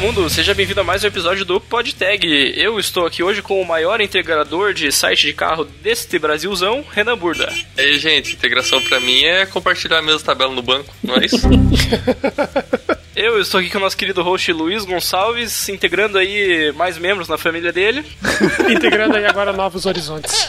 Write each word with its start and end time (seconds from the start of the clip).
mundo, 0.00 0.30
seja 0.30 0.54
bem-vindo 0.54 0.80
a 0.80 0.84
mais 0.84 1.04
um 1.04 1.08
episódio 1.08 1.44
do 1.44 1.60
PodTag. 1.60 2.54
Eu 2.56 2.80
estou 2.80 3.04
aqui 3.04 3.22
hoje 3.22 3.42
com 3.42 3.60
o 3.60 3.66
maior 3.66 4.00
integrador 4.00 4.72
de 4.72 4.90
site 4.90 5.26
de 5.26 5.34
carro 5.34 5.66
deste 5.66 6.18
Brasilzão, 6.18 6.82
Renan 6.90 7.18
Burda. 7.18 7.52
E 7.76 7.80
aí, 7.82 7.98
gente, 7.98 8.32
integração 8.32 8.80
pra 8.80 8.98
mim 8.98 9.24
é 9.24 9.44
compartilhar 9.44 9.98
a 9.98 10.02
mesma 10.02 10.20
tabela 10.20 10.54
no 10.54 10.62
banco, 10.62 10.94
não 11.02 11.16
é 11.16 11.26
isso? 11.26 11.36
Eu 13.14 13.38
estou 13.42 13.60
aqui 13.60 13.68
com 13.68 13.76
o 13.76 13.82
nosso 13.82 13.96
querido 13.96 14.22
host 14.22 14.50
Luiz 14.50 14.86
Gonçalves, 14.86 15.68
integrando 15.68 16.16
aí 16.16 16.72
mais 16.72 16.96
membros 16.96 17.28
na 17.28 17.36
família 17.36 17.70
dele. 17.70 18.02
integrando 18.70 19.18
aí 19.18 19.26
agora 19.26 19.52
novos 19.52 19.84
horizontes. 19.84 20.48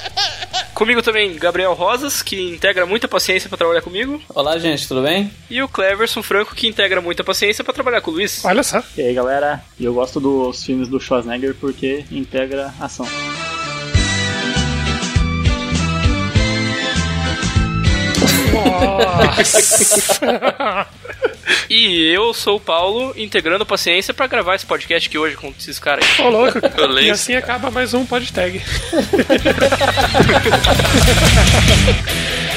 Comigo 0.82 1.04
também, 1.04 1.36
Gabriel 1.36 1.76
Rosas, 1.76 2.24
que 2.24 2.42
integra 2.42 2.88
muita 2.88 3.08
paciência 3.08 3.48
para 3.48 3.56
trabalhar 3.60 3.84
comigo. 3.84 4.20
Olá, 4.34 4.58
gente, 4.58 4.88
tudo 4.88 5.04
bem? 5.04 5.32
E 5.48 5.62
o 5.62 5.70
Cleverson 5.70 6.24
Franco, 6.24 6.56
que 6.56 6.68
integra 6.68 7.00
muita 7.00 7.24
paciência 7.24 7.64
para 7.64 7.72
trabalhar 7.72 8.02
com 8.02 8.10
o 8.10 8.16
Luiz. 8.16 8.44
Olha 8.44 8.64
só. 8.64 8.82
E 8.98 9.02
aí, 9.04 9.14
galera, 9.14 9.64
eu 9.80 9.94
gosto 9.94 10.20
dos 10.20 10.66
filmes 10.66 10.88
do 10.88 11.00
Schwarzenegger 11.00 11.54
porque 11.54 12.04
integra 12.10 12.74
ação. 12.80 13.06
Nossa! 18.82 20.88
E 21.70 22.08
eu 22.14 22.34
sou 22.34 22.58
o 22.58 22.60
Paulo, 22.60 23.14
integrando 23.18 23.66
paciência 23.66 24.14
para 24.14 24.28
gravar 24.28 24.56
esse 24.56 24.66
podcast 24.66 25.08
aqui 25.10 25.18
hoje 25.18 25.36
com 25.36 25.54
esses 25.58 25.80
caras 25.80 26.06
aí. 26.20 26.26
Ô, 26.26 26.30
louco. 26.30 26.60
Violência, 26.76 27.08
E 27.08 27.12
assim 27.12 27.36
acaba 27.36 27.72
mais 27.72 27.94
um 27.94 28.06
podtag. 28.06 28.62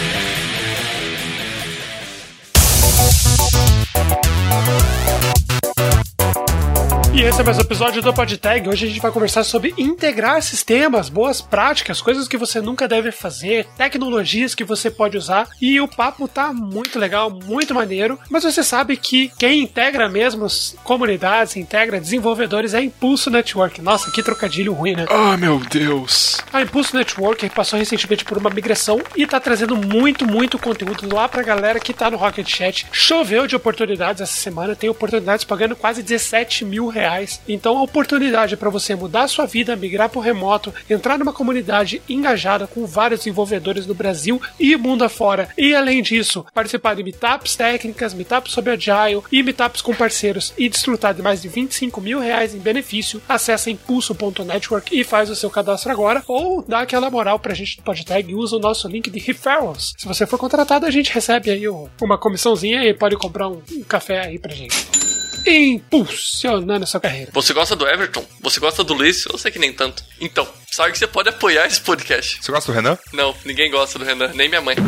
E 7.14 7.22
esse 7.22 7.40
é 7.40 7.44
mais 7.44 7.56
um 7.58 7.60
episódio 7.60 8.02
do 8.02 8.12
PodTag. 8.12 8.68
Hoje 8.68 8.86
a 8.86 8.88
gente 8.88 9.00
vai 9.00 9.12
conversar 9.12 9.44
sobre 9.44 9.72
integrar 9.78 10.42
sistemas, 10.42 11.08
boas 11.08 11.40
práticas, 11.40 12.02
coisas 12.02 12.26
que 12.26 12.36
você 12.36 12.60
nunca 12.60 12.88
deve 12.88 13.12
fazer, 13.12 13.68
tecnologias 13.76 14.52
que 14.52 14.64
você 14.64 14.90
pode 14.90 15.16
usar. 15.16 15.48
E 15.62 15.80
o 15.80 15.86
papo 15.86 16.26
tá 16.26 16.52
muito 16.52 16.98
legal, 16.98 17.30
muito 17.30 17.72
maneiro. 17.72 18.18
Mas 18.28 18.42
você 18.42 18.64
sabe 18.64 18.96
que 18.96 19.30
quem 19.38 19.62
integra 19.62 20.08
mesmo 20.08 20.44
as 20.44 20.74
comunidades, 20.82 21.54
integra 21.54 22.00
desenvolvedores 22.00 22.74
é 22.74 22.78
a 22.78 22.82
Impulso 22.82 23.30
Network. 23.30 23.80
Nossa, 23.80 24.10
que 24.10 24.20
trocadilho 24.20 24.72
ruim, 24.72 24.96
né? 24.96 25.06
Ah, 25.08 25.36
meu 25.36 25.60
Deus. 25.60 26.38
A 26.52 26.62
Impulso 26.62 26.96
Network 26.96 27.48
passou 27.50 27.78
recentemente 27.78 28.24
por 28.24 28.38
uma 28.38 28.50
migração 28.50 29.00
e 29.14 29.24
tá 29.24 29.38
trazendo 29.38 29.76
muito, 29.76 30.26
muito 30.26 30.58
conteúdo 30.58 31.14
lá 31.14 31.28
pra 31.28 31.44
galera 31.44 31.78
que 31.78 31.94
tá 31.94 32.10
no 32.10 32.16
Rocket 32.16 32.48
Chat. 32.48 32.88
Choveu 32.90 33.46
de 33.46 33.54
oportunidades 33.54 34.20
essa 34.20 34.34
semana, 34.34 34.74
tem 34.74 34.90
oportunidades 34.90 35.44
pagando 35.44 35.76
quase 35.76 36.02
17 36.02 36.64
mil 36.64 36.88
reais. 36.88 37.03
Então 37.48 37.78
a 37.78 37.82
oportunidade 37.82 38.56
para 38.56 38.70
você 38.70 38.94
mudar 38.94 39.24
a 39.24 39.28
sua 39.28 39.46
vida, 39.46 39.76
migrar 39.76 40.08
pro 40.08 40.20
remoto, 40.20 40.72
entrar 40.88 41.18
numa 41.18 41.32
comunidade 41.32 42.00
engajada 42.08 42.66
com 42.66 42.86
vários 42.86 43.20
desenvolvedores 43.20 43.86
no 43.86 43.94
Brasil 43.94 44.40
e 44.58 44.76
mundo 44.76 45.04
afora. 45.04 45.48
E 45.56 45.74
além 45.74 46.02
disso, 46.02 46.46
participar 46.54 46.94
de 46.94 47.02
meetups 47.02 47.56
técnicas, 47.56 48.14
meetups 48.14 48.52
sobre 48.52 48.72
Agile 48.72 49.22
e 49.30 49.42
meetups 49.42 49.82
com 49.82 49.94
parceiros 49.94 50.52
e 50.56 50.68
desfrutar 50.68 51.14
de 51.14 51.22
mais 51.22 51.42
de 51.42 51.48
25 51.48 52.00
mil 52.00 52.18
reais 52.18 52.54
em 52.54 52.58
benefício, 52.58 53.20
acessa 53.28 53.70
impulso.network 53.70 54.98
e 54.98 55.04
faz 55.04 55.28
o 55.28 55.36
seu 55.36 55.50
cadastro 55.50 55.92
agora 55.92 56.22
ou 56.26 56.62
dá 56.62 56.80
aquela 56.80 57.10
moral 57.10 57.38
pra 57.38 57.54
gente 57.54 57.76
do 57.76 57.82
PodTag 57.82 58.30
e 58.30 58.34
usa 58.34 58.56
o 58.56 58.60
nosso 58.60 58.88
link 58.88 59.10
de 59.10 59.18
referrals. 59.18 59.94
Se 59.96 60.06
você 60.06 60.26
for 60.26 60.38
contratado, 60.38 60.86
a 60.86 60.90
gente 60.90 61.12
recebe 61.12 61.50
aí 61.50 61.64
uma 62.00 62.18
comissãozinha 62.18 62.84
e 62.84 62.94
pode 62.94 63.16
comprar 63.16 63.48
um, 63.48 63.60
café 63.86 64.26
aí 64.26 64.38
pra 64.38 64.54
gente 64.54 65.23
impulsionando 65.46 66.84
a 66.84 66.86
sua 66.86 67.00
carreira. 67.00 67.30
Você 67.32 67.52
gosta 67.52 67.76
do 67.76 67.86
Everton? 67.86 68.24
Você 68.40 68.60
gosta 68.60 68.84
do 68.84 68.94
Luiz? 68.94 69.24
Eu 69.26 69.38
sei 69.38 69.50
que 69.50 69.58
nem 69.58 69.72
tanto. 69.72 70.04
Então, 70.20 70.46
sabe 70.70 70.92
que 70.92 70.98
você 70.98 71.06
pode 71.06 71.28
apoiar 71.28 71.66
esse 71.66 71.80
podcast. 71.80 72.38
Você 72.42 72.52
gosta 72.52 72.72
do 72.72 72.74
Renan? 72.74 72.98
Não, 73.12 73.34
ninguém 73.44 73.70
gosta 73.70 73.98
do 73.98 74.04
Renan, 74.04 74.32
nem 74.34 74.48
minha 74.48 74.60
mãe. 74.60 74.76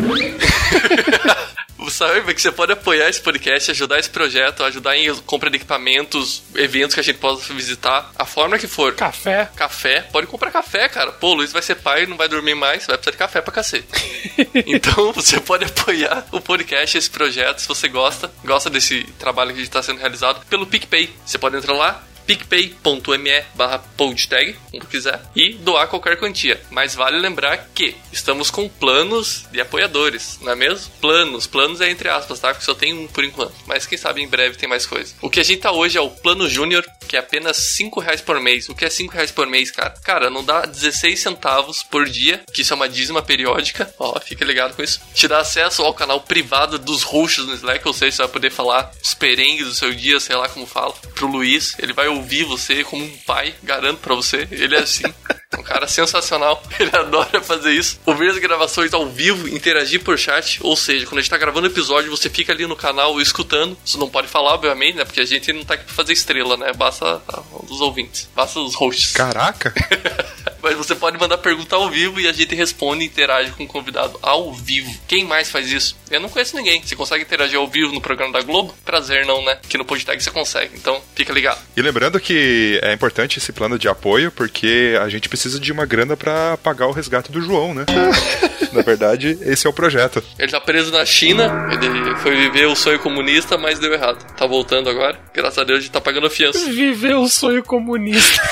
Sabe 1.91 2.35
que 2.35 2.41
você 2.41 2.51
pode 2.51 2.73
apoiar 2.73 3.09
esse 3.09 3.21
podcast, 3.21 3.71
ajudar 3.71 3.99
esse 3.99 4.11
projeto, 4.11 4.65
ajudar 4.65 4.97
em 4.97 5.15
compra 5.23 5.49
de 5.49 5.57
equipamentos, 5.57 6.43
eventos 6.55 6.95
que 6.95 7.01
a 7.01 7.03
gente 7.03 7.19
possa 7.19 7.53
visitar, 7.55 8.11
a 8.19 8.25
forma 8.25 8.59
que 8.59 8.67
for. 8.67 8.95
Café. 8.95 9.49
Café, 9.55 10.01
pode 10.01 10.27
comprar 10.27 10.51
café, 10.51 10.89
cara. 10.89 11.13
Pô, 11.13 11.29
o 11.29 11.35
Luiz 11.35 11.53
vai 11.53 11.63
ser 11.63 11.77
pai, 11.77 12.07
não 12.07 12.17
vai 12.17 12.29
dormir 12.29 12.55
mais, 12.55 12.87
vai 12.87 12.97
precisar 12.97 13.13
de 13.13 13.17
café 13.17 13.41
pra 13.41 13.53
cacete. 13.53 13.87
então, 14.67 15.13
você 15.13 15.39
pode 15.41 15.65
apoiar 15.65 16.27
o 16.33 16.41
podcast, 16.41 16.97
esse 16.97 17.11
projeto, 17.11 17.61
se 17.61 17.69
você 17.69 17.89
gosta, 17.89 18.31
gosta 18.45 18.69
desse 18.69 19.05
trabalho 19.19 19.55
que 19.55 19.63
está 19.63 19.83
sendo 19.83 20.01
realizado, 20.01 20.45
pelo 20.49 20.67
PicPay. 20.67 21.15
Você 21.25 21.39
pode 21.39 21.57
entrar 21.57 21.75
lá, 21.75 22.03
picpay.me 22.27 23.45
barra 23.55 23.79
podtag, 23.97 24.57
como 24.71 24.87
quiser, 24.87 25.21
e 25.35 25.55
doar 25.55 25.89
qualquer 25.89 26.19
quantia. 26.19 26.61
Mas 26.71 26.95
vale 26.95 27.19
lembrar 27.19 27.69
que 27.75 27.95
estamos 28.13 28.51
com 28.51 28.69
planos 28.69 29.45
de 29.51 29.61
apoiadores, 29.61 30.39
não 30.43 30.53
é 30.53 30.57
mesmo? 30.57 30.91
Planos, 31.01 31.47
planos 31.47 31.81
é 31.81 31.91
entre 31.91 32.09
aspas, 32.09 32.41
tá? 32.41 32.49
Porque 32.49 32.65
só 32.65 32.75
tem 32.75 32.93
um 32.93 33.07
por 33.07 33.25
enquanto. 33.25 33.55
Mas 33.67 33.87
quem 33.87 33.97
sabe 33.97 34.23
em 34.23 34.29
breve 34.29 34.57
tem 34.57 34.69
mais 34.69 34.87
coisa. 34.87 35.15
O 35.21 35.31
que 35.31 35.41
a 35.41 35.45
gente 35.45 35.61
tá 35.61 35.73
hoje 35.73 35.99
é 35.99 36.01
o 36.01 36.11
plano 36.11 36.49
júnior, 36.49 36.85
que 37.07 37.17
é 37.17 37.21
apenas 37.21 37.57
5 37.57 38.01
reais 38.01 38.21
por 38.21 38.41
mês. 38.41 38.69
O 38.69 38.75
que 38.75 38.85
é 38.85 38.91
5 38.91 39.13
reais 39.13 39.31
por 39.31 39.47
mês, 39.47 39.71
cara? 39.71 39.95
Cara, 40.03 40.31
não 40.31 40.45
dá 40.45 40.63
16 40.63 41.19
centavos 41.21 41.83
por 41.83 42.09
dia, 42.09 42.43
que 42.53 42.63
isso 42.63 42.73
é 42.73 42.77
uma 42.77 42.89
dízima 42.89 43.23
periódica. 43.23 43.93
Ó, 43.99 44.19
fica 44.21 44.45
ligado 44.45 44.75
com 44.75 44.83
isso. 44.83 45.01
Te 45.15 45.29
dá 45.29 45.39
acesso 45.39 45.83
ao 45.83 45.95
canal 45.95 46.21
privado 46.21 46.79
dos 46.79 47.03
hosts 47.03 47.47
no 47.47 47.55
Slack, 47.55 47.87
ou 47.87 47.95
seja, 47.95 48.17
você 48.17 48.23
vai 48.23 48.33
poder 48.33 48.51
falar 48.51 48.91
os 49.03 49.15
perengues 49.15 49.67
do 49.67 49.75
seu 49.75 49.95
dia, 49.95 50.19
sei 50.21 50.37
lá 50.37 50.49
como 50.49 50.67
fala, 50.67 50.95
pro 51.15 51.27
Luiz. 51.27 51.75
Ele 51.79 51.93
vai 51.93 52.09
ouvir 52.17 52.45
você 52.45 52.83
como 52.85 53.05
um 53.05 53.17
pai, 53.19 53.55
garanto 53.63 54.01
pra 54.01 54.15
você. 54.15 54.49
Ele 54.51 54.77
é 54.77 54.81
assim. 54.81 55.05
Um 55.57 55.63
cara 55.63 55.87
sensacional, 55.87 56.61
ele 56.79 56.91
adora 56.93 57.41
fazer 57.41 57.73
isso. 57.73 58.01
Ouvir 58.05 58.31
as 58.31 58.39
gravações 58.39 58.93
ao 58.93 59.07
vivo, 59.07 59.49
interagir 59.49 60.03
por 60.03 60.19
chat, 60.19 60.59
ou 60.63 60.77
seja, 60.77 61.07
quando 61.07 61.19
a 61.19 61.23
gente 61.23 61.31
tá 61.31 61.39
gravando 61.39 61.69
episódio, 61.69 62.11
você 62.11 62.29
fica 62.29 62.53
ali 62.53 62.67
no 62.67 62.75
canal 62.75 63.21
escutando. 63.21 63.77
Você 63.85 63.97
não 63.97 64.09
pode 64.09 64.27
falar, 64.27 64.55
obviamente, 64.55 64.97
né? 64.97 65.05
Porque 65.05 65.21
a 65.21 65.25
gente 65.25 65.53
não 65.53 65.65
tá 65.65 65.75
aqui 65.75 65.85
pra 65.85 65.95
fazer 65.95 66.13
estrela, 66.13 66.57
né? 66.57 66.73
Basta 66.73 67.23
os 67.69 67.81
ouvintes, 67.81 68.29
basta 68.35 68.59
os 68.59 68.75
hosts. 68.75 69.13
Caraca! 69.13 69.73
Mas 70.61 70.75
você 70.75 70.97
pode 70.97 71.17
mandar 71.17 71.39
pergunta 71.39 71.77
ao 71.77 71.89
vivo 71.89 72.21
e 72.21 72.27
a 72.27 72.33
gente 72.33 72.53
responde 72.57 73.05
e 73.05 73.07
interage 73.07 73.53
com 73.53 73.63
o 73.63 73.69
convidado 73.69 74.19
ao 74.21 74.53
vivo. 74.53 74.93
Quem 75.07 75.25
mais 75.25 75.49
faz 75.49 75.71
isso? 75.71 75.97
Eu 76.11 76.19
não 76.19 76.29
conheço 76.29 76.57
ninguém. 76.57 76.83
Você 76.83 76.97
consegue 76.97 77.23
interagir 77.23 77.57
ao 77.57 77.69
vivo 77.69 77.93
no 77.93 78.01
programa 78.01 78.33
da 78.33 78.41
Globo? 78.43 78.75
Prazer 78.85 79.25
não, 79.27 79.45
né? 79.45 79.59
Que 79.69 79.79
no 79.79 79.85
podcast 79.85 80.25
você 80.25 80.31
consegue. 80.31 80.77
Então, 80.77 81.01
fica 81.15 81.33
ligado. 81.33 81.61
E 81.77 81.83
lembrando 81.83 82.19
que 82.19 82.81
é 82.83 82.93
importante 82.93 83.39
esse 83.39 83.53
plano 83.53 83.79
de 83.79 83.89
apoio, 83.89 84.33
porque 84.33 84.99
a 85.01 85.09
gente 85.09 85.29
precisa 85.29 85.36
de 85.61 85.73
uma 85.73 85.87
grana 85.87 86.17
pra 86.17 86.57
pagar 86.57 86.87
o 86.87 86.93
resgate 86.93 87.31
do 87.31 87.41
João, 87.41 87.75
né? 87.75 87.85
Na 88.73 88.83
verdade, 88.83 89.39
esse 89.43 89.67
é 89.67 89.71
o 89.71 89.73
projeto. 89.73 90.23
Ele 90.39 90.51
tá 90.51 90.61
preso 90.61 90.91
na 90.93 91.05
China, 91.05 91.69
ele 91.73 92.17
foi 92.17 92.37
viver 92.37 92.67
o 92.67 92.75
sonho 92.75 92.99
comunista, 92.99 93.57
mas 93.57 93.79
deu 93.79 93.93
errado. 93.93 94.25
Tá 94.35 94.47
voltando 94.47 94.91
agora. 94.91 95.19
Graças 95.33 95.59
a 95.59 95.65
Deus 95.65 95.79
a 95.79 95.83
gente 95.83 95.91
tá 95.93 96.01
pagando 96.01 96.27
a 96.27 96.31
fiança. 96.31 96.59
Viver 96.71 97.15
o 97.17 97.29
sonho 97.29 97.63
comunista. 97.63 98.43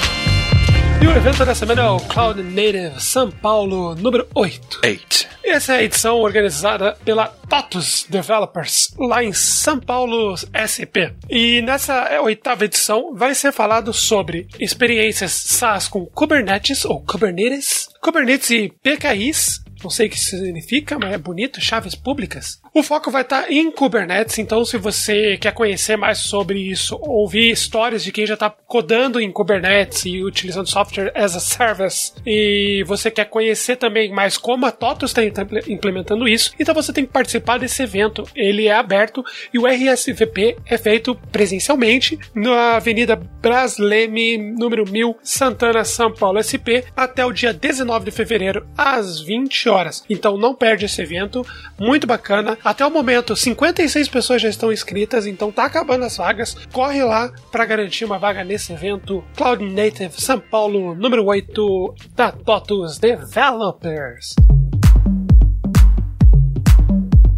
E 1.05 1.07
o 1.07 1.15
evento 1.15 1.45
da 1.45 1.55
semana 1.55 1.83
é 1.83 1.89
o 1.91 2.01
Cloud 2.01 2.43
Native 2.43 2.99
São 2.99 3.31
Paulo 3.31 3.95
número 3.95 4.27
8. 4.35 4.81
Eight. 4.83 5.29
Essa 5.45 5.75
é 5.75 5.77
a 5.77 5.83
edição 5.83 6.17
organizada 6.17 6.97
pela 7.05 7.27
TOTUS 7.27 8.07
Developers, 8.09 8.95
lá 8.99 9.23
em 9.23 9.31
São 9.35 9.79
Paulo 9.79 10.35
SP. 10.57 11.13
E 11.29 11.61
nessa 11.61 12.23
oitava 12.23 12.65
edição 12.65 13.15
vai 13.15 13.35
ser 13.35 13.53
falado 13.53 13.93
sobre 13.93 14.49
experiências 14.59 15.33
SaaS 15.33 15.89
com 15.89 16.07
Kubernetes 16.07 16.87
ou 16.87 17.03
Kubernetes, 17.03 17.91
Kubernetes 18.01 18.49
e 18.49 18.73
PKIs, 18.83 19.62
não 19.83 19.91
sei 19.91 20.07
o 20.07 20.11
que 20.11 20.19
significa, 20.19 20.99
mas 20.99 21.12
é 21.12 21.19
bonito, 21.19 21.61
chaves 21.61 21.95
públicas. 21.95 22.59
O 22.76 22.82
foco 22.82 23.09
vai 23.09 23.23
estar 23.23 23.53
em 23.53 23.71
Kubernetes, 23.71 24.37
então 24.37 24.65
se 24.65 24.76
você 24.76 25.37
quer 25.37 25.53
conhecer 25.53 25.97
mais 25.97 26.19
sobre 26.19 26.59
isso, 26.59 26.99
ouvir 27.00 27.49
histórias 27.49 28.03
de 28.03 28.11
quem 28.11 28.26
já 28.26 28.35
está 28.35 28.50
codando 28.50 29.21
em 29.21 29.31
Kubernetes 29.31 30.05
e 30.06 30.25
utilizando 30.25 30.69
software 30.69 31.12
as 31.15 31.37
a 31.37 31.41
service, 31.41 32.12
e 32.26 32.82
você 32.85 33.12
quer 33.12 33.26
conhecer 33.26 33.76
também 33.76 34.11
mais 34.12 34.37
como 34.37 34.67
a 34.67 34.73
TOTUS 34.73 35.12
está 35.17 35.23
implementando 35.69 36.26
isso, 36.26 36.53
então 36.59 36.75
você 36.75 36.93
tem 36.93 37.06
que 37.06 37.12
participar 37.12 37.59
desse 37.59 37.81
evento. 37.81 38.29
Ele 38.35 38.67
é 38.67 38.73
aberto 38.73 39.25
e 39.53 39.59
o 39.61 39.69
RSVP 39.69 40.56
é 40.67 40.76
feito 40.76 41.15
presencialmente 41.31 42.19
na 42.35 42.75
Avenida 42.75 43.15
Brasleme, 43.15 44.37
número 44.37 44.85
1000, 44.85 45.17
Santana, 45.23 45.85
São 45.85 46.12
Paulo, 46.12 46.43
SP, 46.43 46.82
até 46.97 47.25
o 47.25 47.31
dia 47.31 47.53
19 47.53 48.06
de 48.06 48.11
fevereiro, 48.11 48.67
às 48.76 49.21
20 49.21 49.69
horas. 49.69 50.03
Então 50.11 50.37
não 50.37 50.56
perde 50.56 50.87
esse 50.87 51.00
evento, 51.00 51.47
muito 51.79 52.05
bacana. 52.05 52.59
Até 52.64 52.87
o 52.87 52.90
momento, 52.90 53.37
56 53.37 54.08
pessoas 54.08 54.40
já 54.40 54.49
estão 54.49 54.72
inscritas, 54.72 55.26
então 55.26 55.52
tá 55.52 55.66
acabando 55.66 56.06
as 56.06 56.16
vagas. 56.16 56.56
Corre 56.72 57.05
lá 57.05 57.31
para 57.52 57.66
garantir 57.66 58.06
uma 58.06 58.19
vaga 58.19 58.43
nesse 58.43 58.72
evento. 58.72 59.22
Cloud 59.37 59.62
Native 59.62 60.19
São 60.19 60.40
Paulo, 60.40 60.94
número 60.94 61.26
8 61.26 61.94
da 62.16 62.32
TOTUS 62.32 62.99
Developers. 62.99 64.34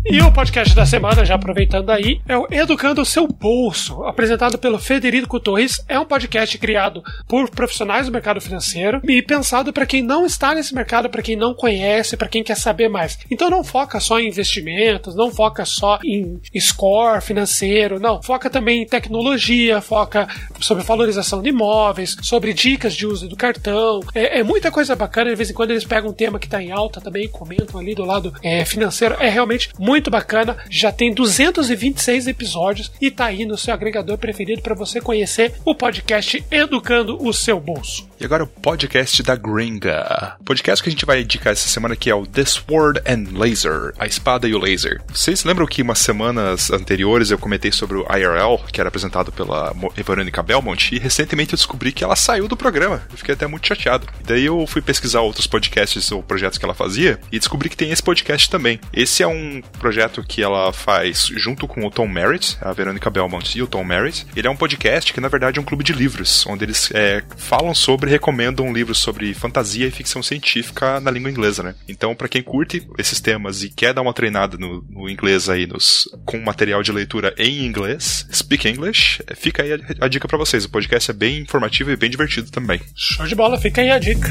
E 0.09 0.21
o 0.23 0.31
podcast 0.31 0.73
da 0.73 0.87
semana, 0.87 1.25
já 1.25 1.35
aproveitando 1.35 1.91
aí, 1.91 2.21
é 2.29 2.39
o 2.39 2.47
Educando 2.49 3.03
o 3.03 3.05
Seu 3.05 3.27
Bolso, 3.27 4.05
apresentado 4.05 4.57
pelo 4.57 4.79
Federico 4.79 5.41
Torres. 5.41 5.85
É 5.89 5.99
um 5.99 6.05
podcast 6.05 6.57
criado 6.59 7.03
por 7.27 7.51
profissionais 7.51 8.07
do 8.07 8.13
mercado 8.13 8.41
financeiro 8.41 9.01
e 9.03 9.21
pensado 9.21 9.73
para 9.73 9.85
quem 9.85 10.05
não 10.05 10.25
está 10.25 10.55
nesse 10.55 10.73
mercado, 10.73 11.11
para 11.11 11.23
quem 11.23 11.35
não 11.35 11.53
conhece, 11.55 12.17
para 12.17 12.29
quem 12.29 12.45
quer 12.45 12.57
saber 12.57 12.89
mais. 12.89 13.19
Então 13.29 13.51
não 13.51 13.65
foca 13.65 13.99
só 13.99 14.21
em 14.21 14.29
investimentos, 14.29 15.17
não 15.17 15.33
foca 15.33 15.65
só 15.65 15.99
em 16.05 16.41
score 16.57 17.21
financeiro, 17.21 17.99
não. 17.99 18.23
Foca 18.23 18.49
também 18.49 18.83
em 18.83 18.87
tecnologia, 18.87 19.81
foca 19.81 20.29
sobre 20.61 20.85
valorização 20.85 21.43
de 21.43 21.49
imóveis, 21.49 22.17
sobre 22.23 22.55
dicas 22.55 22.95
de 22.95 23.07
uso 23.09 23.29
do 23.29 23.35
cartão. 23.35 24.01
É, 24.15 24.39
é 24.39 24.43
muita 24.45 24.71
coisa 24.71 24.95
bacana. 24.95 25.31
De 25.31 25.37
vez 25.37 25.51
em 25.51 25.55
quando 25.55 25.73
eles 25.73 25.85
pegam 25.85 26.11
um 26.11 26.15
tema 26.15 26.39
que 26.39 26.47
está 26.47 26.63
em 26.63 26.71
alta 26.71 27.01
também, 27.01 27.27
comentam 27.27 27.81
ali 27.81 27.93
do 27.93 28.05
lado 28.05 28.33
é, 28.41 28.65
financeiro. 28.65 29.17
É 29.19 29.29
realmente 29.29 29.71
muito 29.77 29.96
muito 29.97 30.11
bacana. 30.11 30.57
Já 30.69 30.93
tem 30.93 31.13
226 31.13 32.27
episódios 32.27 32.93
e 33.01 33.11
tá 33.11 33.27
aí 33.27 33.47
no 33.47 33.57
seu 33.57 33.73
agregador 33.73 34.19
preferido 34.19 34.61
para 34.61 34.75
você 34.75 35.01
conhecer 35.01 35.55
o 35.65 35.75
podcast 35.75 36.45
Educando 36.51 37.17
o 37.19 37.33
Seu 37.33 37.59
Bolso. 37.59 38.07
E 38.21 38.25
agora 38.25 38.45
o 38.45 38.47
podcast 38.47 39.23
da 39.23 39.37
Gringa. 39.37 40.37
O 40.41 40.45
podcast 40.45 40.83
que 40.83 40.89
a 40.89 40.93
gente 40.93 41.07
vai 41.07 41.23
indicar 41.23 41.53
essa 41.53 41.69
semana 41.69 41.95
aqui 41.95 42.11
é 42.11 42.15
o 42.15 42.27
The 42.27 42.45
Sword 42.45 43.01
and 43.07 43.39
Laser, 43.39 43.95
a 43.99 44.07
espada 44.07 44.47
e 44.47 44.55
o 44.55 44.59
laser. 44.59 45.03
Vocês 45.09 45.45
lembram 45.45 45.67
que 45.67 45.83
umas 45.83 45.99
semanas 45.99 46.71
anteriores 46.71 47.31
eu 47.31 47.39
comentei 47.39 47.73
sobre 47.73 47.97
o 47.97 48.07
IRL, 48.11 48.59
que 48.71 48.81
era 48.81 48.89
apresentado 48.89 49.33
pela 49.33 49.75
Verônica 49.95 50.43
Belmont, 50.43 50.95
e 50.95 50.99
recentemente 50.99 51.53
eu 51.53 51.57
descobri 51.57 51.93
que 51.93 52.05
ela 52.05 52.17
saiu 52.17 52.49
do 52.49 52.57
programa. 52.57 53.03
Eu 53.11 53.19
fiquei 53.19 53.35
até 53.35 53.47
muito 53.47 53.67
chateado. 53.67 54.07
Daí 54.25 54.45
eu 54.45 54.67
fui 54.67 54.83
pesquisar 54.83 55.21
outros 55.21 55.47
podcasts 55.47 56.11
ou 56.11 56.23
projetos 56.23 56.59
que 56.59 56.65
ela 56.65 56.75
fazia 56.75 57.19
e 57.33 57.39
descobri 57.39 57.69
que 57.69 57.77
tem 57.77 57.91
esse 57.91 58.03
podcast 58.03 58.49
também. 58.49 58.81
Esse 58.93 59.23
é 59.23 59.27
um 59.27 59.63
projeto 59.87 60.25
que 60.27 60.43
ela 60.43 60.73
faz 60.73 61.31
junto 61.37 61.69
com 61.69 61.87
o 61.87 61.91
Tom 61.93 62.09
Merritt, 62.09 62.59
a 62.61 62.73
Verônica 62.73 63.09
Belmont 63.09 63.57
e 63.57 63.63
o 63.63 63.69
Tom 63.69 63.85
Merritt. 63.85 64.27
Ele 64.35 64.49
é 64.49 64.51
um 64.51 64.57
podcast 64.57 65.13
que 65.13 65.21
na 65.21 65.29
verdade 65.29 65.61
é 65.61 65.63
um 65.63 65.65
clube 65.65 65.85
de 65.85 65.93
livros, 65.93 66.45
onde 66.49 66.65
eles 66.65 66.91
é, 66.93 67.23
falam 67.37 67.73
sobre 67.73 68.11
recomendam 68.11 68.73
livros 68.73 68.99
sobre 68.99 69.33
fantasia 69.33 69.87
e 69.87 69.91
ficção 69.93 70.25
científica 70.25 70.99
na 70.99 71.09
língua 71.09 71.31
inglesa, 71.31 71.63
né? 71.63 71.77
Então, 71.89 72.17
para 72.17 72.27
quem 72.27 72.43
curte 72.43 72.85
esses 72.99 73.21
temas 73.21 73.63
e 73.63 73.69
quer 73.69 73.95
dar 73.95 74.03
uma 74.03 74.13
treinada 74.13 74.59
no, 74.59 74.85
no 74.91 75.09
inglês 75.09 75.49
aí, 75.49 75.69
nos, 75.69 76.09
com 76.25 76.41
material 76.41 76.83
de 76.83 76.91
leitura 76.91 77.33
em 77.39 77.65
inglês, 77.65 78.27
Speak 78.33 78.69
English, 78.69 79.23
fica 79.37 79.63
aí 79.63 79.73
a, 79.73 79.79
a 80.01 80.09
dica 80.09 80.27
para 80.27 80.37
vocês. 80.37 80.65
O 80.65 80.71
podcast 80.71 81.13
é 81.13 81.15
bem 81.15 81.39
informativo 81.43 81.93
e 81.93 81.97
bem 81.97 82.11
divertido 82.11 82.51
também. 82.51 82.81
Show 82.97 83.25
de 83.25 83.37
bola, 83.37 83.57
fica 83.57 83.83
aí 83.83 83.91
a 83.93 84.01
dica. 84.01 84.29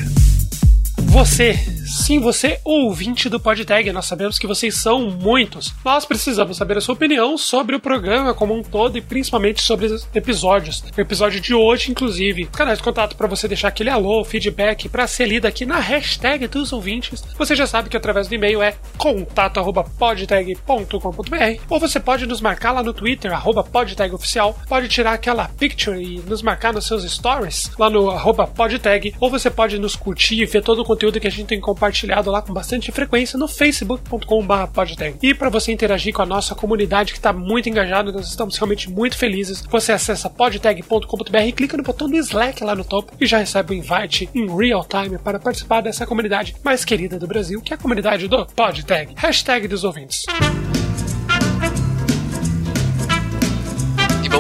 Você, 1.16 1.54
sim, 1.86 2.20
você, 2.20 2.60
ouvinte 2.62 3.30
do 3.30 3.40
PodTag, 3.40 3.90
nós 3.94 4.06
sabemos 4.06 4.38
que 4.38 4.46
vocês 4.46 4.76
são 4.76 5.10
muitos. 5.10 5.74
Nós 5.84 6.04
precisamos 6.04 6.58
saber 6.58 6.78
a 6.78 6.82
sua 6.82 6.94
opinião 6.94 7.38
sobre 7.38 7.74
o 7.74 7.80
programa 7.80 8.34
como 8.34 8.54
um 8.54 8.62
todo 8.62 8.98
e 8.98 9.02
principalmente 9.02 9.62
sobre 9.62 9.86
os 9.86 10.06
episódios. 10.14 10.82
O 10.82 11.00
episódio 11.00 11.40
de 11.40 11.54
hoje, 11.54 11.90
inclusive, 11.90 12.48
canais 12.48 12.80
de 12.80 12.84
contato 12.84 13.16
para 13.16 13.30
você 13.30 13.48
deixar 13.48 13.70
aquele 13.70 13.90
alô, 13.90 14.26
feedback 14.26 14.90
para 14.90 15.08
ser 15.08 15.28
lido 15.28 15.46
aqui 15.46 15.66
na 15.66 15.80
hashtag 15.80 16.50
dos 16.50 16.74
ouvintes. 16.74 17.24
Você 17.38 17.56
já 17.56 17.66
sabe 17.66 17.88
que 17.88 17.96
através 17.96 18.28
do 18.28 18.36
e-mail 18.36 18.62
é 18.62 18.76
contato@podtag.com.br 18.98 21.62
ou 21.70 21.80
você 21.80 21.98
pode 21.98 22.26
nos 22.26 22.42
marcar 22.42 22.74
lá 22.74 22.84
no 22.84 22.92
Twitter 22.92 23.32
@podtagoficial, 23.72 24.60
pode 24.68 24.90
tirar 24.90 25.14
aquela 25.14 25.48
picture 25.48 25.98
e 25.98 26.20
nos 26.28 26.42
marcar 26.42 26.74
nos 26.74 26.86
seus 26.86 27.10
stories 27.10 27.72
lá 27.80 27.90
no 27.90 28.12
@podtag 28.54 29.16
ou 29.18 29.30
você 29.30 29.50
pode 29.50 29.80
nos 29.80 29.96
curtir 29.96 30.42
e 30.42 30.46
ver 30.46 30.62
todo 30.62 30.82
o 30.82 30.84
conteúdo 30.84 31.05
conteúdo 31.06 31.20
que 31.20 31.28
a 31.28 31.32
gente 31.32 31.48
tem 31.48 31.60
compartilhado 31.60 32.32
lá 32.32 32.42
com 32.42 32.54
bastante 32.54 32.92
frequência 32.92 33.38
no 33.38 33.48
facebook.com/podtag. 33.48 35.18
E 35.22 35.34
para 35.34 35.50
você 35.50 35.72
interagir 35.72 36.14
com 36.14 36.22
a 36.22 36.26
nossa 36.26 36.56
comunidade 36.56 37.12
que 37.12 37.20
está 37.20 37.32
muito 37.32 37.70
engajada, 37.70 38.12
nós 38.12 38.28
estamos 38.28 38.58
realmente 38.58 38.90
muito 38.90 39.18
felizes. 39.18 39.64
Você 39.70 39.92
acessa 39.92 40.30
podtag.com.br 40.30 41.38
e 41.46 41.52
clica 41.52 41.78
no 41.78 41.84
botão 41.84 42.10
do 42.10 42.18
Slack 42.18 42.64
lá 42.64 42.76
no 42.76 42.84
topo 42.84 43.14
e 43.20 43.26
já 43.26 43.38
recebe 43.38 43.74
o 43.74 43.78
invite 43.78 44.30
em 44.34 44.48
real 44.48 44.86
time 44.86 45.18
para 45.18 45.40
participar 45.40 45.82
dessa 45.82 46.06
comunidade 46.06 46.56
mais 46.64 46.84
querida 46.84 47.20
do 47.20 47.28
Brasil, 47.28 47.62
que 47.62 47.74
é 47.74 47.76
a 47.76 47.80
comunidade 47.80 48.28
do 48.28 48.46
Podtag. 48.48 49.14
Hashtag 49.16 49.68
dos 49.68 49.84
ouvintes. 49.84 50.24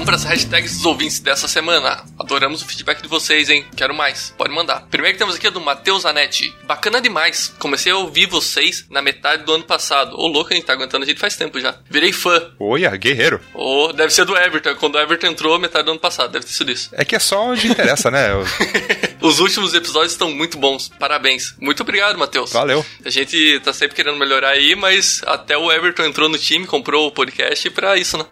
Para 0.06 0.16
as 0.16 0.24
hashtags 0.24 0.78
dos 0.78 0.86
ouvintes 0.86 1.20
dessa 1.20 1.48
semana. 1.48 2.06
Adoramos 2.20 2.62
o 2.62 2.66
feedback 2.66 3.02
de 3.02 3.08
vocês, 3.08 3.50
hein? 3.50 3.66
Quero 3.76 3.94
mais. 3.94 4.32
Pode 4.38 4.54
mandar. 4.54 4.82
Primeiro 4.92 5.16
que 5.16 5.20
temos 5.20 5.36
aqui 5.36 5.48
é 5.48 5.52
do 5.52 5.60
Matheus 5.60 6.04
Zanetti. 6.04 6.54
Bacana 6.64 7.02
demais. 7.02 7.52
Comecei 7.58 7.92
a 7.92 7.98
ouvir 7.98 8.28
vocês 8.28 8.86
na 8.90 9.02
metade 9.02 9.44
do 9.44 9.52
ano 9.52 9.64
passado. 9.64 10.16
Ô, 10.16 10.28
louco, 10.28 10.54
a 10.54 10.56
gente 10.56 10.66
tá 10.66 10.74
aguentando 10.74 11.04
a 11.04 11.08
gente 11.08 11.20
faz 11.20 11.36
tempo 11.36 11.60
já. 11.60 11.76
Virei 11.90 12.14
fã. 12.14 12.52
Olha, 12.60 12.96
guerreiro. 12.96 13.42
Ô, 13.56 13.92
deve 13.94 14.14
ser 14.14 14.26
do 14.26 14.38
Everton. 14.38 14.76
Quando 14.76 14.96
o 14.96 15.00
Everton 15.00 15.28
entrou, 15.28 15.58
metade 15.58 15.86
do 15.86 15.92
ano 15.92 16.00
passado. 16.00 16.32
Deve 16.32 16.46
ter 16.46 16.54
sido 16.54 16.72
isso. 16.72 16.90
É 16.94 17.04
que 17.04 17.16
é 17.16 17.20
só 17.20 17.42
onde 17.42 17.68
interessa, 17.68 18.12
né? 18.12 18.28
Os 19.22 19.40
últimos 19.40 19.74
episódios 19.74 20.12
estão 20.12 20.30
muito 20.30 20.56
bons. 20.60 20.88
Parabéns. 21.00 21.56
Muito 21.60 21.82
obrigado, 21.82 22.16
Matheus. 22.16 22.54
Valeu. 22.54 22.86
A 23.04 23.10
gente 23.10 23.60
tá 23.62 23.74
sempre 23.74 23.96
querendo 23.96 24.18
melhorar 24.18 24.50
aí, 24.50 24.76
mas 24.76 25.24
até 25.26 25.58
o 25.58 25.72
Everton 25.72 26.04
entrou 26.04 26.30
no 26.30 26.38
time, 26.38 26.68
comprou 26.68 27.08
o 27.08 27.12
podcast 27.12 27.68
pra 27.72 27.98
isso, 27.98 28.20
né? 28.20 28.26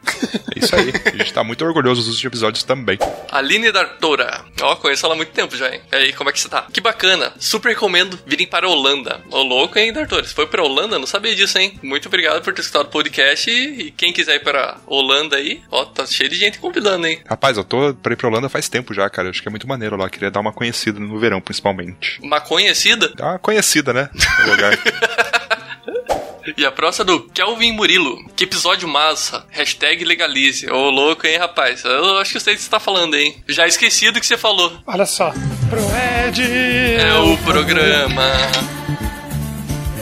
É 0.56 0.60
isso 0.60 0.76
aí. 0.76 0.94
A 1.06 1.18
gente 1.18 1.34
tá 1.34 1.44
muito 1.44 1.63
muito 1.64 1.68
orgulhoso 1.68 2.02
dos 2.02 2.16
últimos 2.16 2.34
episódios 2.34 2.64
também. 2.64 2.98
Aline 3.32 3.72
Dartora. 3.72 4.44
Ó, 4.62 4.76
conheço 4.76 5.06
ela 5.06 5.16
há 5.16 5.18
muito 5.18 5.32
tempo 5.32 5.56
já, 5.56 5.74
hein? 5.74 5.82
E 5.92 5.96
aí, 5.96 6.14
como 6.14 6.30
é 6.30 6.34
que 6.34 6.40
você 6.40 6.50
tá? 6.50 6.68
Que 6.72 6.82
bacana. 6.82 7.34
Super 7.40 7.70
recomendo 7.70 8.20
virem 8.26 8.46
para 8.46 8.68
a 8.68 8.70
Holanda. 8.70 9.22
Ô, 9.32 9.42
louco, 9.42 9.80
hein, 9.80 9.94
Dartora? 9.94 10.24
Você 10.24 10.34
foi 10.34 10.48
pra 10.48 10.62
Holanda? 10.64 11.00
Não 11.00 11.08
sabia 11.08 11.36
disso, 11.36 11.58
hein? 11.58 11.80
Muito 11.82 12.08
obrigado 12.08 12.42
por 12.42 12.54
ter 12.54 12.62
escutado 12.62 12.88
o 12.88 12.90
podcast. 12.90 13.50
E 13.50 13.92
quem 13.92 14.12
quiser 14.12 14.36
ir 14.36 14.44
para 14.44 14.78
Holanda 14.86 15.38
aí, 15.38 15.62
ó, 15.72 15.86
tá 15.86 16.06
cheio 16.06 16.30
de 16.30 16.36
gente 16.36 16.60
convidando, 16.60 17.08
hein? 17.08 17.22
Rapaz, 17.28 17.58
eu 17.58 17.64
tô 17.64 17.94
pra 17.94 18.14
ir 18.14 18.16
pra 18.18 18.28
Holanda 18.28 18.50
faz 18.50 18.68
tempo 18.68 18.94
já, 18.94 19.10
cara. 19.10 19.28
Eu 19.28 19.32
acho 19.32 19.42
que 19.42 19.48
é 19.48 19.52
muito 19.52 19.68
maneiro 19.68 19.96
lá. 19.96 20.10
Queria 20.10 20.32
dar 20.32 20.42
uma 20.42 20.54
conhecida 20.54 21.00
no 21.00 21.18
verão, 21.18 21.40
principalmente. 21.42 22.20
Uma 22.22 22.42
conhecida? 22.42 23.10
Dá 23.16 23.32
uma 23.32 23.40
conhecida, 23.40 23.94
né? 23.94 24.10
No 24.46 24.52
lugar. 24.52 24.78
E 26.58 26.66
a 26.66 26.72
próxima 26.72 27.06
do 27.06 27.22
Kelvin 27.30 27.72
Murilo. 27.72 28.18
Que 28.36 28.44
episódio 28.44 28.88
massa. 28.88 29.46
Hashtag 29.50 30.04
legalize. 30.04 30.70
Ô, 30.70 30.90
louco, 30.90 31.26
hein, 31.26 31.38
rapaz? 31.38 31.84
Eu 31.86 32.18
acho 32.18 32.32
que 32.32 32.38
eu 32.38 32.42
sei 32.42 32.54
o 32.54 32.58
que 32.58 32.64
você 32.64 32.70
tá 32.70 32.80
falando, 32.80 33.16
hein? 33.16 33.42
Já 33.48 33.66
esqueci 33.66 34.12
do 34.12 34.20
que 34.20 34.26
você 34.26 34.38
falou. 34.38 34.72
Olha 34.86 35.06
só. 35.06 35.34
Proerd. 35.70 36.42
É 37.00 37.14
o 37.20 37.38
programa. 37.38 38.32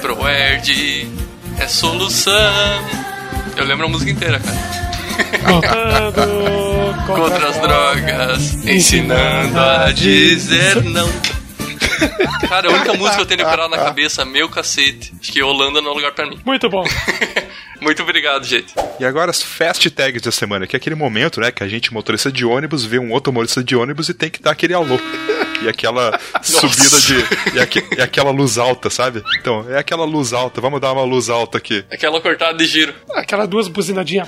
Proerd. 0.02 1.08
É 1.60 1.68
solução. 1.68 2.34
Eu 3.56 3.66
lembro 3.66 3.86
a 3.86 3.90
música 3.90 4.10
inteira, 4.10 4.40
cara. 4.40 4.72
Lutando 5.54 6.96
contra, 7.06 7.16
contra 7.16 7.50
as 7.50 7.58
drogas, 7.60 8.66
ensinando 8.66 9.60
a 9.60 9.92
dizer 9.92 10.82
não. 10.84 11.08
Cara, 12.48 12.70
a 12.70 12.72
única 12.74 12.94
música 12.94 13.16
que 13.18 13.22
eu 13.22 13.26
tenho 13.26 13.38
decorado 13.40 13.70
na 13.70 13.78
cabeça, 13.78 14.26
meu 14.26 14.50
cacete. 14.50 15.14
Acho 15.20 15.32
que 15.32 15.42
Holanda 15.42 15.82
não 15.82 15.92
é 15.92 15.94
lugar 15.96 16.12
pra 16.12 16.28
mim. 16.28 16.40
Muito 16.46 16.70
bom. 16.70 16.84
Muito 17.82 18.04
obrigado, 18.04 18.46
gente. 18.46 18.74
E 19.00 19.06
agora 19.06 19.32
as 19.32 19.42
fast 19.42 19.90
tags 19.90 20.22
da 20.22 20.32
semana, 20.32 20.68
que 20.68 20.76
é 20.76 20.78
aquele 20.78 20.96
momento, 20.96 21.40
né, 21.42 21.52
que 21.52 21.64
a 21.64 21.68
gente, 21.68 21.92
motorista 21.92 22.32
de 22.32 22.46
ônibus, 22.46 22.86
vê 22.86 23.00
um 23.00 23.12
outro 23.12 23.34
motorista 23.34 23.64
de 23.64 23.76
ônibus 23.76 24.10
e 24.10 24.14
tem 24.14 24.30
que 24.30 24.42
dar 24.42 24.52
aquele 24.52 24.74
alô. 24.74 25.00
E 25.64 25.70
aquela 25.70 26.20
subida 26.44 27.00
de. 27.00 27.56
E, 27.56 27.60
aqu, 27.60 27.80
e, 27.98 28.02
aquela 28.02 28.32
luz 28.32 28.58
alta, 28.58 28.90
sabe? 28.90 29.24
Então, 29.40 29.66
é 29.70 29.78
aquela 29.78 30.06
luz 30.06 30.34
alta. 30.34 30.62
Vamos 30.62 30.80
dar 30.80 30.92
uma 30.92 31.04
luz 31.04 31.30
alta 31.30 31.58
aqui. 31.58 31.84
Aquela 31.92 32.20
cortada 32.22 32.58
de 32.58 32.66
giro. 32.66 32.94
Aquela 33.14 33.46
duas 33.46 33.68
buzinadinhas. 33.68 34.28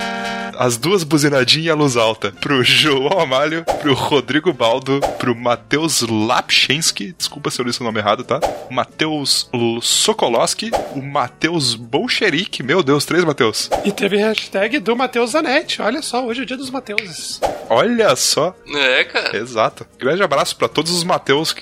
As 0.58 0.78
duas 0.78 1.04
buzinadinhas 1.04 1.68
e 1.68 1.70
a 1.70 1.76
luz 1.76 1.98
alta. 1.98 2.32
Pro 2.32 2.64
João 2.64 3.20
Amalho, 3.20 3.66
pro 3.82 3.94
Rodrigo 3.94 4.54
Baldo, 4.54 5.00
pro 5.18 5.36
Matheus 5.36 6.02
Lapchensky. 6.02 7.14
Desculpa 7.18 7.50
se 7.50 7.60
eu 7.60 7.66
li 7.66 7.72
o 7.80 7.84
nome 7.84 8.00
errado, 8.00 8.24
tá? 8.24 8.40
Matheus 8.70 9.50
Sokolowski, 9.82 10.72
o 10.96 11.02
Matheus 11.02 11.76
Bolcherik. 11.76 12.62
Meu 12.62 12.84
Deus, 12.84 13.04
três 13.06 13.24
Matheus. 13.24 13.34
Matheus? 13.34 13.70
E 13.84 13.92
teve 13.92 14.18
hashtag 14.18 14.80
do 14.80 14.96
Matheus 14.96 15.32
Zanetti. 15.32 15.82
Olha 15.82 16.02
só, 16.02 16.26
hoje 16.26 16.42
é 16.42 16.44
o 16.44 16.46
dia 16.46 16.56
dos 16.56 16.70
Mateuses. 16.70 17.42
Olha 17.70 18.16
só. 18.16 18.56
É, 18.74 19.04
cara. 19.04 19.38
Exato. 19.38 19.86
Grande 19.98 20.24
abraço 20.24 20.56
para 20.56 20.68
todos 20.68 20.92
os 20.92 21.04
Mateus 21.24 21.56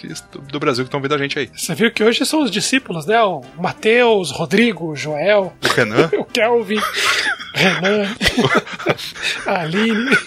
do 0.52 0.60
Brasil 0.60 0.84
que 0.84 0.88
estão 0.88 1.00
vendo 1.00 1.14
a 1.14 1.18
gente 1.20 1.38
aí. 1.38 1.50
Você 1.56 1.76
viu 1.76 1.92
que 1.92 2.04
hoje 2.04 2.26
são 2.26 2.42
os 2.42 2.50
discípulos, 2.50 3.06
né? 3.06 3.22
O 3.22 3.42
Mateus, 3.60 4.32
Rodrigo, 4.32 4.96
Joel. 4.96 5.54
O 5.64 5.68
Renan. 5.68 6.10
o 6.18 6.26
Kelvin. 6.26 6.82
Renan. 7.54 8.16
a 9.46 9.62
Aline. 9.62 10.18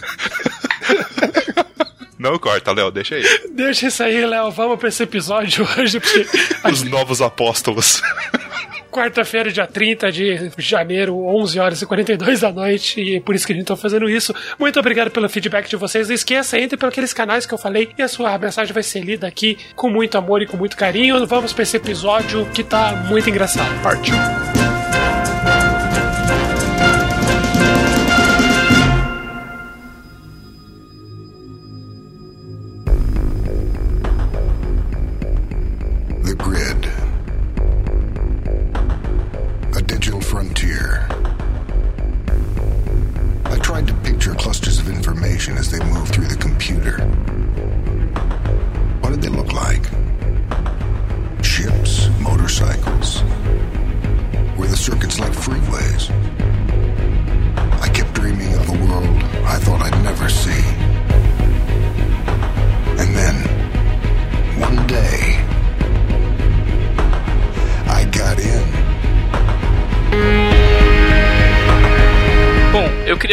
Não 2.17 2.39
corta, 2.39 2.73
Léo, 2.73 2.93
deixa 2.93 3.17
aí. 3.17 3.25
Deixa 3.51 3.89
isso 3.89 4.03
aí, 4.05 4.25
Léo. 4.25 4.53
Vamos 4.53 4.79
pra 4.79 4.89
esse 4.89 5.03
episódio 5.03 5.67
hoje, 5.77 5.99
porque. 5.99 6.27
Os 6.71 6.85
novos 6.85 7.21
apóstolos 7.21 8.01
quarta-feira, 8.95 9.51
dia 9.51 9.67
30 9.67 10.13
de 10.13 10.51
janeiro, 10.59 11.27
11 11.27 11.59
horas 11.59 11.83
e 11.83 11.87
42 11.87 12.41
da 12.41 12.53
noite, 12.53 13.01
e 13.01 13.17
é 13.17 13.21
por 13.21 13.35
isso 13.35 13.45
que 13.45 13.53
a 13.53 13.57
gente 13.57 13.67
tá 13.67 13.77
fazendo 13.77 14.09
isso. 14.09 14.33
Muito 14.57 14.79
obrigado 14.79 15.11
pelo 15.11 15.29
feedback 15.29 15.69
de 15.69 15.75
vocês. 15.75 16.07
Não 16.07 16.15
esqueça, 16.15 16.57
entre 16.59 16.77
por 16.77 16.89
aqueles 16.89 17.13
canais 17.13 17.45
que 17.45 17.53
eu 17.53 17.59
falei 17.59 17.91
e 17.99 18.03
a 18.03 18.09
sua 18.09 18.39
mensagem 18.39 18.73
vai 18.73 18.85
ser 18.85 19.01
lida 19.01 19.27
aqui 19.27 19.59
com 19.75 19.91
muito 19.91 20.17
amor 20.17 20.43
e 20.43 20.47
com 20.47 20.57
muito 20.57 20.77
carinho. 20.77 21.27
Vamos 21.27 21.53
para 21.53 21.65
esse 21.65 21.77
episódio 21.77 22.47
que 22.55 22.63
tá 22.63 23.05
muito 23.09 23.29
engraçado. 23.29 23.83
Partiu! 23.83 24.15
signal 45.95 46.07
through 46.07 46.27
the 46.27 46.37
computer. 46.37 46.99
What 49.01 49.11
did 49.11 49.23
they 49.23 49.29
look 49.29 49.53
like? 49.53 49.85
Ships, 51.45 52.09
motorcycles. 52.21 53.23
Were 54.57 54.67
the 54.67 54.77
circuits 54.77 55.19
like 55.19 55.33
freeways? 55.33 56.11
I 57.81 57.89
kept 57.89 58.15
dreaming 58.15 58.55
of 58.55 58.69
a 58.69 58.87
world 58.87 59.23
I 59.45 59.59
thought 59.59 59.83
I'd 59.83 60.03
never 60.03 60.29
see. 60.29 60.84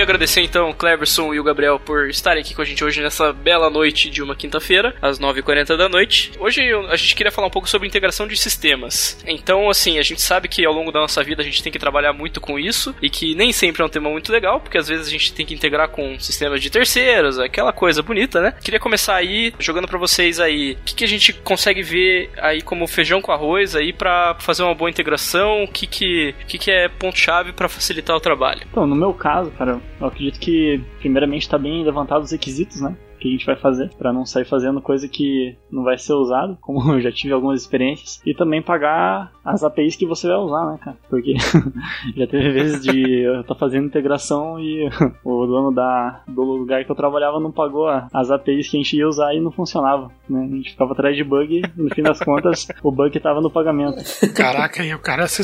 Queria 0.01 0.15
agradecer 0.15 0.41
então 0.41 0.69
o 0.69 0.73
Cleverson 0.73 1.31
e 1.31 1.39
o 1.39 1.43
Gabriel 1.43 1.79
por 1.79 2.09
estarem 2.09 2.41
aqui 2.41 2.55
com 2.55 2.61
a 2.63 2.65
gente 2.65 2.83
hoje 2.83 3.01
nessa 3.01 3.31
bela 3.31 3.69
noite 3.69 4.09
de 4.09 4.23
uma 4.23 4.35
quinta-feira, 4.35 4.95
às 4.99 5.19
9h40 5.19 5.77
da 5.77 5.87
noite. 5.87 6.31
Hoje 6.39 6.61
a 6.89 6.95
gente 6.95 7.15
queria 7.15 7.31
falar 7.31 7.47
um 7.47 7.51
pouco 7.51 7.69
sobre 7.69 7.87
integração 7.87 8.25
de 8.25 8.35
sistemas. 8.35 9.21
Então, 9.27 9.69
assim, 9.69 9.99
a 9.99 10.01
gente 10.01 10.19
sabe 10.19 10.47
que 10.47 10.65
ao 10.65 10.73
longo 10.73 10.91
da 10.91 10.99
nossa 10.99 11.23
vida 11.23 11.43
a 11.43 11.45
gente 11.45 11.61
tem 11.61 11.71
que 11.71 11.77
trabalhar 11.77 12.13
muito 12.13 12.41
com 12.41 12.57
isso 12.57 12.95
e 12.99 13.11
que 13.11 13.35
nem 13.35 13.51
sempre 13.51 13.83
é 13.83 13.85
um 13.85 13.89
tema 13.89 14.09
muito 14.09 14.31
legal, 14.31 14.59
porque 14.59 14.77
às 14.77 14.87
vezes 14.87 15.07
a 15.07 15.11
gente 15.11 15.33
tem 15.33 15.45
que 15.45 15.53
integrar 15.53 15.89
com 15.89 16.19
sistemas 16.19 16.61
de 16.61 16.71
terceiros, 16.71 17.37
aquela 17.37 17.71
coisa 17.71 18.01
bonita, 18.01 18.41
né? 18.41 18.55
Queria 18.63 18.79
começar 18.79 19.15
aí 19.15 19.53
jogando 19.59 19.87
para 19.87 19.99
vocês 19.99 20.39
aí, 20.39 20.77
o 20.81 20.83
que, 20.83 20.95
que 20.95 21.03
a 21.03 21.07
gente 21.07 21.31
consegue 21.31 21.83
ver 21.83 22.31
aí 22.39 22.61
como 22.61 22.87
feijão 22.87 23.21
com 23.21 23.31
arroz 23.31 23.75
aí 23.75 23.93
para 23.93 24.35
fazer 24.39 24.63
uma 24.63 24.73
boa 24.73 24.89
integração, 24.89 25.63
o 25.63 25.67
que 25.67 25.85
que, 25.85 26.33
que, 26.47 26.57
que 26.57 26.71
é 26.71 26.89
ponto-chave 26.89 27.53
para 27.53 27.69
facilitar 27.69 28.15
o 28.15 28.19
trabalho? 28.19 28.61
Então, 28.71 28.87
no 28.87 28.95
meu 28.95 29.13
caso, 29.13 29.51
cara, 29.51 29.79
eu 30.01 30.07
acredito 30.07 30.39
que 30.39 30.81
primeiramente 30.99 31.43
está 31.43 31.57
bem 31.57 31.83
levantado 31.83 32.23
os 32.23 32.31
requisitos, 32.31 32.81
né? 32.81 32.95
que 33.21 33.27
a 33.27 33.31
gente 33.31 33.45
vai 33.45 33.55
fazer 33.55 33.91
para 33.97 34.11
não 34.11 34.25
sair 34.25 34.45
fazendo 34.45 34.81
coisa 34.81 35.07
que 35.07 35.55
não 35.71 35.83
vai 35.83 35.97
ser 35.97 36.13
usado, 36.13 36.57
como 36.59 36.93
eu 36.93 37.01
já 37.01 37.11
tive 37.11 37.33
algumas 37.33 37.61
experiências, 37.61 38.19
e 38.25 38.33
também 38.33 38.61
pagar 38.61 39.31
as 39.45 39.63
APIs 39.63 39.95
que 39.95 40.07
você 40.07 40.27
vai 40.27 40.37
usar, 40.37 40.71
né, 40.71 40.79
cara? 40.83 40.97
Porque 41.09 41.35
já 42.17 42.27
teve 42.27 42.51
vezes 42.51 42.81
de 42.81 43.21
eu 43.21 43.41
estar 43.41 43.53
tá 43.53 43.59
fazendo 43.59 43.85
integração 43.85 44.59
e 44.59 44.89
o 45.23 45.45
dono 45.45 45.71
da, 45.71 46.23
do 46.27 46.41
lugar 46.41 46.83
que 46.83 46.91
eu 46.91 46.95
trabalhava 46.95 47.39
não 47.39 47.51
pagou 47.51 47.87
as 47.87 48.31
APIs 48.31 48.69
que 48.69 48.77
a 48.77 48.79
gente 48.79 48.97
ia 48.97 49.07
usar 49.07 49.35
e 49.35 49.39
não 49.39 49.51
funcionava, 49.51 50.11
né? 50.27 50.43
A 50.51 50.55
gente 50.55 50.71
ficava 50.71 50.93
atrás 50.93 51.15
de 51.15 51.23
bug 51.23 51.61
e 51.61 51.81
no 51.81 51.93
fim 51.93 52.01
das 52.01 52.19
contas 52.19 52.67
o 52.81 52.91
bug 52.91 53.15
estava 53.15 53.39
no 53.39 53.51
pagamento. 53.51 54.01
Caraca, 54.33 54.83
e 54.83 54.95
o 54.95 54.99
cara 54.99 55.27
se 55.27 55.43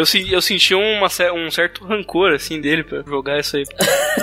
Eu, 0.00 0.06
eu 0.30 0.40
senti 0.40 0.74
uma, 0.74 1.08
um 1.34 1.50
certo 1.50 1.84
rancor, 1.84 2.32
assim, 2.32 2.58
dele 2.58 2.82
pra 2.82 3.02
jogar 3.02 3.38
isso 3.38 3.58
aí. 3.58 3.64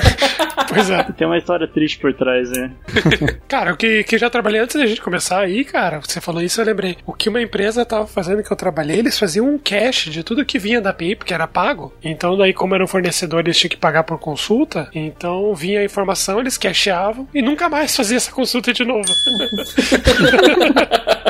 pois 0.68 0.90
é. 0.90 1.04
Tem 1.04 1.28
uma 1.28 1.38
história 1.38 1.68
triste 1.68 2.00
por 2.00 2.12
trás, 2.16 2.50
né? 2.50 2.72
cara, 3.48 3.74
o 3.74 3.78
que, 3.78 4.04
que 4.04 4.18
já 4.18 4.28
trabalhei 4.28 4.60
antes 4.60 4.76
da 4.76 4.88
gente 4.88 5.02
começar 5.02 5.40
aí, 5.40 5.64
cara, 5.64 6.00
você 6.00 6.20
falou 6.20 6.42
isso, 6.42 6.60
eu 6.60 6.66
lembrei. 6.66 6.98
O 7.06 7.14
que 7.14 7.30
uma 7.30 7.40
empresa 7.40 7.86
tava 7.86 8.08
fazendo 8.08 8.42
que 8.42 8.52
eu 8.52 8.58
trabalhei, 8.58 8.98
eles 8.98 9.20
faziam 9.20 9.48
um 9.48 9.60
cache 9.60 10.10
de 10.10 10.24
tudo 10.24 10.44
que 10.44 10.58
vinha 10.58 10.82
da 10.82 10.90
API, 10.90 11.16
porque 11.16 11.34
era 11.34 11.46
pago. 11.46 11.94
Então, 12.04 12.36
daí, 12.36 12.54
como 12.54 12.74
era 12.74 12.84
um 12.84 12.88
fornecedor, 12.88 13.42
eles 13.42 13.58
tinham 13.58 13.70
que 13.70 13.78
pagar 13.78 14.04
por 14.04 14.18
consulta. 14.18 14.90
Então, 14.96 15.54
vinha 15.54 15.82
a 15.82 15.86
informação, 15.86 16.40
eles 16.40 16.58
cacheavam 16.58 17.28
e 17.36 17.42
nunca 17.42 17.70
mais 17.70 17.96
fazia 17.96 18.18
essa 18.18 18.32
consulta 18.32 18.74
de 18.74 18.84
novo. 18.84 19.06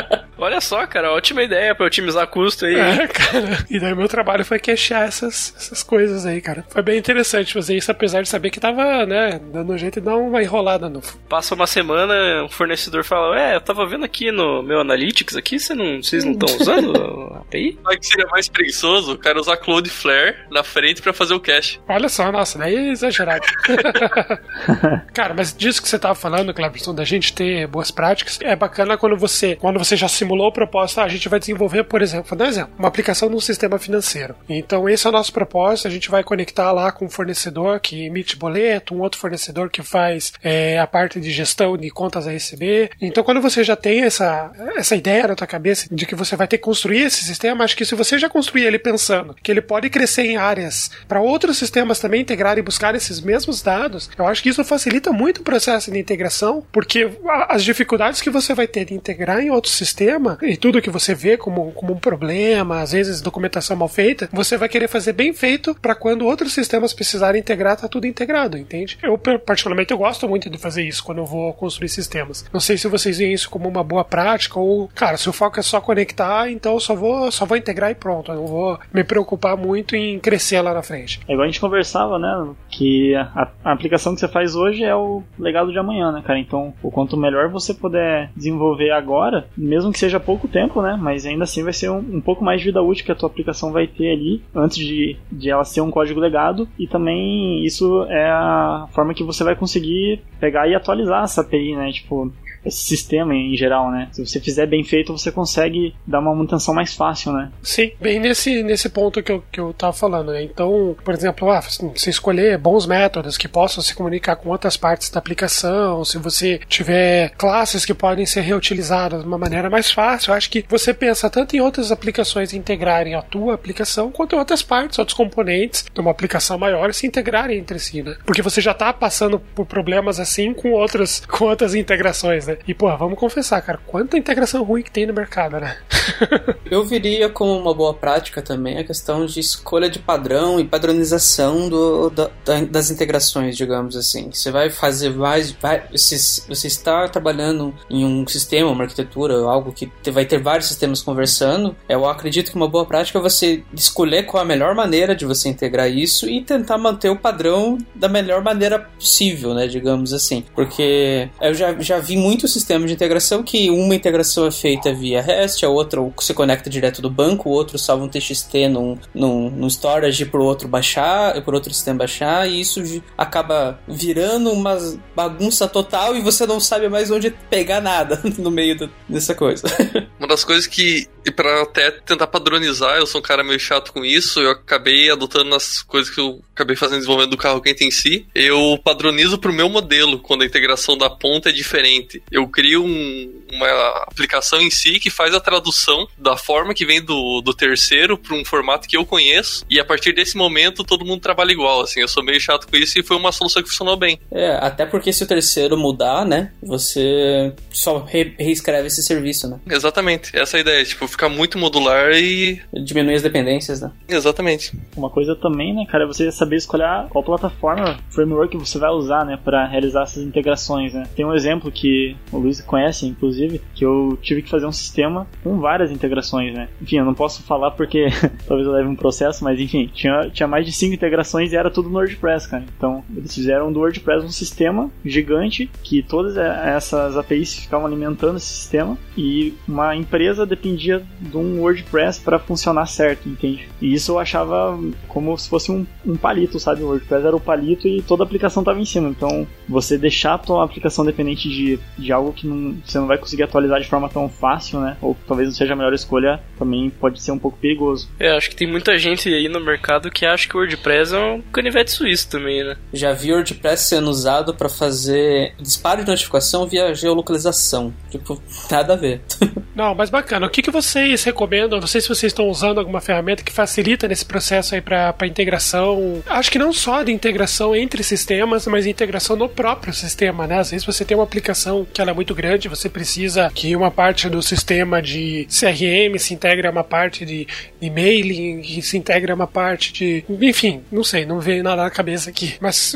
Olha 0.48 0.62
só, 0.62 0.88
cara, 0.88 1.12
ótima 1.12 1.44
ideia 1.44 1.76
pra 1.76 1.86
otimizar 1.86 2.26
custo 2.26 2.66
aí. 2.66 2.76
É, 2.76 3.06
cara. 3.06 3.66
E 3.70 3.78
daí 3.82 3.94
meu 3.94 4.08
trabalho 4.08 4.46
foi 4.46 4.58
queixar 4.58 5.06
essas, 5.06 5.54
essas 5.58 5.84
coisas 5.84 6.26
aí, 6.26 6.40
cara. 6.40 6.66
Foi 6.70 6.82
bem 6.82 6.98
interessante 6.98 7.52
fazer 7.52 7.76
isso, 7.76 7.92
apesar 7.92 8.22
de 8.22 8.30
saber 8.30 8.50
que 8.50 8.58
tava, 8.58 9.06
né, 9.06 9.42
dando 9.52 9.74
um 9.74 9.78
jeito 9.78 10.00
de 10.00 10.06
dar 10.06 10.16
uma 10.16 10.42
enrolada 10.42 10.88
no. 10.88 11.02
Passa 11.28 11.54
uma 11.54 11.68
semana, 11.68 12.46
o 12.46 12.50
fornecedor 12.50 13.04
fala: 13.04 13.38
É, 13.38 13.56
eu 13.58 13.62
tava 13.62 13.86
vendo 13.86 14.06
aqui 14.06 14.32
no 14.32 14.64
meu 14.64 14.80
Analytics 14.80 15.36
aqui, 15.36 15.60
você 15.60 15.74
não, 15.74 16.02
vocês 16.02 16.24
não 16.24 16.32
estão 16.32 16.48
usando 16.58 17.34
a 17.34 17.40
API? 17.40 17.78
Mas 17.84 17.98
que 17.98 18.06
seria 18.08 18.28
mais 18.28 18.48
preguiçoso 18.48 19.16
o 19.16 19.18
cara 19.18 19.42
usar 19.42 19.58
Cloudflare 19.58 20.48
na 20.50 20.64
frente 20.64 21.02
pra 21.02 21.12
fazer 21.12 21.34
o 21.34 21.42
cache. 21.42 21.82
Olha 21.90 22.08
só, 22.08 22.32
nossa, 22.32 22.58
daí 22.58 22.74
é 22.74 22.92
exagerado. 22.94 23.46
cara, 25.14 25.34
mas 25.34 25.54
disso 25.54 25.82
que 25.82 25.90
você 25.90 26.00
tava 26.00 26.16
falando, 26.16 26.54
Cleberson, 26.54 26.96
da 26.96 27.04
gente 27.04 27.34
ter 27.34 27.68
boas 27.68 27.92
práticas, 27.92 28.40
é 28.42 28.56
bacana 28.56 28.98
quando 28.98 29.18
você, 29.18 29.58
quando 29.58 29.78
você 29.78 29.98
já 29.98 30.08
simula 30.08 30.37
simulou 30.38 30.48
o 30.48 30.52
propósito, 30.52 31.00
ah, 31.00 31.04
a 31.04 31.08
gente 31.08 31.28
vai 31.28 31.40
desenvolver, 31.40 31.84
por 31.84 32.02
exemplo, 32.02 32.30
vou 32.30 32.38
dar 32.38 32.46
um 32.46 32.50
exemplo, 32.50 32.74
uma 32.78 32.88
aplicação 32.88 33.30
num 33.30 33.40
sistema 33.40 33.80
financeiro. 33.80 34.36
Então, 34.48 34.88
esse 34.88 35.06
é 35.08 35.10
o 35.10 35.14
nosso 35.14 35.34
propósito, 35.34 35.88
a 35.88 35.92
gente 35.92 36.10
vai 36.10 36.24
conectar 36.24 36.72
lá 36.72 36.92
com 36.92 37.06
um 37.06 37.10
fornecedor 37.10 37.80
que 37.80 38.06
emite 38.06 38.36
boleto, 38.36 38.94
um 38.94 39.02
outro 39.02 39.20
fornecedor 39.20 39.70
que 39.70 39.82
faz 39.82 40.34
é, 40.44 40.80
a 40.80 40.86
parte 40.86 41.20
de 41.20 41.32
gestão 41.32 41.76
de 41.76 41.90
contas 41.90 42.28
a 42.28 42.32
receber. 42.32 42.92
Então, 43.02 43.24
quando 43.24 43.42
você 43.42 43.64
já 43.64 43.76
tem 43.76 44.04
essa, 44.04 44.52
essa 44.76 44.96
ideia 44.96 45.28
na 45.28 45.36
tua 45.36 45.48
cabeça 45.48 45.88
de 45.92 46.06
que 46.06 46.16
você 46.16 46.36
vai 46.36 46.48
ter 46.48 46.58
que 46.58 46.64
construir 46.64 47.02
esse 47.02 47.24
sistema, 47.24 47.64
acho 47.64 47.76
que 47.76 47.86
se 47.86 47.96
você 47.96 48.20
já 48.20 48.30
construir 48.30 48.66
ele 48.66 48.78
pensando 48.78 49.36
que 49.42 49.52
ele 49.52 49.62
pode 49.62 49.90
crescer 49.90 50.24
em 50.24 50.38
áreas 50.38 50.92
para 51.08 51.20
outros 51.20 51.58
sistemas 51.58 52.00
também 52.00 52.22
integrar 52.22 52.58
e 52.58 52.62
buscar 52.62 52.94
esses 52.94 53.20
mesmos 53.20 53.62
dados, 53.62 54.10
eu 54.18 54.28
acho 54.28 54.44
que 54.44 54.50
isso 54.50 54.64
facilita 54.64 55.12
muito 55.12 55.40
o 55.40 55.44
processo 55.44 55.92
de 55.92 55.98
integração, 55.98 56.64
porque 56.72 57.10
as 57.50 57.64
dificuldades 57.64 58.22
que 58.22 58.30
você 58.30 58.54
vai 58.54 58.68
ter 58.68 58.86
de 58.86 58.94
integrar 58.94 59.40
em 59.40 59.50
outro 59.50 59.72
sistema 59.72 60.27
problema, 60.36 60.54
e 60.54 60.58
tudo 60.58 60.82
que 60.82 60.90
você 60.90 61.14
vê 61.14 61.38
como, 61.38 61.72
como 61.72 61.94
um 61.94 61.98
problema, 61.98 62.82
às 62.82 62.92
vezes 62.92 63.22
documentação 63.22 63.76
mal 63.76 63.88
feita, 63.88 64.30
você 64.32 64.58
vai 64.58 64.70
querer 64.70 64.88
fazer 64.88 65.14
bem 65.14 65.34
feito 65.34 65.76
para 65.76 65.96
quando 65.96 66.26
outros 66.26 66.54
sistemas 66.54 66.94
precisarem 66.94 67.40
integrar, 67.40 67.78
tá 67.78 67.88
tudo 67.88 68.06
integrado, 68.06 68.58
entende? 68.58 68.98
Eu, 69.02 69.18
particularmente, 69.18 69.92
eu 69.92 69.98
gosto 69.98 70.28
muito 70.28 70.50
de 70.50 70.58
fazer 70.58 70.84
isso 70.84 71.04
quando 71.04 71.20
eu 71.20 71.26
vou 71.26 71.54
construir 71.54 71.90
sistemas. 71.90 72.46
Não 72.52 72.60
sei 72.60 72.78
se 72.78 72.88
vocês 72.88 73.18
veem 73.18 73.34
isso 73.34 73.50
como 73.50 73.68
uma 73.70 73.84
boa 73.84 74.04
prática 74.04 74.60
ou, 74.60 74.90
cara, 74.94 75.18
se 75.18 75.30
o 75.30 75.34
foco 75.34 75.60
é 75.60 75.64
só 75.64 75.80
conectar, 75.80 76.50
então 76.50 76.74
eu 76.74 76.80
só 76.80 76.96
vou, 76.96 77.32
só 77.32 77.46
vou 77.46 77.58
integrar 77.58 77.92
e 77.92 77.96
pronto. 77.96 78.32
Eu 78.32 78.38
não 78.38 78.48
vou 78.48 78.80
me 78.94 79.04
preocupar 79.04 79.56
muito 79.56 79.96
em 79.96 80.20
crescer 80.20 80.62
lá 80.62 80.74
na 80.74 80.82
frente. 80.82 81.20
É 81.28 81.34
igual 81.34 81.44
a 81.44 81.48
gente 81.48 81.60
conversava, 81.60 82.18
né? 82.20 82.48
Que 82.78 83.16
a, 83.16 83.50
a 83.64 83.72
aplicação 83.72 84.14
que 84.14 84.20
você 84.20 84.28
faz 84.28 84.56
hoje 84.56 84.84
é 84.84 84.96
o 84.96 85.24
legado 85.40 85.72
de 85.72 85.80
amanhã, 85.80 86.12
né, 86.12 86.22
cara? 86.24 86.38
Então, 86.38 86.76
o 86.84 86.92
quanto 86.92 87.18
melhor 87.18 87.50
você 87.50 87.74
puder 87.74 88.30
desenvolver 88.36 88.92
agora, 88.92 89.48
mesmo 89.58 89.92
que 89.92 89.98
seja 89.98 90.20
pouco 90.20 90.48
tempo, 90.48 90.80
né? 90.80 90.96
Mas 91.02 91.26
ainda 91.26 91.44
assim 91.44 91.64
vai 91.64 91.74
ser 91.74 91.90
um, 91.90 91.98
um, 91.98 92.22
pouco 92.22 92.46
mais 92.46 92.60
de 92.62 92.68
vida 92.68 92.80
útil 92.80 93.04
que 93.04 93.12
a 93.12 93.16
tua 93.16 93.30
aplicação 93.30 93.72
vai 93.72 93.88
ter 93.88 94.12
ali 94.12 94.44
antes 94.54 94.78
de, 94.78 95.18
de 95.32 95.50
ela 95.50 95.64
ser 95.64 95.82
um 95.82 95.90
código 95.90 96.20
legado. 96.20 96.70
E 96.78 96.86
também 96.86 97.66
isso 97.66 98.04
é 98.10 98.30
a 98.30 98.88
forma 98.92 99.16
que 99.16 99.24
você 99.24 99.44
vai 99.44 99.56
conseguir 99.56 100.22
pegar 100.40 100.68
e 100.68 100.76
atualizar 100.76 101.24
essa 101.24 101.42
API, 101.42 101.76
né? 101.76 101.92
Tipo, 101.92 102.32
esse 102.66 102.84
sistema 102.84 103.34
em 103.34 103.56
geral, 103.56 103.92
né? 103.92 104.10
Se 104.12 104.26
você 104.26 104.40
fizer 104.40 104.66
bem 104.66 104.84
feito, 104.84 105.12
você 105.12 105.32
consegue 105.32 105.96
dar 106.06 106.20
uma 106.20 106.34
manutenção 106.34 106.74
mais 106.74 106.94
fácil, 106.94 107.32
né? 107.32 107.52
Sim, 107.62 107.92
bem 108.00 108.20
nesse, 108.20 108.64
nesse 108.64 108.90
ponto 108.90 109.22
que 109.24 109.32
eu, 109.32 109.44
que 109.52 109.60
eu 109.60 109.74
tava 109.74 109.94
falando, 109.94 110.32
né? 110.32 110.44
Então, 110.44 110.96
por 111.04 111.14
exemplo, 111.14 111.50
ah, 111.52 111.62
se 111.62 112.10
escolher 112.10 112.58
bons 112.58 112.86
métodos 112.86 113.38
que 113.38 113.48
possam 113.48 113.84
se 113.84 113.96
comunicar 113.96 114.36
com 114.36 114.50
outras 114.50 114.78
partes 114.78 115.10
da 115.10 115.20
aplicação, 115.20 116.04
se 116.04 116.18
você 116.18 116.60
tiver 116.68 117.30
classes 117.38 117.86
que 117.86 117.94
podem 117.94 118.26
ser 118.26 118.42
reutilizadas 118.42 119.22
de 119.22 119.28
uma 119.28 119.38
maneira 119.38 119.70
mais 119.70 119.92
fácil, 119.92 120.32
eu 120.32 120.36
acho 120.36 120.50
que 120.50 120.66
você 120.68 120.94
pensa 120.94 121.30
tanto 121.30 121.56
em 121.56 121.62
outras 121.62 121.92
aplicações 121.92 122.54
integrarem 122.54 123.16
a 123.16 123.22
tua 123.22 123.54
aplicação, 123.54 124.12
quanto 124.12 124.36
em 124.36 124.40
outras 124.40 124.62
partes, 124.62 125.00
outros 125.00 125.18
componentes 125.18 125.86
de 125.94 126.02
uma 126.02 126.12
aplicação 126.12 126.58
maior 126.58 126.94
se 126.94 127.08
integrarem 127.08 127.60
entre 127.60 127.80
si, 127.80 128.02
né? 128.02 128.16
Porque 128.26 128.42
você 128.42 128.62
já 128.62 128.74
tá 128.74 128.92
passando 128.94 129.40
por 129.40 129.66
problemas 129.66 130.20
assim 130.20 130.54
com 130.54 130.72
outras, 130.72 131.24
com 131.28 131.46
outras 131.46 131.76
integrações, 131.76 132.47
né? 132.48 132.58
E, 132.68 132.74
pô, 132.74 132.96
vamos 132.98 133.18
confessar, 133.20 133.62
cara, 133.62 133.80
quanta 133.86 134.18
integração 134.18 134.64
ruim 134.64 134.84
que 134.84 134.92
tem 134.92 135.06
no 135.06 135.14
mercado, 135.14 135.60
né? 135.60 135.78
Eu 136.70 136.84
viria 136.84 137.30
como 137.30 137.58
uma 137.58 137.74
boa 137.74 137.94
prática 137.94 138.42
também 138.42 138.78
a 138.78 138.84
questão 138.84 139.26
de 139.26 139.40
escolha 139.40 139.90
de 139.90 140.00
padrão 140.00 140.60
e 140.60 140.66
padronização 140.66 141.70
do, 141.70 142.10
da, 142.10 142.30
das 142.70 142.90
integrações, 142.92 143.56
digamos 143.56 143.96
assim. 143.96 144.30
Você 144.32 144.52
vai 144.52 144.70
fazer 144.70 145.12
mais. 145.12 145.52
Vai, 145.52 145.84
você, 145.92 146.16
você 146.48 146.68
está 146.68 147.08
trabalhando 147.08 147.74
em 147.90 148.06
um 148.06 148.28
sistema, 148.28 148.70
uma 148.70 148.84
arquitetura, 148.84 149.36
algo 149.44 149.72
que 149.72 149.90
vai 150.12 150.26
ter 150.26 150.42
vários 150.42 150.68
sistemas 150.68 151.02
conversando. 151.02 151.76
Eu 151.88 152.06
acredito 152.06 152.52
que 152.52 152.58
uma 152.58 152.68
boa 152.68 152.86
prática 152.86 153.20
é 153.20 153.22
você 153.22 153.64
escolher 153.74 154.24
qual 154.24 154.44
a 154.44 154.46
melhor 154.46 154.76
maneira 154.76 155.16
de 155.16 155.26
você 155.26 155.50
integrar 155.50 155.90
isso 155.90 156.30
e 156.30 156.42
tentar 156.42 156.78
manter 156.78 157.10
o 157.10 157.18
padrão 157.18 157.78
da 157.96 158.08
melhor 158.08 158.44
maneira 158.44 158.80
possível, 158.80 159.54
né? 159.54 159.68
Digamos 159.68 160.14
assim. 160.14 160.44
Porque 160.54 161.30
eu 161.42 161.54
já, 161.54 161.74
já 161.80 162.00
vi 162.00 162.18
muito 162.18 162.37
muitos 162.38 162.54
sistemas 162.54 162.88
de 162.88 162.94
integração 162.94 163.42
que 163.42 163.72
uma 163.72 163.96
integração 163.96 164.46
é 164.46 164.52
feita 164.52 164.94
via 164.94 165.20
REST, 165.20 165.64
a 165.64 165.70
outra 165.70 166.00
se 166.20 166.36
conecta 166.36 166.70
direto 166.70 167.02
do 167.02 167.10
banco, 167.10 167.50
o 167.50 167.52
outro 167.52 167.80
salva 167.80 168.04
um 168.04 168.08
TXT 168.08 168.70
num, 168.70 168.96
num, 169.12 169.50
num 169.50 169.68
storage 169.68 170.24
para 170.26 170.40
o 170.40 170.44
outro 170.44 170.68
baixar, 170.68 171.42
para 171.42 171.56
outro 171.56 171.74
sistema 171.74 171.98
baixar, 171.98 172.48
e 172.48 172.62
isso 172.62 172.80
acaba 173.18 173.80
virando 173.88 174.52
uma 174.52 174.78
bagunça 175.16 175.68
total 175.68 176.16
e 176.16 176.22
você 176.22 176.46
não 176.46 176.60
sabe 176.60 176.88
mais 176.88 177.10
onde 177.10 177.32
pegar 177.32 177.82
nada 177.82 178.22
no 178.38 178.52
meio 178.52 178.78
do, 178.78 178.90
dessa 179.10 179.34
coisa. 179.34 179.64
Uma 180.20 180.28
das 180.28 180.44
coisas 180.44 180.66
que, 180.66 181.08
e 181.26 181.32
para 181.32 181.62
até 181.62 181.92
tentar 181.92 182.28
padronizar, 182.28 182.98
eu 182.98 183.06
sou 183.06 183.20
um 183.20 183.24
cara 183.24 183.44
meio 183.44 183.60
chato 183.60 183.94
com 183.94 184.04
isso, 184.04 184.40
eu 184.40 184.52
acabei 184.52 185.12
adotando 185.12 185.54
as 185.54 185.82
coisas 185.84 186.14
que 186.14 186.20
eu 186.20 186.42
acabei 186.54 186.76
fazendo 186.76 186.98
desenvolvimento 186.98 187.32
do 187.32 187.38
carro 187.38 187.62
quente 187.62 187.84
em 187.84 187.92
si, 187.92 188.26
eu 188.34 188.80
padronizo 188.84 189.38
para 189.38 189.52
o 189.52 189.54
meu 189.54 189.70
modelo 189.70 190.20
quando 190.20 190.42
a 190.42 190.46
integração 190.46 190.98
da 190.98 191.10
ponta 191.10 191.50
é 191.50 191.52
diferente. 191.52 192.22
Eu 192.32 192.48
crio 192.48 192.84
um, 192.84 193.44
uma 193.52 193.68
aplicação 194.04 194.62
em 194.62 194.70
si 194.70 195.00
que 195.00 195.10
faz 195.10 195.34
a 195.34 195.40
tradução 195.40 196.08
da 196.18 196.38
forma 196.38 196.74
que 196.74 196.86
vem 196.86 197.04
do, 197.04 197.42
do 197.42 197.54
terceiro 197.54 198.18
para 198.18 198.36
um 198.36 198.46
formato 198.46 198.88
que 198.88 198.98
eu 198.98 199.06
conheço, 199.06 199.66
e 199.70 199.80
a 199.80 199.86
partir 199.86 200.14
desse 200.14 200.38
momento 200.38 200.84
todo 200.84 201.06
mundo 201.06 201.22
trabalha 201.22 201.52
igual, 201.52 201.82
assim, 201.82 202.00
eu 202.00 202.08
sou 202.08 202.24
meio 202.24 202.40
chato 202.40 202.68
com 202.68 202.76
isso 202.76 203.00
e 203.00 203.04
foi 203.04 203.18
uma 203.18 203.32
solução 203.32 203.62
que 203.62 203.70
funcionou 203.70 203.98
bem. 203.98 204.20
É, 204.32 204.58
até 204.62 204.86
porque 204.86 205.12
se 205.12 205.24
o 205.24 205.28
terceiro 205.28 205.78
mudar, 205.78 206.26
né, 206.26 206.52
você 206.62 207.54
só 207.72 208.00
re 208.00 208.36
reescreve 208.38 208.88
esse 208.88 209.04
serviço, 209.04 209.48
né? 209.50 209.60
Exatamente, 209.70 210.36
essa 210.38 210.58
é 210.58 210.60
a 210.60 210.62
ideia, 210.62 210.86
tipo, 210.86 211.08
ficar 211.08 211.30
muito 211.30 211.58
modular 211.58 212.12
e. 212.12 212.62
Diminuir 212.74 213.16
as 213.16 213.22
dependências, 213.22 213.82
né? 213.82 213.92
Exatamente. 214.08 214.72
Uma 214.96 215.10
coisa 215.10 215.36
também, 215.36 215.74
né, 215.74 215.86
cara, 215.90 216.04
é 216.04 216.08
você 216.08 216.32
saber 216.32 216.58
escolher 216.58 217.08
qual 217.10 217.24
plataforma, 217.24 217.98
framework 218.10 218.56
você 218.58 218.78
vai 218.78 218.92
usar, 218.92 219.26
né, 219.26 219.38
para 219.44 219.66
realizar 219.66 220.04
essas 220.04 220.24
integrações, 220.24 220.94
né. 220.94 221.08
Tem 221.16 221.26
um 221.26 221.34
exemplo 221.34 221.72
que 221.72 222.16
o 222.32 222.38
Luiz 222.38 222.62
conhece, 222.62 223.06
inclusive, 223.06 223.37
que 223.76 223.86
eu 223.86 224.18
tive 224.22 224.42
que 224.42 224.50
fazer 224.50 224.66
um 224.66 224.72
sistema 224.72 225.28
com 225.44 225.60
várias 225.60 225.92
integrações, 225.92 226.54
né. 226.54 226.70
Enfim, 226.82 226.98
eu 226.98 227.06
não 227.06 227.14
posso 227.14 227.44
falar 227.44 227.72
porque 227.72 228.08
talvez 228.48 228.68
eu 228.68 228.74
leve 228.74 228.88
um 228.88 228.96
processo, 228.96 229.44
mas 229.44 229.60
enfim, 229.60 229.90
tinha, 229.94 230.30
tinha 230.30 230.48
mais 230.48 230.66
de 230.66 230.72
cinco 230.72 230.94
integrações 230.94 231.52
e 231.52 231.56
era 231.56 231.70
tudo 231.70 231.90
no 231.90 231.96
WordPress, 231.96 232.50
cara. 232.50 232.64
Então, 232.78 233.04
eles 233.16 233.34
fizeram 233.34 233.72
do 233.72 233.80
WordPress 233.80 234.26
um 234.26 234.32
sistema 234.32 234.90
gigante 235.04 235.70
que 235.84 236.02
todas 236.02 236.38
essas 236.38 237.18
APIs 237.18 237.56
ficavam 237.56 237.86
alimentando 237.86 238.38
esse 238.38 238.48
sistema 238.48 238.98
e 239.18 239.54
uma 239.68 239.96
empresa 239.96 240.46
dependia 240.46 241.04
de 241.20 241.38
um 241.38 241.62
WordPress 241.62 242.20
para 242.20 242.40
funcionar 242.40 242.86
certo, 242.86 243.28
entende? 243.28 243.68
E 243.82 243.94
isso 243.94 244.12
eu 244.12 244.20
achava 244.20 244.78
como 245.08 245.38
se 245.38 245.50
fosse 245.50 245.72
um, 245.72 245.86
um 246.06 246.16
palito, 246.16 246.60
sabe? 246.60 246.84
O 246.84 246.88
WordPress 246.88 247.26
era 247.26 247.36
o 247.36 247.40
palito 247.40 247.88
e 247.88 248.02
toda 248.02 248.24
a 248.24 248.26
aplicação 248.26 248.62
estava 248.62 248.80
em 248.80 248.86
cima. 248.86 249.10
Então, 249.10 249.48
você 249.68 249.98
deixar 249.98 250.36
a 250.36 250.38
tua 250.38 250.64
aplicação 250.64 251.06
dependente 251.06 251.50
de, 251.50 251.80
de 251.98 252.12
algo 252.12 252.34
que 252.34 252.48
não, 252.48 252.76
você 252.86 253.00
não 253.00 253.08
vai 253.08 253.18
conseguir 253.28 253.44
atualizar 253.44 253.82
de 253.82 253.88
forma 253.88 254.08
tão 254.08 254.30
fácil, 254.30 254.80
né? 254.80 254.96
Ou 255.02 255.16
talvez 255.28 255.50
não 255.50 255.56
seja 255.56 255.74
a 255.74 255.76
melhor 255.76 255.94
escolha, 255.94 256.40
também 256.58 256.90
pode 256.90 257.22
ser 257.22 257.32
um 257.32 257.40
pouco 257.40 257.58
perigoso. 257.58 258.10
É, 258.20 258.36
acho 258.36 258.50
que 258.50 258.56
tem 258.56 258.68
muita 258.68 258.98
gente 258.98 259.28
aí 259.28 259.50
no 259.50 259.60
mercado 259.60 260.10
que 260.10 260.26
acha 260.26 260.48
que 260.48 260.56
o 260.56 260.60
WordPress 260.60 261.14
é 261.14 261.20
um 261.20 261.42
canivete 261.42 261.92
suíço 261.92 262.30
também, 262.30 262.64
né? 262.64 262.78
Já 262.94 263.12
vi 263.12 263.32
o 263.32 263.36
WordPress 263.36 263.84
sendo 263.84 264.10
usado 264.10 264.54
para 264.54 264.70
fazer 264.70 265.54
disparo 265.60 266.04
de 266.04 266.10
notificação 266.10 266.66
via 266.66 266.94
geolocalização. 266.94 267.94
Tipo, 268.10 268.42
nada 268.72 268.94
a 268.94 268.96
ver. 268.96 269.22
Não, 269.76 269.94
mas 269.94 270.10
bacana. 270.10 270.48
O 270.48 270.50
que, 270.50 270.62
que 270.62 270.72
vocês 270.72 271.24
recomendam? 271.24 271.80
Não 271.80 271.88
sei 271.88 272.02
se 272.02 272.08
vocês 272.08 272.32
estão 272.32 272.50
usando 272.50 272.80
alguma 272.80 273.02
ferramenta 273.02 273.44
que 273.44 273.52
facilita 273.52 274.08
nesse 274.08 274.26
processo 274.26 274.74
aí 274.74 274.82
para 274.82 275.16
integração. 275.28 276.24
Acho 276.26 276.50
que 276.50 276.58
não 276.58 276.74
só 276.74 277.04
de 277.04 277.12
integração 277.12 277.76
entre 277.76 278.02
sistemas, 278.04 278.66
mas 278.66 278.88
integração 278.88 279.36
no 279.36 279.48
próprio 279.48 279.94
sistema, 279.94 280.48
né? 280.48 280.60
Às 280.60 280.72
vezes 280.72 280.86
você 280.86 281.06
tem 281.06 281.16
uma 281.16 281.24
aplicação 281.24 281.86
que 281.94 282.02
ela 282.02 282.12
é 282.12 282.14
muito 282.14 282.34
grande, 282.34 282.68
você 282.68 282.90
precisa 282.90 283.17
que 283.54 283.76
uma 283.76 283.92
parte 283.92 284.30
do 284.30 284.42
sistema 284.42 285.02
de 285.02 285.48
CRM 285.50 286.18
se 286.18 286.34
integre 286.34 286.68
a 286.68 286.72
uma 286.72 286.84
parte 286.84 287.26
de 287.26 287.48
e-mailing, 287.82 288.62
que 288.62 288.82
se 288.82 288.98
integre 288.98 289.32
a 289.32 289.36
uma 289.36 289.48
parte 289.48 289.94
de. 289.94 290.24
Enfim, 290.30 290.82
não 290.92 291.04
sei, 291.04 291.26
não 291.26 291.40
veio 291.40 291.64
nada 291.64 291.84
na 291.84 291.90
cabeça 291.90 292.30
aqui. 292.30 292.56
Mas 292.60 292.96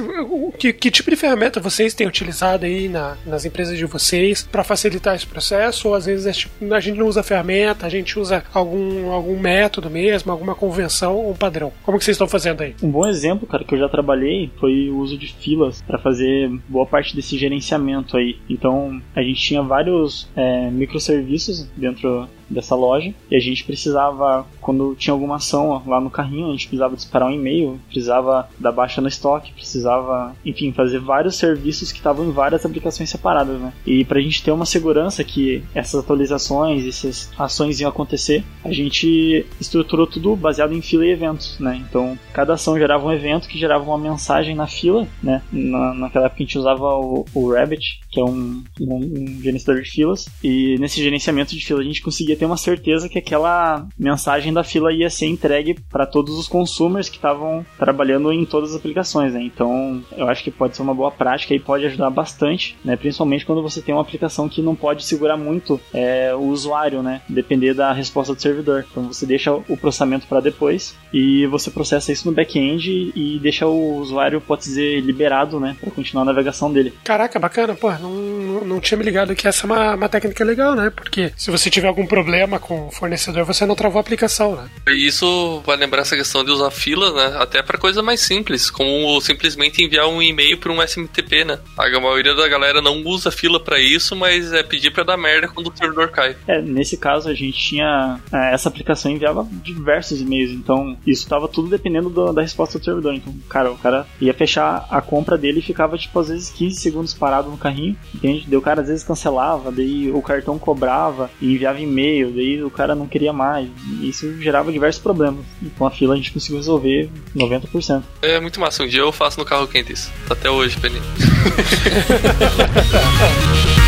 que, 0.62 0.72
que 0.72 0.92
tipo 0.92 1.10
de 1.10 1.16
ferramenta 1.16 1.60
vocês 1.60 1.96
têm 1.96 2.06
utilizado 2.06 2.66
aí 2.66 2.88
na, 2.88 3.18
nas 3.26 3.46
empresas 3.46 3.76
de 3.76 3.86
vocês 3.86 4.44
para 4.44 4.64
facilitar 4.64 5.16
esse 5.16 5.26
processo? 5.26 5.88
Ou 5.88 5.96
às 5.96 6.06
vezes 6.06 6.28
é 6.28 6.32
tipo 6.32 6.72
a 6.72 6.80
gente 6.80 7.00
não 7.00 7.08
usa 7.08 7.24
ferramenta, 7.24 7.88
a 7.88 7.90
gente 7.90 8.20
usa 8.20 8.44
algum, 8.54 9.12
algum 9.12 9.40
método 9.40 9.90
mesmo, 9.90 10.32
alguma 10.32 10.54
convenção 10.54 11.16
ou 11.16 11.34
padrão. 11.34 11.74
Como 11.82 11.98
que 11.98 12.06
vocês 12.06 12.16
estão 12.16 12.28
fazendo 12.28 12.62
aí? 12.62 12.76
Um 12.84 12.92
bom 12.92 13.08
exemplo, 13.08 13.48
cara, 13.48 13.64
que 13.64 13.74
eu 13.74 13.80
já 13.80 13.90
trabalhei 13.90 14.52
foi 14.60 14.90
o 14.92 14.98
uso 15.00 15.18
de 15.18 15.34
filas 15.34 15.82
para 15.82 15.98
fazer 15.98 16.50
boa 16.70 16.86
parte 16.86 17.16
desse 17.16 17.38
gerenciamento 17.38 18.16
aí. 18.16 18.38
Então, 18.48 19.02
a 19.16 19.22
gente 19.24 19.42
tinha 19.42 19.64
vários 19.64 20.11
é, 20.36 20.69
microserviços 20.69 21.67
dentro 21.76 22.28
dessa 22.52 22.76
loja 22.76 23.14
e 23.30 23.36
a 23.36 23.40
gente 23.40 23.64
precisava, 23.64 24.46
quando 24.60 24.96
tinha 24.96 25.14
alguma 25.14 25.38
ação 25.38 25.82
lá 25.86 26.00
no 26.00 26.10
carrinho, 26.10 26.48
a 26.48 26.52
gente 26.52 26.68
precisava 26.68 26.96
disparar 26.96 27.30
um 27.30 27.34
e-mail, 27.34 27.80
precisava 27.88 28.50
dar 28.60 28.72
baixa 28.72 29.02
no 29.02 29.08
estoque, 29.08 29.54
precisava, 29.54 30.36
enfim, 30.46 30.72
fazer 30.72 31.00
vários 31.00 31.36
serviços 31.36 31.92
que 31.92 31.98
estavam 31.98 32.26
em 32.26 32.32
várias 32.32 32.66
aplicações 32.66 33.10
separadas, 33.10 33.60
né? 33.60 33.74
E 33.86 34.04
pra 34.06 34.22
gente 34.22 34.44
ter 34.44 34.52
uma 34.52 34.66
segurança 34.66 35.24
que 35.24 35.64
essas 35.74 36.04
atualizações, 36.04 36.86
essas 36.86 37.32
ações 37.38 37.80
iam 37.80 37.90
acontecer, 37.90 38.44
a 38.64 38.72
gente 38.72 39.46
estruturou 39.60 40.08
tudo 40.08 40.36
baseado 40.36 40.74
em 40.74 40.82
fila 40.82 41.06
e 41.06 41.12
eventos, 41.12 41.60
né? 41.60 41.82
Então, 41.88 42.18
cada 42.34 42.54
ação 42.54 42.78
gerava 42.78 43.06
um 43.06 43.12
evento 43.12 43.48
que 43.48 43.58
gerava 43.58 43.84
uma 43.84 43.98
mensagem 43.98 44.56
na 44.56 44.68
fila, 44.68 45.08
né? 45.22 45.42
Na, 45.52 45.94
naquela 45.94 46.26
época 46.26 46.44
a 46.44 46.46
gente 46.46 46.58
usava 46.58 46.84
o, 46.96 47.26
o 47.34 47.54
Rabbit, 47.54 48.00
que 48.10 48.20
é 48.20 48.24
um, 48.24 48.64
um, 48.80 48.96
um 48.96 49.42
gerenciador 49.42 49.82
de 49.82 49.90
filas, 49.90 50.28
e 50.44 50.78
nesse 50.80 51.02
gerenciamento 51.02 51.56
de 51.56 51.66
fila 51.66 51.82
a 51.82 51.84
gente 51.84 52.02
conseguia 52.02 52.36
ter 52.42 52.46
uma 52.46 52.58
certeza 52.58 53.08
que 53.08 53.20
aquela 53.20 53.86
mensagem 54.00 54.52
da 54.52 54.64
fila 54.64 54.92
ia 54.92 55.12
ser 55.12 55.28
entregue 55.28 55.80
para 55.92 56.08
todos 56.08 56.40
os 56.40 56.48
consumers 56.48 57.08
que 57.08 57.18
estavam 57.18 57.64
trabalhando 57.78 58.34
em 58.34 58.44
todas 58.46 58.72
as 58.72 58.78
aplicações, 58.78 59.32
né? 59.32 59.44
Então, 59.44 60.04
eu 60.18 60.28
acho 60.28 60.44
que 60.44 60.50
pode 60.50 60.76
ser 60.76 60.82
uma 60.82 60.94
boa 60.94 61.12
prática 61.12 61.54
e 61.54 61.60
pode 61.60 61.86
ajudar 61.86 62.10
bastante, 62.10 62.76
né? 62.84 62.96
Principalmente 62.96 63.46
quando 63.46 63.62
você 63.62 63.80
tem 63.80 63.94
uma 63.94 64.02
aplicação 64.02 64.50
que 64.50 64.60
não 64.60 64.76
pode 64.76 65.06
segurar 65.06 65.38
muito 65.38 65.80
é, 65.94 66.34
o 66.34 66.48
usuário, 66.48 67.04
né? 67.04 67.22
Depender 67.30 67.76
da 67.76 67.94
resposta 67.94 68.34
do 68.34 68.42
servidor. 68.42 68.88
Então, 68.90 69.04
você 69.04 69.28
deixa 69.28 69.54
o 69.54 69.78
processamento 69.78 70.26
para 70.26 70.40
depois 70.40 70.98
e 71.14 71.46
você 71.46 71.70
processa 71.70 72.12
isso 72.12 72.28
no 72.28 72.34
back-end 72.34 73.12
e 73.16 73.38
deixa 73.40 73.68
o 73.68 73.98
usuário, 73.98 74.42
pode 74.42 74.64
dizer, 74.64 75.00
liberado, 75.02 75.60
né? 75.60 75.78
Para 75.80 75.92
continuar 75.92 76.24
a 76.24 76.26
navegação 76.26 76.74
dele. 76.74 76.92
Caraca, 77.04 77.38
bacana, 77.38 77.76
pô, 77.76 77.92
não, 78.00 78.66
não 78.66 78.80
tinha 78.80 78.98
me 78.98 79.04
ligado 79.04 79.36
que 79.36 79.48
essa 79.48 79.64
é 79.64 79.66
uma, 79.68 79.94
uma 79.94 80.10
técnica 80.10 80.44
legal, 80.44 80.74
né? 80.74 80.90
Porque 80.90 81.32
se 81.38 81.52
você 81.52 81.70
tiver 81.70 81.88
algum 81.88 82.08
problema 82.08 82.31
problema 82.32 82.60
com 82.60 82.88
o 82.88 82.91
fornecedor, 82.91 83.44
você 83.44 83.65
não 83.65 83.76
travou 83.76 84.00
a 84.00 84.02
aplicação, 84.02 84.56
né? 84.56 84.70
Isso 84.96 85.62
vai 85.65 85.76
lembrar 85.76 86.02
essa 86.02 86.15
questão 86.15 86.46
de 86.46 86.50
usar 86.52 86.72
fila, 86.72 87.12
né? 87.12 87.38
Até 87.38 87.62
para 87.62 87.78
coisa 87.78 88.02
mais 88.02 88.22
simples, 88.22 88.72
como 88.72 89.20
simplesmente 89.20 89.84
enviar 89.84 90.08
um 90.08 90.22
e-mail 90.22 90.58
para 90.58 90.72
um 90.72 90.82
SMTP, 90.82 91.44
né? 91.44 91.60
A 91.78 92.00
maioria 92.00 92.34
da 92.34 92.48
galera 92.48 92.82
não 92.82 93.04
usa 93.04 93.32
fila 93.32 93.60
para 93.60 93.82
isso, 93.82 94.15
mas 94.15 94.54
é 94.54 94.63
pedir 94.63 94.91
para 94.91 95.04
dar 95.04 95.17
merda 95.17 95.50
quando 95.50 95.67
o 95.67 95.78
servidor 95.78 96.10
cai. 96.10 96.38
É, 96.48 96.62
nesse 96.62 96.96
caso 96.96 97.28
a 97.28 97.34
gente 97.34 97.58
tinha 97.58 98.17
é, 98.32 98.54
essa 98.54 98.70
aplicação 98.70 99.12
enviava 99.12 99.46
diversos 99.52 100.22
e-mails, 100.22 100.52
então 100.52 100.98
isso 101.06 101.24
estava 101.24 101.50
tudo 101.50 101.67
dependendo 101.67 102.10
do, 102.10 102.32
da 102.32 102.41
resposta 102.41 102.80
do 102.80 102.86
servidor. 102.86 103.13
Então, 103.13 103.34
cara, 103.50 103.72
o 103.72 103.78
cara 103.78 104.08
ia 104.22 104.34
fechar 104.34 104.88
a 104.89 105.02
compra 105.02 105.38
dele 105.38 105.60
e 105.60 105.63
ficava 105.63 105.98
tipo 105.98 106.17
às 106.17 106.30
vezes 106.30 106.50
15 106.50 106.80
segundos 106.80 107.13
parado 107.13 107.50
no 107.50 107.58
carrinho, 107.58 107.98
entende? 108.15 108.46
Daí 108.48 108.58
o 108.58 108.62
cara 108.62 108.82
às 108.82 108.88
vezes 108.88 109.04
cancelava, 109.04 109.70
daí 109.70 110.10
o 110.10 110.22
cartão 110.22 110.58
cobrava 110.58 111.30
e 111.41 111.54
enviava 111.54 111.82
e-mail, 111.82 112.21
daí 112.30 112.64
o 112.64 112.70
cara 112.70 112.94
não 112.94 113.08
queria 113.08 113.34
mais. 113.34 113.70
E 113.88 114.10
isso 114.10 114.40
gerava 114.42 114.72
diversos 114.72 115.02
problemas. 115.02 115.46
E 115.62 115.70
com 115.70 115.86
a 115.86 115.92
fila 115.92 116.14
a 116.14 116.18
gente 116.18 116.32
conseguiu 116.32 116.58
resolver 116.58 117.10
90%. 117.36 118.04
É 118.22 118.40
muito 118.40 118.60
massa. 118.60 118.84
Um 118.84 118.88
dia 118.88 119.02
eu 119.02 119.12
faço 119.12 119.40
no 119.40 119.46
carro 119.46 119.68
quente 119.68 119.94
isso. 119.94 120.12
Até 120.30 120.50
hoje, 120.50 120.78
Penny. 120.80 121.02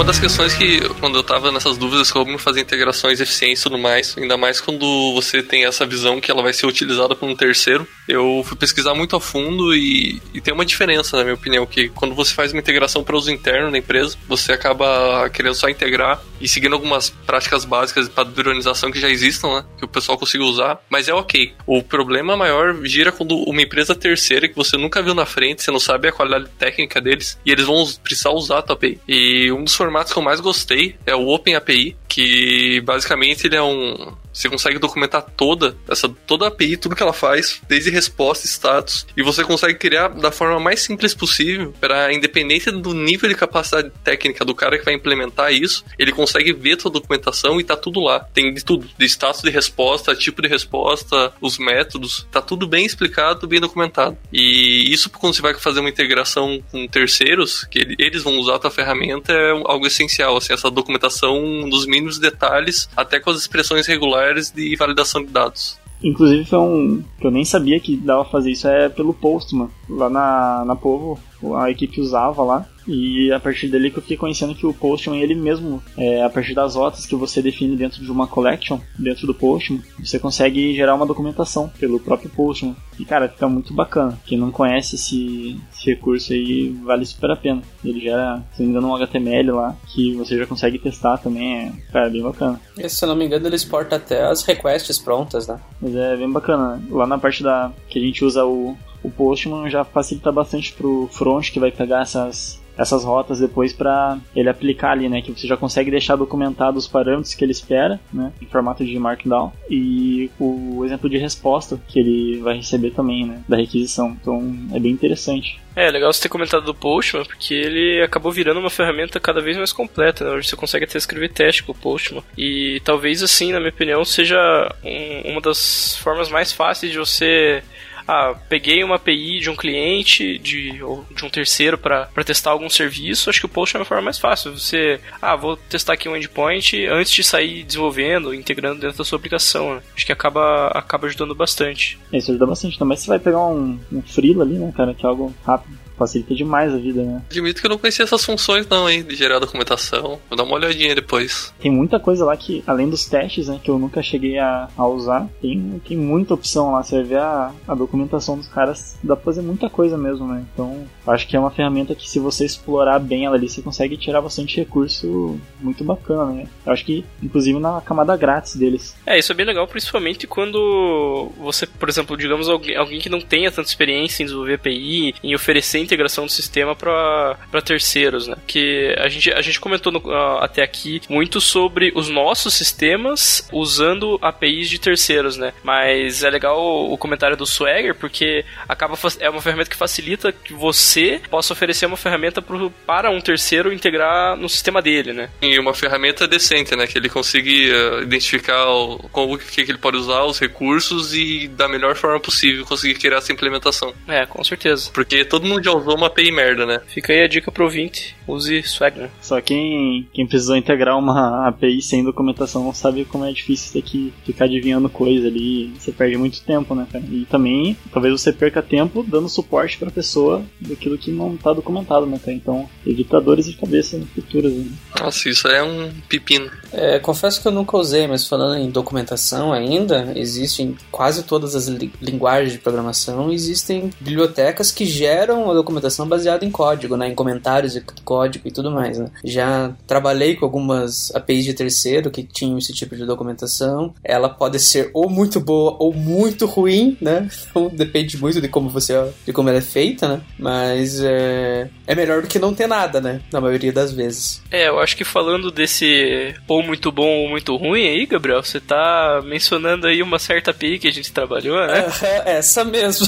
uma 0.00 0.06
das 0.06 0.18
questões 0.18 0.54
que, 0.54 0.80
quando 0.98 1.18
eu 1.18 1.22
tava 1.22 1.52
nessas 1.52 1.76
dúvidas 1.76 2.10
como 2.10 2.38
fazer 2.38 2.62
integrações 2.62 3.20
eficientes 3.20 3.60
e 3.60 3.64
tudo 3.64 3.76
mais, 3.76 4.16
ainda 4.16 4.34
mais 4.34 4.58
quando 4.58 5.12
você 5.12 5.42
tem 5.42 5.66
essa 5.66 5.84
visão 5.84 6.18
que 6.22 6.30
ela 6.30 6.42
vai 6.42 6.54
ser 6.54 6.64
utilizada 6.64 7.14
por 7.14 7.28
um 7.28 7.36
terceiro, 7.36 7.86
eu 8.08 8.42
fui 8.46 8.56
pesquisar 8.56 8.94
muito 8.94 9.14
a 9.14 9.20
fundo 9.20 9.74
e, 9.74 10.18
e 10.32 10.40
tem 10.40 10.54
uma 10.54 10.64
diferença, 10.64 11.18
na 11.18 11.22
minha 11.22 11.34
opinião, 11.34 11.66
que 11.66 11.90
quando 11.90 12.14
você 12.14 12.32
faz 12.32 12.50
uma 12.50 12.60
integração 12.60 13.04
para 13.04 13.14
uso 13.14 13.30
interno 13.30 13.70
da 13.70 13.76
empresa, 13.76 14.16
você 14.26 14.54
acaba 14.54 15.28
querendo 15.28 15.54
só 15.54 15.68
integrar 15.68 16.18
e 16.40 16.48
seguindo 16.48 16.72
algumas 16.72 17.10
práticas 17.10 17.66
básicas 17.66 18.08
de 18.08 18.14
padronização 18.14 18.90
que 18.90 18.98
já 18.98 19.10
existam, 19.10 19.56
né? 19.56 19.64
Que 19.76 19.84
o 19.84 19.88
pessoal 19.88 20.16
consiga 20.16 20.42
usar, 20.42 20.78
mas 20.88 21.08
é 21.08 21.12
ok. 21.12 21.52
O 21.66 21.82
problema 21.82 22.36
maior 22.36 22.74
gira 22.84 23.12
quando 23.12 23.36
uma 23.36 23.60
empresa 23.60 23.94
terceira 23.94 24.48
que 24.48 24.56
você 24.56 24.78
nunca 24.78 25.02
viu 25.02 25.12
na 25.12 25.26
frente, 25.26 25.62
você 25.62 25.70
não 25.70 25.78
sabe 25.78 26.08
a 26.08 26.12
qualidade 26.12 26.46
técnica 26.58 27.00
deles, 27.00 27.38
e 27.44 27.52
eles 27.52 27.66
vão 27.66 27.86
precisar 28.02 28.30
usar 28.30 28.58
a 28.58 28.62
tua 28.62 28.74
API. 28.74 28.98
E 29.06 29.52
um 29.52 29.62
dos 29.62 29.74
formatos 29.90 30.12
que 30.12 30.18
eu 30.18 30.22
mais 30.22 30.40
gostei 30.40 30.96
é 31.04 31.14
o 31.16 31.26
Open 31.28 31.56
API, 31.56 31.96
que 32.08 32.80
basicamente 32.82 33.46
ele 33.46 33.56
é 33.56 33.62
um 33.62 34.14
você 34.32 34.48
consegue 34.48 34.78
documentar 34.78 35.22
toda 35.36 35.76
essa 35.88 36.08
toda 36.08 36.44
a 36.44 36.48
API, 36.48 36.76
tudo 36.76 36.94
que 36.94 37.02
ela 37.02 37.12
faz, 37.12 37.60
desde 37.68 37.90
resposta, 37.90 38.46
status, 38.46 39.06
e 39.16 39.22
você 39.22 39.42
consegue 39.44 39.78
criar 39.78 40.08
da 40.08 40.30
forma 40.30 40.60
mais 40.60 40.80
simples 40.80 41.14
possível 41.14 41.74
para 41.80 42.12
independente 42.12 42.70
do 42.70 42.94
nível 42.94 43.28
de 43.28 43.34
capacidade 43.34 43.90
técnica 44.04 44.44
do 44.44 44.54
cara 44.54 44.78
que 44.78 44.84
vai 44.84 44.94
implementar 44.94 45.52
isso, 45.52 45.84
ele 45.98 46.12
consegue 46.12 46.52
ver 46.52 46.76
toda 46.76 46.98
a 46.98 47.00
documentação 47.00 47.60
e 47.60 47.64
tá 47.64 47.76
tudo 47.76 48.00
lá. 48.00 48.20
Tem 48.20 48.52
de 48.54 48.64
tudo, 48.64 48.88
de 48.96 49.04
status 49.06 49.42
de 49.42 49.50
resposta, 49.50 50.14
tipo 50.14 50.40
de 50.40 50.48
resposta, 50.48 51.32
os 51.40 51.58
métodos, 51.58 52.26
tá 52.30 52.40
tudo 52.40 52.66
bem 52.66 52.86
explicado, 52.86 53.48
bem 53.48 53.60
documentado. 53.60 54.16
E 54.32 54.92
isso 54.92 55.10
quando 55.10 55.34
você 55.34 55.42
vai 55.42 55.54
fazer 55.54 55.80
uma 55.80 55.88
integração 55.88 56.62
com 56.70 56.86
terceiros, 56.86 57.64
que 57.64 57.96
eles 57.98 58.22
vão 58.22 58.38
usar 58.38 58.56
a 58.56 58.58
tua 58.58 58.70
ferramenta 58.70 59.32
é 59.32 59.50
algo 59.50 59.79
essencial, 59.86 60.36
assim, 60.36 60.52
essa 60.52 60.70
documentação 60.70 61.68
dos 61.68 61.86
mínimos 61.86 62.18
detalhes, 62.18 62.88
até 62.96 63.20
com 63.20 63.30
as 63.30 63.38
expressões 63.38 63.86
regulares 63.86 64.50
de 64.50 64.74
validação 64.76 65.22
de 65.24 65.30
dados. 65.30 65.78
Inclusive 66.02 66.44
foi 66.46 66.58
um 66.58 67.04
que 67.20 67.26
eu 67.26 67.30
nem 67.30 67.44
sabia 67.44 67.78
que 67.78 67.96
dava 67.96 68.24
fazer 68.24 68.52
isso 68.52 68.66
é 68.66 68.88
pelo 68.88 69.12
Postman. 69.12 69.68
Lá 69.88 70.08
na, 70.08 70.64
na 70.64 70.74
Povo, 70.74 71.18
a 71.58 71.70
equipe 71.70 72.00
usava 72.00 72.42
lá. 72.42 72.66
E 72.90 73.32
a 73.32 73.38
partir 73.38 73.68
dele 73.68 73.90
que 73.90 73.98
eu 73.98 74.02
fiquei 74.02 74.16
conhecendo 74.16 74.54
que 74.54 74.66
o 74.66 74.74
Postman, 74.74 75.20
ele 75.20 75.36
mesmo, 75.36 75.80
é, 75.96 76.24
a 76.24 76.28
partir 76.28 76.54
das 76.54 76.74
rotas 76.74 77.06
que 77.06 77.14
você 77.14 77.40
define 77.40 77.76
dentro 77.76 78.02
de 78.02 78.10
uma 78.10 78.26
collection, 78.26 78.80
dentro 78.98 79.28
do 79.28 79.34
Postman, 79.34 79.80
você 79.98 80.18
consegue 80.18 80.74
gerar 80.74 80.96
uma 80.96 81.06
documentação 81.06 81.68
pelo 81.78 82.00
próprio 82.00 82.28
Postman. 82.30 82.74
E 82.98 83.04
cara, 83.04 83.28
fica 83.28 83.48
muito 83.48 83.72
bacana. 83.72 84.18
Quem 84.26 84.36
não 84.36 84.50
conhece 84.50 84.96
esse, 84.96 85.58
esse 85.72 85.86
recurso 85.86 86.32
aí, 86.32 86.70
vale 86.84 87.06
super 87.06 87.30
a 87.30 87.36
pena. 87.36 87.62
Ele 87.84 88.00
gera, 88.00 88.42
se 88.52 88.60
não 88.60 88.66
me 88.66 88.72
engano, 88.72 88.88
um 88.88 88.96
HTML 88.96 89.52
lá, 89.52 89.76
que 89.86 90.12
você 90.14 90.36
já 90.36 90.46
consegue 90.46 90.78
testar 90.78 91.18
também. 91.18 91.50
É, 91.50 91.72
cara, 91.92 92.10
bem 92.10 92.22
bacana. 92.22 92.60
E, 92.76 92.88
se 92.88 93.04
eu 93.04 93.08
não 93.08 93.16
me 93.16 93.24
engano, 93.24 93.46
ele 93.46 93.56
exporta 93.56 93.96
até 93.96 94.24
as 94.24 94.42
requests 94.42 94.98
prontas, 94.98 95.46
né? 95.46 95.60
Mas 95.80 95.94
é 95.94 96.16
bem 96.16 96.30
bacana. 96.30 96.82
Lá 96.90 97.06
na 97.06 97.18
parte 97.18 97.42
da 97.42 97.72
que 97.88 97.98
a 97.98 98.02
gente 98.02 98.24
usa 98.24 98.44
o, 98.44 98.76
o 99.02 99.10
Postman 99.10 99.70
já 99.70 99.84
facilita 99.84 100.30
bastante 100.32 100.72
pro 100.72 101.08
front 101.12 101.50
que 101.50 101.60
vai 101.60 101.70
pegar 101.70 102.02
essas 102.02 102.59
essas 102.80 103.04
rotas 103.04 103.38
depois 103.38 103.72
para 103.72 104.18
ele 104.34 104.48
aplicar 104.48 104.92
ali, 104.92 105.08
né? 105.08 105.20
Que 105.20 105.32
você 105.32 105.46
já 105.46 105.56
consegue 105.56 105.90
deixar 105.90 106.16
documentado 106.16 106.78
os 106.78 106.88
parâmetros 106.88 107.34
que 107.34 107.44
ele 107.44 107.52
espera, 107.52 108.00
né? 108.12 108.32
Em 108.40 108.46
formato 108.46 108.84
de 108.84 108.98
Markdown 108.98 109.52
e 109.68 110.30
o 110.38 110.82
exemplo 110.84 111.08
de 111.10 111.18
resposta 111.18 111.78
que 111.86 111.98
ele 111.98 112.40
vai 112.40 112.56
receber 112.56 112.92
também, 112.92 113.26
né? 113.26 113.42
Da 113.46 113.56
requisição. 113.56 114.16
Então 114.20 114.56
é 114.72 114.78
bem 114.78 114.92
interessante. 114.92 115.60
É, 115.76 115.90
legal 115.90 116.12
você 116.12 116.22
ter 116.22 116.28
comentado 116.28 116.64
do 116.64 116.74
Postman, 116.74 117.24
porque 117.24 117.54
ele 117.54 118.02
acabou 118.02 118.32
virando 118.32 118.58
uma 118.58 118.70
ferramenta 118.70 119.20
cada 119.20 119.40
vez 119.40 119.56
mais 119.56 119.72
completa, 119.72 120.24
né? 120.24 120.30
Hoje 120.32 120.48
você 120.48 120.56
consegue 120.56 120.84
até 120.84 120.96
escrever 120.98 121.30
teste 121.30 121.62
com 121.62 121.72
o 121.72 121.74
Postman. 121.74 122.22
E 122.36 122.80
talvez, 122.82 123.22
assim, 123.22 123.52
na 123.52 123.60
minha 123.60 123.70
opinião, 123.70 124.04
seja 124.04 124.38
um, 124.82 125.32
uma 125.32 125.40
das 125.40 125.96
formas 125.96 126.30
mais 126.30 126.50
fáceis 126.52 126.90
de 126.90 126.98
você 126.98 127.62
ah, 128.10 128.34
peguei 128.48 128.82
uma 128.82 128.96
API 128.96 129.38
de 129.38 129.48
um 129.48 129.54
cliente, 129.54 130.36
de, 130.40 130.82
ou 130.82 131.04
de 131.14 131.24
um 131.24 131.30
terceiro 131.30 131.78
para 131.78 132.08
testar 132.24 132.50
algum 132.50 132.68
serviço, 132.68 133.30
acho 133.30 133.38
que 133.38 133.46
o 133.46 133.48
Post 133.48 133.76
é 133.76 133.78
uma 133.78 133.84
forma 133.84 134.02
mais 134.02 134.18
fácil. 134.18 134.58
Você, 134.58 134.98
ah, 135.22 135.36
vou 135.36 135.56
testar 135.56 135.92
aqui 135.92 136.08
um 136.08 136.16
endpoint 136.16 136.86
antes 136.86 137.12
de 137.12 137.22
sair 137.22 137.62
desenvolvendo, 137.62 138.34
integrando 138.34 138.80
dentro 138.80 138.98
da 138.98 139.04
sua 139.04 139.16
aplicação. 139.16 139.76
Né? 139.76 139.82
Acho 139.94 140.04
que 140.04 140.12
acaba, 140.12 140.66
acaba 140.74 141.06
ajudando 141.06 141.36
bastante. 141.36 142.00
Isso 142.12 142.32
ajuda 142.32 142.46
bastante. 142.46 142.76
Também 142.76 142.96
você 142.96 143.06
vai 143.06 143.20
pegar 143.20 143.46
um, 143.46 143.78
um 143.92 144.02
freela 144.02 144.42
ali, 144.42 144.58
né, 144.58 144.72
cara, 144.76 144.92
que 144.92 145.06
é 145.06 145.08
algo 145.08 145.32
rápido 145.46 145.78
facilita 146.00 146.34
demais 146.34 146.72
a 146.72 146.78
vida, 146.78 147.02
né? 147.02 147.22
Admito 147.30 147.60
que 147.60 147.66
eu 147.66 147.70
não 147.70 147.76
conhecia 147.76 148.04
essas 148.04 148.24
funções 148.24 148.66
não, 148.66 148.88
hein, 148.88 149.02
de 149.02 149.14
gerar 149.14 149.38
documentação. 149.38 150.18
Vou 150.28 150.36
dar 150.36 150.44
uma 150.44 150.54
olhadinha 150.54 150.94
depois. 150.94 151.52
Tem 151.60 151.70
muita 151.70 152.00
coisa 152.00 152.24
lá 152.24 152.34
que, 152.36 152.64
além 152.66 152.88
dos 152.88 153.04
testes, 153.04 153.48
né, 153.48 153.60
que 153.62 153.70
eu 153.70 153.78
nunca 153.78 154.02
cheguei 154.02 154.38
a, 154.38 154.68
a 154.76 154.86
usar, 154.86 155.28
tem, 155.42 155.80
tem 155.86 155.96
muita 155.96 156.32
opção 156.32 156.72
lá. 156.72 156.82
Você 156.82 156.96
vai 156.96 157.04
ver 157.04 157.18
a, 157.18 157.52
a 157.68 157.74
documentação 157.74 158.38
dos 158.38 158.48
caras, 158.48 158.96
dá 159.02 159.14
pra 159.14 159.26
fazer 159.26 159.42
muita 159.42 159.68
coisa 159.68 159.98
mesmo, 159.98 160.26
né? 160.26 160.42
Então, 160.54 160.84
acho 161.06 161.28
que 161.28 161.36
é 161.36 161.40
uma 161.40 161.50
ferramenta 161.50 161.94
que 161.94 162.08
se 162.08 162.18
você 162.18 162.46
explorar 162.46 162.98
bem 162.98 163.26
ela 163.26 163.36
ali, 163.36 163.48
você 163.48 163.60
consegue 163.60 163.96
tirar 163.98 164.22
bastante 164.22 164.56
recurso 164.56 165.38
muito 165.60 165.84
bacana, 165.84 166.32
né? 166.32 166.46
Eu 166.64 166.72
acho 166.72 166.84
que, 166.84 167.04
inclusive, 167.22 167.58
na 167.58 167.80
camada 167.82 168.16
grátis 168.16 168.56
deles. 168.56 168.96
É, 169.04 169.18
isso 169.18 169.32
é 169.32 169.34
bem 169.34 169.46
legal, 169.46 169.66
principalmente 169.66 170.26
quando 170.26 171.30
você, 171.38 171.66
por 171.66 171.88
exemplo, 171.88 172.16
digamos, 172.16 172.48
alguém, 172.48 172.76
alguém 172.76 173.00
que 173.00 173.08
não 173.08 173.20
tenha 173.20 173.50
tanta 173.50 173.68
experiência 173.68 174.22
em 174.22 174.26
desenvolver 174.26 174.54
API, 174.54 175.14
em 175.22 175.34
oferecer 175.34 175.78
integração 175.90 176.26
do 176.26 176.32
sistema 176.32 176.76
para 176.76 177.36
terceiros, 177.64 178.26
né? 178.26 178.36
Que 178.46 178.94
a 178.98 179.08
gente, 179.08 179.32
a 179.32 179.40
gente 179.40 179.60
comentou 179.60 179.92
no, 179.92 179.98
uh, 179.98 180.38
até 180.40 180.62
aqui 180.62 181.02
muito 181.08 181.40
sobre 181.40 181.92
os 181.94 182.08
nossos 182.08 182.54
sistemas 182.54 183.48
usando 183.52 184.18
APIs 184.22 184.68
de 184.68 184.78
terceiros, 184.78 185.36
né? 185.36 185.52
Mas 185.64 186.22
é 186.22 186.30
legal 186.30 186.58
o 186.90 186.96
comentário 186.96 187.36
do 187.36 187.46
Swagger 187.46 187.94
porque 187.94 188.44
acaba 188.68 188.96
é 189.18 189.28
uma 189.28 189.42
ferramenta 189.42 189.70
que 189.70 189.76
facilita 189.76 190.32
que 190.32 190.52
você 190.52 191.20
possa 191.28 191.52
oferecer 191.52 191.86
uma 191.86 191.96
ferramenta 191.96 192.40
pro, 192.40 192.70
para 192.86 193.10
um 193.10 193.20
terceiro 193.20 193.72
integrar 193.72 194.36
no 194.36 194.48
sistema 194.48 194.80
dele, 194.80 195.12
né? 195.12 195.30
E 195.42 195.58
uma 195.58 195.74
ferramenta 195.74 196.28
decente, 196.28 196.76
né? 196.76 196.86
Que 196.86 196.98
ele 196.98 197.08
consiga 197.08 197.50
uh, 197.50 198.02
identificar 198.02 198.66
o, 198.68 198.98
como 199.10 199.36
que, 199.38 199.64
que 199.64 199.72
ele 199.72 199.78
pode 199.78 199.96
usar 199.96 200.22
os 200.24 200.38
recursos 200.38 201.14
e 201.14 201.48
da 201.48 201.68
melhor 201.68 201.96
forma 201.96 202.20
possível 202.20 202.64
conseguir 202.64 202.94
criar 202.94 203.18
essa 203.18 203.32
implementação. 203.32 203.92
É, 204.06 204.24
com 204.26 204.42
certeza. 204.44 204.90
Porque 204.92 205.24
todo 205.24 205.46
mundo 205.46 205.64
já 205.64 205.72
usou 205.80 205.96
uma 205.96 206.06
API 206.06 206.30
merda, 206.30 206.66
né? 206.66 206.80
Fica 206.86 207.12
aí 207.12 207.22
a 207.22 207.28
dica 207.28 207.50
pro 207.50 207.64
ouvinte, 207.64 208.16
use 208.26 208.62
Swagger. 208.62 209.10
Só 209.20 209.40
quem, 209.40 210.08
quem 210.12 210.26
precisou 210.26 210.56
integrar 210.56 210.98
uma 210.98 211.48
API 211.48 211.82
sem 211.82 212.04
documentação 212.04 212.64
não 212.64 212.74
sabe 212.74 213.04
como 213.04 213.24
é 213.24 213.32
difícil 213.32 213.72
ter 213.72 213.82
que 213.82 214.12
ficar 214.24 214.44
adivinhando 214.44 214.88
coisa 214.88 215.26
ali, 215.26 215.72
você 215.78 215.92
perde 215.92 216.16
muito 216.16 216.42
tempo, 216.42 216.74
né, 216.74 216.86
cara? 216.90 217.04
E 217.10 217.26
também, 217.26 217.76
talvez 217.92 218.12
você 218.20 218.32
perca 218.32 218.62
tempo 218.62 219.02
dando 219.02 219.28
suporte 219.28 219.78
pra 219.78 219.90
pessoa 219.90 220.42
daquilo 220.60 220.98
que 220.98 221.10
não 221.10 221.36
tá 221.36 221.52
documentado, 221.52 222.06
né, 222.06 222.18
cara? 222.18 222.32
Então, 222.32 222.68
evita 222.86 223.20
dores 223.20 223.46
de 223.46 223.54
cabeça 223.54 224.00
futuras, 224.14 224.52
né? 224.52 224.66
Nossa, 225.00 225.28
isso 225.28 225.48
é 225.48 225.62
um 225.62 225.90
pepino. 226.08 226.50
É, 226.72 226.98
confesso 226.98 227.40
que 227.40 227.48
eu 227.48 227.52
nunca 227.52 227.76
usei, 227.76 228.06
mas 228.06 228.26
falando 228.26 228.58
em 228.60 228.70
documentação 228.70 229.52
ainda, 229.52 230.12
existem 230.14 230.76
quase 230.90 231.24
todas 231.24 231.54
as 231.54 231.66
li 231.66 231.90
linguagens 232.00 232.52
de 232.52 232.58
programação, 232.58 233.32
existem 233.32 233.90
bibliotecas 234.00 234.70
que 234.70 234.84
geram 234.84 235.50
a 235.50 235.54
documentação 235.54 235.69
baseada 236.06 236.44
em 236.44 236.50
código, 236.50 236.96
né, 236.96 237.08
em 237.08 237.14
comentários 237.14 237.72
de 237.72 237.82
código 238.04 238.48
e 238.48 238.50
tudo 238.50 238.70
mais. 238.70 238.98
Né. 238.98 239.10
Já 239.24 239.72
trabalhei 239.86 240.36
com 240.36 240.44
algumas 240.44 241.14
APIs 241.14 241.44
de 241.44 241.54
terceiro 241.54 242.10
que 242.10 242.22
tinham 242.22 242.58
esse 242.58 242.72
tipo 242.72 242.96
de 242.96 243.04
documentação. 243.04 243.94
Ela 244.02 244.28
pode 244.28 244.58
ser 244.58 244.90
ou 244.92 245.08
muito 245.08 245.40
boa 245.40 245.76
ou 245.78 245.92
muito 245.92 246.46
ruim, 246.46 246.96
né? 247.00 247.28
Então 247.50 247.68
depende 247.68 248.16
muito 248.16 248.40
de 248.40 248.48
como 248.48 248.68
você, 248.68 248.94
de 249.26 249.32
como 249.32 249.48
ela 249.48 249.58
é 249.58 249.62
feita, 249.62 250.06
né? 250.06 250.20
Mas 250.38 251.00
é, 251.02 251.68
é 251.84 251.94
melhor 251.96 252.22
do 252.22 252.28
que 252.28 252.38
não 252.38 252.54
ter 252.54 252.68
nada, 252.68 253.00
né? 253.00 253.20
Na 253.32 253.40
maioria 253.40 253.72
das 253.72 253.92
vezes. 253.92 254.40
É, 254.50 254.68
eu 254.68 254.78
acho 254.78 254.96
que 254.96 255.04
falando 255.04 255.50
desse 255.50 256.32
ou 256.46 256.62
muito 256.62 256.92
bom 256.92 257.22
ou 257.22 257.28
muito 257.28 257.56
ruim 257.56 257.88
aí, 257.88 258.06
Gabriel, 258.06 258.42
você 258.42 258.60
tá 258.60 259.20
mencionando 259.24 259.88
aí 259.88 260.00
uma 260.00 260.18
certa 260.18 260.52
API 260.52 260.78
que 260.78 260.86
a 260.86 260.92
gente 260.92 261.12
trabalhou, 261.12 261.58
né? 261.66 261.86
essa 262.24 262.64
mesmo. 262.64 263.06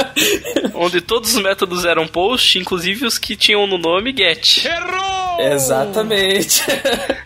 Onde 0.74 1.00
todos 1.00 1.34
os 1.34 1.42
métodos 1.42 1.69
eram 1.84 2.06
post, 2.06 2.58
inclusive 2.58 3.06
os 3.06 3.18
que 3.18 3.36
tinham 3.36 3.66
no 3.66 3.78
nome 3.78 4.14
get. 4.16 4.64
Errou! 4.64 5.40
Exatamente. 5.40 6.62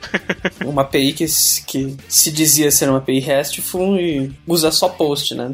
uma 0.65 0.83
API 0.83 1.13
que, 1.13 1.27
que 1.67 1.97
se 2.09 2.31
dizia 2.31 2.71
ser 2.71 2.89
uma 2.89 2.99
API 2.99 3.19
RESTful 3.19 3.99
e 3.99 4.33
usa 4.47 4.71
só 4.71 4.89
post, 4.89 5.35
né? 5.35 5.53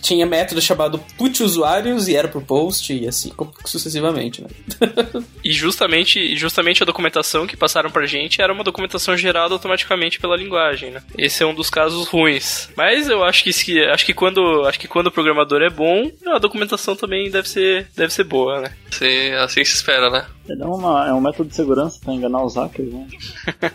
Tinha 0.00 0.26
método 0.26 0.60
chamado 0.60 0.98
put 1.16 1.42
usuários 1.42 2.08
e 2.08 2.16
era 2.16 2.28
pro 2.28 2.40
post 2.40 2.92
e 2.92 3.06
assim 3.06 3.32
sucessivamente, 3.64 4.42
né? 4.42 4.48
e 5.44 5.52
justamente, 5.52 6.36
justamente 6.36 6.82
a 6.82 6.86
documentação 6.86 7.46
que 7.46 7.56
passaram 7.56 7.90
pra 7.90 8.06
gente 8.06 8.40
era 8.40 8.52
uma 8.52 8.64
documentação 8.64 9.16
gerada 9.16 9.54
automaticamente 9.54 10.18
pela 10.18 10.36
linguagem, 10.36 10.90
né? 10.90 11.02
Esse 11.16 11.42
é 11.42 11.46
um 11.46 11.54
dos 11.54 11.70
casos 11.70 12.08
ruins. 12.08 12.68
Mas 12.76 13.08
eu 13.08 13.24
acho 13.24 13.44
que 13.44 13.80
acho 13.84 14.06
que 14.06 14.14
quando 14.14 14.64
acho 14.66 14.78
que 14.78 14.88
quando 14.88 15.08
o 15.08 15.12
programador 15.12 15.62
é 15.62 15.70
bom, 15.70 16.10
a 16.26 16.38
documentação 16.38 16.96
também 16.96 17.30
deve 17.30 17.48
ser 17.48 17.88
deve 17.96 18.12
ser 18.12 18.24
boa, 18.24 18.60
né? 18.60 18.72
Sim, 18.90 19.32
assim 19.32 19.64
se 19.64 19.74
espera, 19.74 20.10
né? 20.10 20.26
É, 20.58 20.64
uma, 20.64 21.08
é 21.08 21.12
um 21.12 21.20
método 21.20 21.48
de 21.48 21.54
segurança 21.54 21.98
pra 22.02 22.12
enganar 22.12 22.44
os 22.44 22.56
hackers, 22.56 22.92
né? 22.92 23.06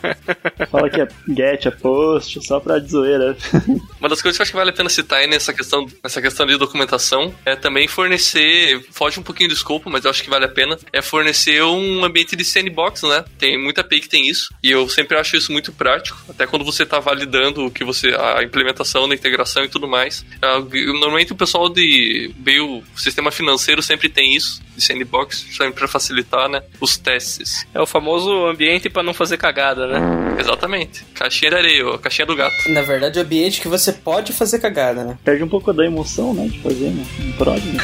Fala 0.70 0.90
que 0.90 1.02
é 1.02 1.08
get, 1.28 1.66
é 1.66 1.72
post, 1.72 2.46
só 2.46 2.60
pra 2.60 2.80
zoeira. 2.80 3.38
Uma 4.00 4.10
das 4.10 4.22
coisas 4.22 4.38
que 4.38 4.42
eu 4.42 4.44
acho 4.44 4.52
que 4.52 4.58
vale 4.58 4.70
a 4.72 4.74
pena 4.74 4.90
citar 4.90 5.20
aí 5.20 5.28
nessa 5.28 5.54
questão, 5.54 5.86
nessa 6.04 6.22
questão 6.22 6.46
de 6.46 6.58
documentação 6.58 7.34
é 7.46 7.56
também 7.56 7.88
fornecer, 7.88 8.86
foge 8.92 9.20
um 9.20 9.24
pouquinho 9.24 9.50
do 9.50 9.56
escopo, 9.56 9.90
mas 9.90 10.04
eu 10.04 10.12
acho 10.12 10.24
que 10.24 10.30
vale 10.30 10.46
a 10.46 10.50
pena, 10.50 10.78
é 10.92 11.02
fornecer 11.02 11.64
um 11.64 12.04
ambiente 12.04 12.36
de 12.36 12.44
sandbox, 12.44 13.04
né? 13.04 13.24
Tem 13.38 13.62
muita 13.62 13.82
API 13.82 14.02
que 14.02 14.10
tem 14.10 14.28
isso, 14.28 14.54
e 14.62 14.70
eu 14.72 14.88
sempre 14.90 15.18
acho 15.18 15.36
isso 15.36 15.52
muito 15.52 15.72
prático, 15.72 16.18
até 16.30 16.46
quando 16.46 16.66
você 16.66 16.86
tá 16.86 17.00
validando 17.00 17.66
o 17.66 17.72
que 17.72 17.84
você, 17.84 18.10
a 18.10 18.44
implementação 18.44 19.08
da 19.08 19.16
integração 19.16 19.64
e 19.64 19.70
tudo 19.70 19.88
mais. 19.88 20.26
É 20.42 20.60
normalmente 20.94 21.34
o 21.34 21.36
pessoal 21.36 21.70
de 21.70 22.34
meio 22.38 22.84
sistema 22.96 23.32
financeiro 23.32 23.82
sempre 23.82 24.10
tem 24.10 24.36
isso, 24.36 24.62
de 24.76 24.84
sandbox, 24.84 25.46
sempre 25.52 25.74
para 25.74 25.88
facilitar, 25.88 26.50
né? 26.50 26.62
Os 26.80 26.98
testes. 26.98 27.66
É 27.74 27.82
o 27.82 27.86
famoso 27.86 28.46
ambiente 28.46 28.90
para 28.90 29.04
não 29.04 29.14
fazer 29.14 29.38
cagada, 29.38 29.88
né? 29.88 30.36
Exatamente. 30.40 31.06
Caixinha 31.14 31.52
de 31.52 31.58
areia, 31.58 31.98
caixinha 31.98 32.26
do 32.26 32.36
gato. 32.36 32.56
Na 32.70 32.82
verdade, 32.82 33.20
o 33.20 33.22
ambiente 33.22 33.62
que 33.62 33.68
você 33.68 33.92
pode 33.92 34.34
fazer 34.34 34.60
cagada, 34.60 35.04
né? 35.04 35.18
Perde 35.24 35.44
um 35.44 35.50
pouco 35.50 35.72
da 35.72 35.86
emoção, 35.86 36.34
né? 36.34 36.48
De 36.48 36.60
fazer, 36.60 36.90
né? 36.90 37.06
Um 37.20 37.32
prod, 37.34 37.62
né? 37.66 37.80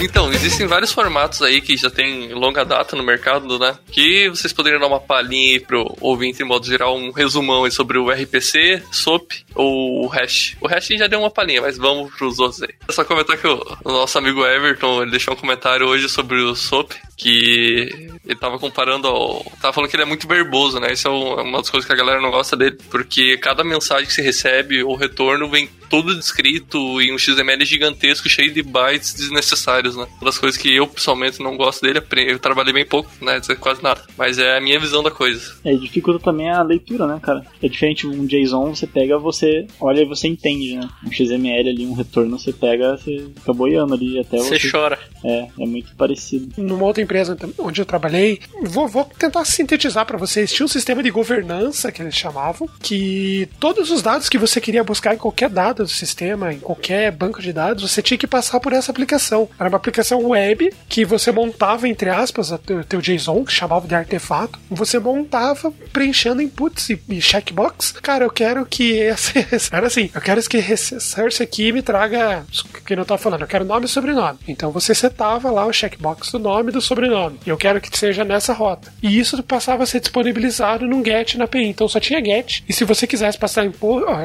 Então, 0.00 0.32
existem 0.32 0.64
vários 0.64 0.92
formatos 0.92 1.42
aí 1.42 1.60
que 1.60 1.76
já 1.76 1.90
tem 1.90 2.32
longa 2.32 2.64
data 2.64 2.94
no 2.94 3.02
mercado, 3.02 3.58
né? 3.58 3.76
Que 3.90 4.28
vocês 4.28 4.52
poderiam 4.52 4.80
dar 4.80 4.86
uma 4.86 5.00
palhinha 5.00 5.54
aí 5.54 5.60
pro 5.60 5.92
ouvinte, 6.00 6.40
em 6.40 6.46
modo 6.46 6.64
geral, 6.64 6.96
um 6.96 7.10
resumão 7.10 7.68
sobre 7.68 7.98
o 7.98 8.08
RPC, 8.08 8.82
SOAP 8.92 9.44
ou 9.56 10.04
o 10.04 10.06
Hash. 10.06 10.56
O 10.60 10.68
Hash 10.68 10.88
já 10.88 11.08
deu 11.08 11.18
uma 11.18 11.30
palhinha, 11.30 11.60
mas 11.60 11.76
vamos 11.76 12.14
pros 12.14 12.38
outros 12.38 12.62
aí. 12.62 12.74
É 12.88 12.92
só 12.92 13.04
comentar 13.04 13.36
que 13.36 13.46
o, 13.48 13.78
nosso 13.84 14.16
amigo 14.18 14.46
Everton, 14.46 15.02
ele 15.02 15.10
deixou 15.10 15.34
um 15.34 15.36
comentário 15.36 15.86
hoje 15.86 16.08
sobre 16.08 16.40
o 16.42 16.54
SOAP, 16.54 16.92
que 17.18 18.08
ele 18.24 18.38
tava 18.38 18.58
comparando 18.58 19.08
ao... 19.08 19.44
Tava 19.60 19.72
falando 19.72 19.90
que 19.90 19.96
ele 19.96 20.04
é 20.04 20.06
muito 20.06 20.28
verboso, 20.28 20.78
né? 20.78 20.92
Isso 20.92 21.08
é 21.08 21.10
uma 21.10 21.58
das 21.58 21.68
coisas 21.68 21.84
que 21.84 21.92
a 21.92 21.96
galera 21.96 22.20
não 22.20 22.30
gosta 22.30 22.56
dele, 22.56 22.78
porque 22.88 23.36
cada 23.38 23.64
mensagem 23.64 24.06
que 24.06 24.12
se 24.12 24.22
recebe 24.22 24.84
ou 24.84 24.94
retorno 24.94 25.48
vem 25.48 25.68
todo 25.90 26.14
descrito 26.14 27.00
em 27.00 27.12
um 27.12 27.18
XML 27.18 27.64
gigantesco, 27.64 28.28
cheio 28.28 28.52
de 28.52 28.62
bytes 28.62 29.14
desnecessários, 29.14 29.96
né? 29.96 30.06
Uma 30.20 30.26
das 30.26 30.38
coisas 30.38 30.60
que 30.60 30.74
eu, 30.74 30.86
pessoalmente, 30.86 31.42
não 31.42 31.56
gosto 31.56 31.82
dele, 31.82 32.00
eu 32.28 32.38
trabalhei 32.38 32.72
bem 32.72 32.86
pouco, 32.86 33.10
né? 33.20 33.40
Quase 33.58 33.82
nada. 33.82 34.02
Mas 34.16 34.38
é 34.38 34.56
a 34.56 34.60
minha 34.60 34.78
visão 34.78 35.02
da 35.02 35.10
coisa. 35.10 35.56
É, 35.64 35.74
dificulta 35.74 36.22
também 36.22 36.48
a 36.48 36.62
leitura, 36.62 37.06
né, 37.06 37.18
cara? 37.20 37.44
É 37.60 37.68
diferente 37.68 38.06
um 38.06 38.26
JSON, 38.26 38.74
você 38.74 38.86
pega, 38.86 39.18
você 39.18 39.66
olha 39.80 40.02
e 40.02 40.04
você 40.04 40.28
entende, 40.28 40.76
né? 40.76 40.88
Um 41.04 41.10
XML 41.10 41.68
ali, 41.68 41.86
um 41.86 41.94
retorno, 41.94 42.38
você 42.38 42.52
pega, 42.52 42.96
você 42.96 43.28
fica 43.34 43.52
boiando 43.52 43.94
ali 43.94 44.20
até 44.20 44.36
você. 44.36 44.58
Você 44.58 44.70
chora. 44.70 44.98
É, 45.24 45.48
é 45.58 45.66
muito 45.66 45.96
parecido. 45.96 46.52
Numa 46.58 46.84
outra 46.84 47.02
empresa 47.08 47.36
onde 47.58 47.80
eu 47.80 47.86
trabalhei, 47.86 48.40
vou, 48.62 48.86
vou 48.86 49.04
tentar 49.04 49.44
sintetizar 49.46 50.04
para 50.04 50.18
vocês. 50.18 50.52
Tinha 50.52 50.66
um 50.66 50.68
sistema 50.68 51.02
de 51.02 51.10
governança 51.10 51.90
que 51.90 52.02
eles 52.02 52.14
chamavam, 52.14 52.68
que 52.80 53.48
todos 53.58 53.90
os 53.90 54.02
dados 54.02 54.28
que 54.28 54.36
você 54.36 54.60
queria 54.60 54.84
buscar 54.84 55.14
em 55.14 55.18
qualquer 55.18 55.48
dado 55.48 55.82
do 55.82 55.88
sistema, 55.88 56.52
em 56.52 56.58
qualquer 56.60 57.10
banco 57.10 57.40
de 57.40 57.52
dados, 57.52 57.90
você 57.90 58.02
tinha 58.02 58.18
que 58.18 58.26
passar 58.26 58.60
por 58.60 58.74
essa 58.74 58.92
aplicação. 58.92 59.48
Era 59.58 59.68
uma 59.70 59.78
aplicação 59.78 60.22
web 60.28 60.70
que 60.88 61.04
você 61.04 61.32
montava, 61.32 61.88
entre 61.88 62.10
aspas, 62.10 62.52
o 62.52 62.58
teu 62.58 63.00
JSON, 63.00 63.44
que 63.44 63.52
chamava 63.52 63.88
de 63.88 63.94
artefato. 63.94 64.58
Você 64.70 64.98
montava 64.98 65.72
preenchendo 65.92 66.42
inputs 66.42 66.90
e, 66.90 67.00
e 67.08 67.22
checkbox. 67.22 67.92
Cara, 68.02 68.24
eu 68.24 68.30
quero 68.30 68.66
que 68.66 68.92
esse. 68.92 69.32
Era 69.72 69.86
assim, 69.86 70.10
eu 70.14 70.20
quero 70.20 70.42
que 70.42 70.58
esse 70.58 71.42
aqui 71.42 71.72
me 71.72 71.80
traga. 71.80 72.44
Que 72.84 72.94
não 72.94 73.04
tá 73.04 73.16
falando, 73.16 73.42
eu 73.42 73.48
quero 73.48 73.64
nome 73.64 73.86
e 73.86 73.88
sobrenome. 73.88 74.38
Então 74.46 74.70
você 74.70 74.94
setava 74.94 75.50
lá 75.50 75.64
o 75.64 75.72
checkbox 75.72 76.32
do 76.32 76.38
nome 76.38 76.70
do 76.70 76.80
sobrenome. 76.80 76.97
E 77.46 77.50
eu 77.50 77.56
quero 77.56 77.80
que 77.80 77.96
seja 77.96 78.24
nessa 78.24 78.52
rota. 78.52 78.92
E 79.02 79.18
isso 79.18 79.42
passava 79.42 79.82
a 79.82 79.86
ser 79.86 80.00
disponibilizado 80.00 80.86
num 80.86 81.04
GET 81.04 81.38
na 81.38 81.44
API. 81.44 81.66
Então 81.66 81.88
só 81.88 82.00
tinha 82.00 82.24
GET. 82.24 82.64
E 82.68 82.72
se 82.72 82.84
você 82.84 83.06
quisesse 83.06 83.38
passar 83.38 83.64
em. 83.64 83.72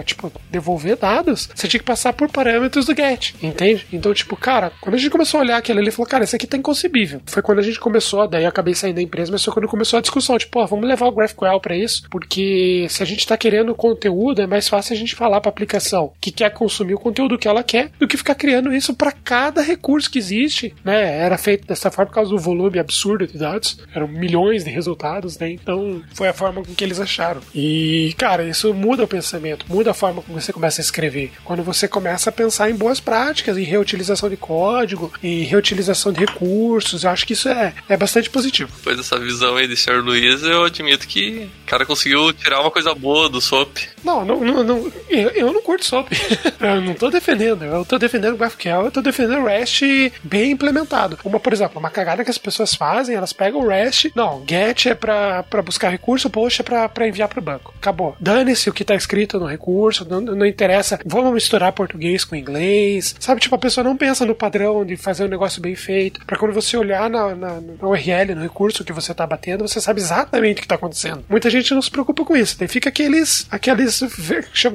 Tipo, 0.05 0.31
devolver 0.49 0.97
dados, 0.97 1.49
você 1.53 1.67
tinha 1.67 1.79
que 1.79 1.86
passar 1.86 2.13
por 2.13 2.29
parâmetros 2.29 2.86
do 2.86 2.95
GET. 2.95 3.36
Entende? 3.41 3.86
Então, 3.91 4.13
tipo, 4.13 4.36
cara, 4.36 4.71
quando 4.81 4.95
a 4.95 4.97
gente 4.97 5.09
começou 5.09 5.39
a 5.39 5.43
olhar 5.43 5.57
aquilo 5.57 5.79
ali, 5.79 5.91
falou, 5.91 6.07
cara, 6.07 6.23
isso 6.23 6.36
aqui 6.36 6.47
tá 6.47 6.57
inconcebível. 6.57 7.21
Foi 7.25 7.41
quando 7.41 7.59
a 7.59 7.63
gente 7.63 7.79
começou, 7.79 8.27
daí 8.27 8.43
eu 8.43 8.49
acabei 8.49 8.73
saindo 8.73 8.95
da 8.95 9.01
empresa, 9.01 9.31
mas 9.31 9.43
foi 9.43 9.53
quando 9.53 9.67
começou 9.67 9.97
a 9.99 10.01
discussão, 10.01 10.38
tipo, 10.38 10.59
ó, 10.59 10.65
vamos 10.65 10.88
levar 10.88 11.07
o 11.07 11.12
GraphQL 11.12 11.59
para 11.59 11.75
isso, 11.75 12.03
porque 12.09 12.88
se 12.89 13.03
a 13.03 13.05
gente 13.05 13.25
tá 13.25 13.38
querendo 13.38 13.75
conteúdo, 13.75 14.41
é 14.41 14.47
mais 14.47 14.67
fácil 14.67 14.93
a 14.93 14.97
gente 14.97 15.15
falar 15.15 15.41
pra 15.41 15.49
aplicação 15.49 16.13
que 16.19 16.31
quer 16.31 16.51
consumir 16.51 16.93
o 16.93 16.99
conteúdo 16.99 17.38
que 17.38 17.47
ela 17.47 17.63
quer, 17.63 17.91
do 17.99 18.07
que 18.07 18.17
ficar 18.17 18.36
criando 18.36 18.73
isso 18.73 18.93
para 18.93 19.12
cada 19.12 19.62
recurso 19.62 20.09
que 20.09 20.19
existe, 20.19 20.73
né? 20.83 21.19
Era 21.19 21.38
feito 21.38 21.67
dessa 21.67 21.91
forma 21.91 22.07
por 22.07 22.15
causa 22.15 22.31
do 22.31 22.38
volume 22.38 22.62
absurdo 22.80 23.28
de 23.28 23.38
dados, 23.38 23.78
eram 23.93 24.08
milhões 24.08 24.63
de 24.63 24.69
resultados, 24.69 25.38
né? 25.38 25.52
Então, 25.52 26.02
foi 26.13 26.28
a 26.28 26.34
forma 26.34 26.63
com 26.63 26.73
que 26.73 26.84
eles 26.84 26.99
acharam. 26.99 27.41
E, 27.54 28.13
cara, 28.17 28.43
isso 28.43 28.73
muda 28.73 29.04
o 29.04 29.08
pensamento, 29.08 29.65
muda 29.69 29.91
a 29.91 29.93
forma 29.93 30.21
como 30.21 30.39
você 30.39 30.54
começa 30.54 30.82
a 30.82 30.84
escrever. 30.84 31.32
Quando 31.43 31.63
você 31.63 31.88
começa 31.88 32.30
a 32.30 32.34
pensar 32.34 32.69
em 32.69 32.76
boas 32.76 32.99
práticas, 32.99 33.58
em 33.58 33.63
reutilização 33.63 34.30
de 34.30 34.38
código, 34.38 35.12
em 35.21 35.43
reutilização 35.43 36.12
de 36.12 36.19
recursos, 36.19 37.04
eu 37.04 37.10
acho 37.10 37.26
que 37.26 37.34
isso 37.34 37.49
é, 37.49 37.73
é 37.88 37.97
bastante 37.97 38.30
positivo. 38.30 38.71
Depois 38.78 38.97
dessa 38.97 39.19
visão 39.19 39.56
aí 39.56 39.67
de 39.67 39.76
Sr. 39.76 40.02
Luiz, 40.04 40.43
eu 40.43 40.65
admito 40.65 41.08
que 41.08 41.49
o 41.63 41.65
cara 41.67 41.86
conseguiu 41.86 42.34
tirar 42.34 42.62
uma 42.62 42.71
coisa 42.71 42.93
boa 42.93 43.30
do 43.30 43.41
SOAP. 43.41 43.78
Não, 44.04 44.26
não, 44.26 44.39
não, 44.39 44.63
não 44.63 44.91
eu, 45.10 45.30
eu, 45.30 45.54
não 45.54 45.62
curto 45.62 45.86
SOAP. 45.86 46.12
eu 46.60 46.82
não 46.82 46.93
tô 46.93 47.10
defendendo. 47.10 47.63
Eu 47.63 47.86
tô 47.86 47.97
defendendo 47.97 48.38
GraphQL, 48.38 48.86
eu 48.86 48.91
tô 48.91 49.02
defendendo 49.02 49.45
REST 49.45 49.82
bem 50.23 50.52
implementado. 50.52 51.17
Uma, 51.23 51.39
por 51.39 51.54
exemplo, 51.54 51.80
uma 51.80 51.89
cagada 51.89 52.23
que 52.23 52.30
as 52.30 52.38
pessoas 52.38 52.52
fazem, 52.75 53.15
elas 53.15 53.33
pegam 53.33 53.61
o 53.61 53.67
REST, 53.67 54.11
não, 54.15 54.43
GET 54.47 54.89
é 54.89 54.95
pra, 54.95 55.43
pra 55.43 55.61
buscar 55.61 55.89
recurso, 55.89 56.29
POST 56.29 56.61
é 56.61 56.63
pra, 56.63 56.89
pra 56.89 57.07
enviar 57.07 57.27
pro 57.27 57.41
banco. 57.41 57.73
Acabou. 57.77 58.15
Dane-se 58.19 58.69
o 58.69 58.73
que 58.73 58.83
tá 58.83 58.95
escrito 58.95 59.39
no 59.39 59.45
recurso, 59.45 60.07
não, 60.09 60.21
não 60.21 60.45
interessa. 60.45 60.99
Vamos 61.05 61.33
misturar 61.33 61.71
português 61.71 62.23
com 62.23 62.35
inglês. 62.35 63.15
Sabe, 63.19 63.41
tipo, 63.41 63.55
a 63.55 63.59
pessoa 63.59 63.83
não 63.83 63.97
pensa 63.97 64.25
no 64.25 64.35
padrão 64.35 64.85
de 64.85 64.95
fazer 64.97 65.25
um 65.25 65.29
negócio 65.29 65.61
bem 65.61 65.75
feito, 65.75 66.25
pra 66.25 66.37
quando 66.37 66.53
você 66.53 66.77
olhar 66.77 67.09
na, 67.09 67.35
na, 67.35 67.61
na 67.61 67.87
URL, 67.87 68.35
no 68.35 68.41
recurso 68.41 68.83
que 68.83 68.93
você 68.93 69.13
tá 69.13 69.25
batendo, 69.25 69.67
você 69.67 69.79
sabe 69.81 70.01
exatamente 70.01 70.59
o 70.59 70.61
que 70.61 70.67
tá 70.67 70.75
acontecendo. 70.75 71.23
Muita 71.29 71.49
gente 71.49 71.73
não 71.73 71.81
se 71.81 71.91
preocupa 71.91 72.23
com 72.23 72.35
isso. 72.35 72.57
Daí 72.57 72.67
fica 72.67 72.89
aqueles, 72.89 73.47
aqueles, 73.49 74.01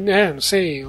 é, 0.06 0.32
não 0.32 0.40
sei, 0.40 0.84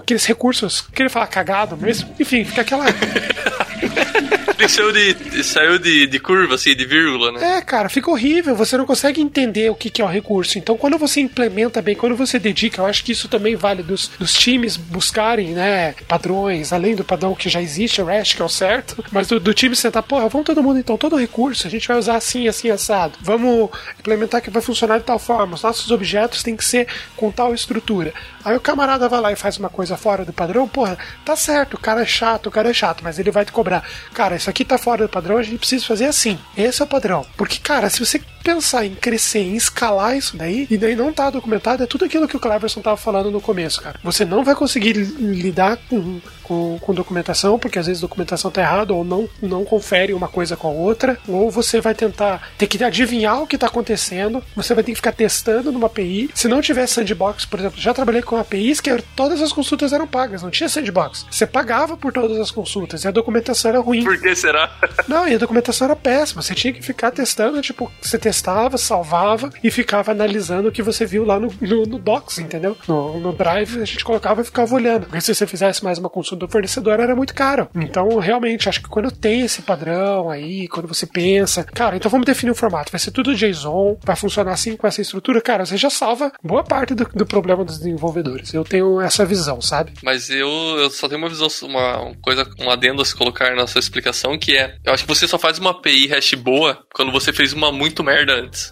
aqueles 0.00 0.24
recursos, 0.24 0.80
queria 0.80 1.10
falar 1.10 1.26
cagado, 1.26 1.76
mas 1.80 2.04
enfim, 2.18 2.44
fica 2.44 2.62
aquela. 2.62 2.84
Saiu 4.68 4.92
de, 4.92 5.44
saiu 5.44 5.78
de, 5.78 6.06
de 6.06 6.18
curva, 6.18 6.54
assim, 6.54 6.74
de 6.74 6.84
vírgula, 6.84 7.32
né? 7.32 7.58
É, 7.58 7.60
cara, 7.60 7.88
fica 7.88 8.10
horrível. 8.10 8.54
Você 8.56 8.76
não 8.76 8.86
consegue 8.86 9.20
entender 9.20 9.70
o 9.70 9.74
que, 9.74 9.90
que 9.90 10.00
é 10.00 10.04
o 10.04 10.08
recurso. 10.08 10.58
Então, 10.58 10.76
quando 10.76 10.98
você 10.98 11.20
implementa 11.20 11.82
bem, 11.82 11.94
quando 11.94 12.16
você 12.16 12.38
dedica, 12.38 12.80
eu 12.80 12.86
acho 12.86 13.04
que 13.04 13.12
isso 13.12 13.28
também 13.28 13.56
vale 13.56 13.82
dos, 13.82 14.08
dos 14.18 14.32
times 14.32 14.76
buscarem, 14.76 15.48
né, 15.48 15.94
padrões, 16.06 16.72
além 16.72 16.94
do 16.94 17.04
padrão 17.04 17.34
que 17.34 17.48
já 17.48 17.60
existe, 17.60 18.00
o 18.00 18.04
REST, 18.04 18.36
que 18.36 18.42
é 18.42 18.44
o 18.44 18.48
certo, 18.48 19.04
mas 19.10 19.26
do, 19.28 19.40
do 19.40 19.52
time 19.52 19.74
sentar, 19.74 20.02
porra, 20.02 20.28
vamos 20.28 20.46
todo 20.46 20.62
mundo 20.62 20.78
então, 20.78 20.96
todo 20.96 21.16
recurso, 21.16 21.66
a 21.66 21.70
gente 21.70 21.88
vai 21.88 21.98
usar 21.98 22.16
assim, 22.16 22.46
assim, 22.48 22.70
assado. 22.70 23.18
Vamos 23.20 23.70
implementar 23.98 24.40
que 24.40 24.50
vai 24.50 24.62
funcionar 24.62 24.98
de 24.98 25.04
tal 25.04 25.18
forma. 25.18 25.54
Os 25.54 25.62
nossos 25.62 25.90
objetos 25.90 26.42
têm 26.42 26.56
que 26.56 26.64
ser 26.64 26.86
com 27.16 27.30
tal 27.30 27.54
estrutura. 27.54 28.12
Aí 28.44 28.56
o 28.56 28.60
camarada 28.60 29.08
vai 29.08 29.20
lá 29.20 29.32
e 29.32 29.36
faz 29.36 29.56
uma 29.56 29.68
coisa 29.68 29.96
fora 29.96 30.24
do 30.24 30.32
padrão, 30.32 30.68
porra, 30.68 30.98
tá 31.24 31.34
certo, 31.34 31.74
o 31.74 31.78
cara 31.78 32.02
é 32.02 32.06
chato, 32.06 32.46
o 32.46 32.50
cara 32.50 32.70
é 32.70 32.74
chato, 32.74 33.02
mas 33.02 33.18
ele 33.18 33.30
vai 33.30 33.44
te 33.44 33.52
cobrar. 33.52 33.82
Cara, 34.12 34.36
isso 34.36 34.50
aqui 34.50 34.53
tá 34.62 34.76
fora 34.76 35.04
do 35.04 35.08
padrão, 35.08 35.38
a 35.38 35.42
gente 35.42 35.58
precisa 35.58 35.86
fazer 35.86 36.04
assim. 36.04 36.38
Esse 36.54 36.82
é 36.82 36.84
o 36.84 36.88
padrão. 36.88 37.24
Porque, 37.34 37.58
cara, 37.58 37.88
se 37.88 37.98
você 37.98 38.20
pensar 38.44 38.84
em 38.84 38.94
crescer, 38.94 39.40
em 39.40 39.56
escalar 39.56 40.16
isso 40.16 40.36
daí, 40.36 40.66
e 40.70 40.76
daí 40.76 40.94
não 40.94 41.12
tá 41.12 41.30
documentado, 41.30 41.82
é 41.82 41.86
tudo 41.86 42.04
aquilo 42.04 42.28
que 42.28 42.36
o 42.36 42.40
Cleverson 42.40 42.82
tava 42.82 42.96
falando 42.96 43.30
no 43.30 43.40
começo, 43.40 43.80
cara. 43.80 43.98
Você 44.04 44.24
não 44.24 44.44
vai 44.44 44.54
conseguir 44.54 44.92
lidar 44.92 45.78
com, 45.88 46.20
com, 46.42 46.78
com 46.78 46.94
documentação, 46.94 47.58
porque 47.58 47.78
às 47.78 47.86
vezes 47.86 48.02
a 48.02 48.06
documentação 48.06 48.50
tá 48.50 48.60
errada, 48.60 48.92
ou 48.92 49.02
não, 49.02 49.28
não 49.40 49.64
confere 49.64 50.12
uma 50.12 50.28
coisa 50.28 50.56
com 50.56 50.68
a 50.68 50.70
outra, 50.70 51.18
ou 51.26 51.50
você 51.50 51.80
vai 51.80 51.94
tentar 51.94 52.50
ter 52.58 52.66
que 52.66 52.82
adivinhar 52.84 53.42
o 53.42 53.46
que 53.46 53.56
tá 53.56 53.66
acontecendo, 53.66 54.42
você 54.54 54.74
vai 54.74 54.84
ter 54.84 54.92
que 54.92 54.96
ficar 54.96 55.12
testando 55.12 55.72
numa 55.72 55.86
API. 55.86 56.30
Se 56.34 56.46
não 56.46 56.60
tiver 56.60 56.86
sandbox, 56.86 57.46
por 57.46 57.58
exemplo, 57.58 57.80
já 57.80 57.94
trabalhei 57.94 58.20
com 58.20 58.36
APIs 58.36 58.80
que 58.80 58.94
todas 59.16 59.40
as 59.40 59.52
consultas 59.52 59.92
eram 59.92 60.06
pagas, 60.06 60.42
não 60.42 60.50
tinha 60.50 60.68
sandbox. 60.68 61.24
Você 61.30 61.46
pagava 61.46 61.96
por 61.96 62.12
todas 62.12 62.38
as 62.38 62.50
consultas 62.50 63.04
e 63.04 63.08
a 63.08 63.10
documentação 63.10 63.70
era 63.70 63.80
ruim. 63.80 64.04
Por 64.04 64.20
que 64.20 64.34
será? 64.34 64.70
Não, 65.08 65.26
e 65.26 65.34
a 65.34 65.38
documentação 65.38 65.86
era 65.86 65.96
péssima. 65.96 66.42
Você 66.42 66.54
tinha 66.54 66.72
que 66.72 66.82
ficar 66.82 67.10
testando, 67.10 67.60
tipo, 67.62 67.90
você 68.00 68.18
testava, 68.34 68.76
salvava 68.76 69.50
e 69.62 69.70
ficava 69.70 70.10
analisando 70.10 70.68
o 70.68 70.72
que 70.72 70.82
você 70.82 71.06
viu 71.06 71.24
lá 71.24 71.38
no, 71.38 71.54
no, 71.60 71.82
no 71.84 71.98
Docs, 71.98 72.40
entendeu? 72.40 72.76
No, 72.88 73.20
no 73.20 73.32
Drive 73.32 73.80
a 73.80 73.84
gente 73.84 74.04
colocava 74.04 74.40
e 74.40 74.44
ficava 74.44 74.74
olhando. 74.74 75.06
Porque 75.06 75.20
se 75.20 75.32
você 75.32 75.46
fizesse 75.46 75.84
mais 75.84 75.98
uma 75.98 76.10
consulta 76.10 76.46
do 76.46 76.50
fornecedor 76.50 76.98
era 76.98 77.14
muito 77.14 77.32
caro. 77.32 77.68
Então, 77.74 78.18
realmente, 78.18 78.68
acho 78.68 78.82
que 78.82 78.88
quando 78.88 79.10
tem 79.12 79.42
esse 79.42 79.62
padrão 79.62 80.28
aí, 80.28 80.66
quando 80.66 80.88
você 80.88 81.06
pensa, 81.06 81.62
cara, 81.62 81.96
então 81.96 82.10
vamos 82.10 82.26
definir 82.26 82.50
o 82.50 82.54
formato. 82.54 82.90
Vai 82.90 82.98
ser 82.98 83.12
tudo 83.12 83.34
JSON, 83.34 83.98
vai 84.02 84.16
funcionar 84.16 84.52
assim 84.52 84.76
com 84.76 84.86
essa 84.86 85.00
estrutura, 85.00 85.40
cara, 85.40 85.64
você 85.64 85.76
já 85.76 85.90
salva 85.90 86.32
boa 86.42 86.64
parte 86.64 86.94
do, 86.94 87.08
do 87.14 87.26
problema 87.26 87.64
dos 87.64 87.78
desenvolvedores. 87.78 88.52
Eu 88.52 88.64
tenho 88.64 89.00
essa 89.00 89.24
visão, 89.24 89.60
sabe? 89.60 89.92
Mas 90.02 90.28
eu, 90.28 90.48
eu 90.48 90.90
só 90.90 91.08
tenho 91.08 91.20
uma 91.20 91.28
visão, 91.28 91.48
uma 91.62 92.12
coisa, 92.20 92.48
um 92.58 92.68
adendo 92.68 93.00
a 93.00 93.04
se 93.04 93.14
colocar 93.14 93.54
na 93.54 93.66
sua 93.66 93.78
explicação, 93.78 94.36
que 94.36 94.56
é, 94.56 94.76
eu 94.84 94.92
acho 94.92 95.04
que 95.04 95.08
você 95.08 95.28
só 95.28 95.38
faz 95.38 95.58
uma 95.58 95.70
API 95.70 96.08
hash 96.08 96.34
boa 96.34 96.84
quando 96.92 97.12
você 97.12 97.32
fez 97.32 97.52
uma 97.52 97.70
muito 97.70 98.02
merda 98.02 98.23
antes. 98.32 98.70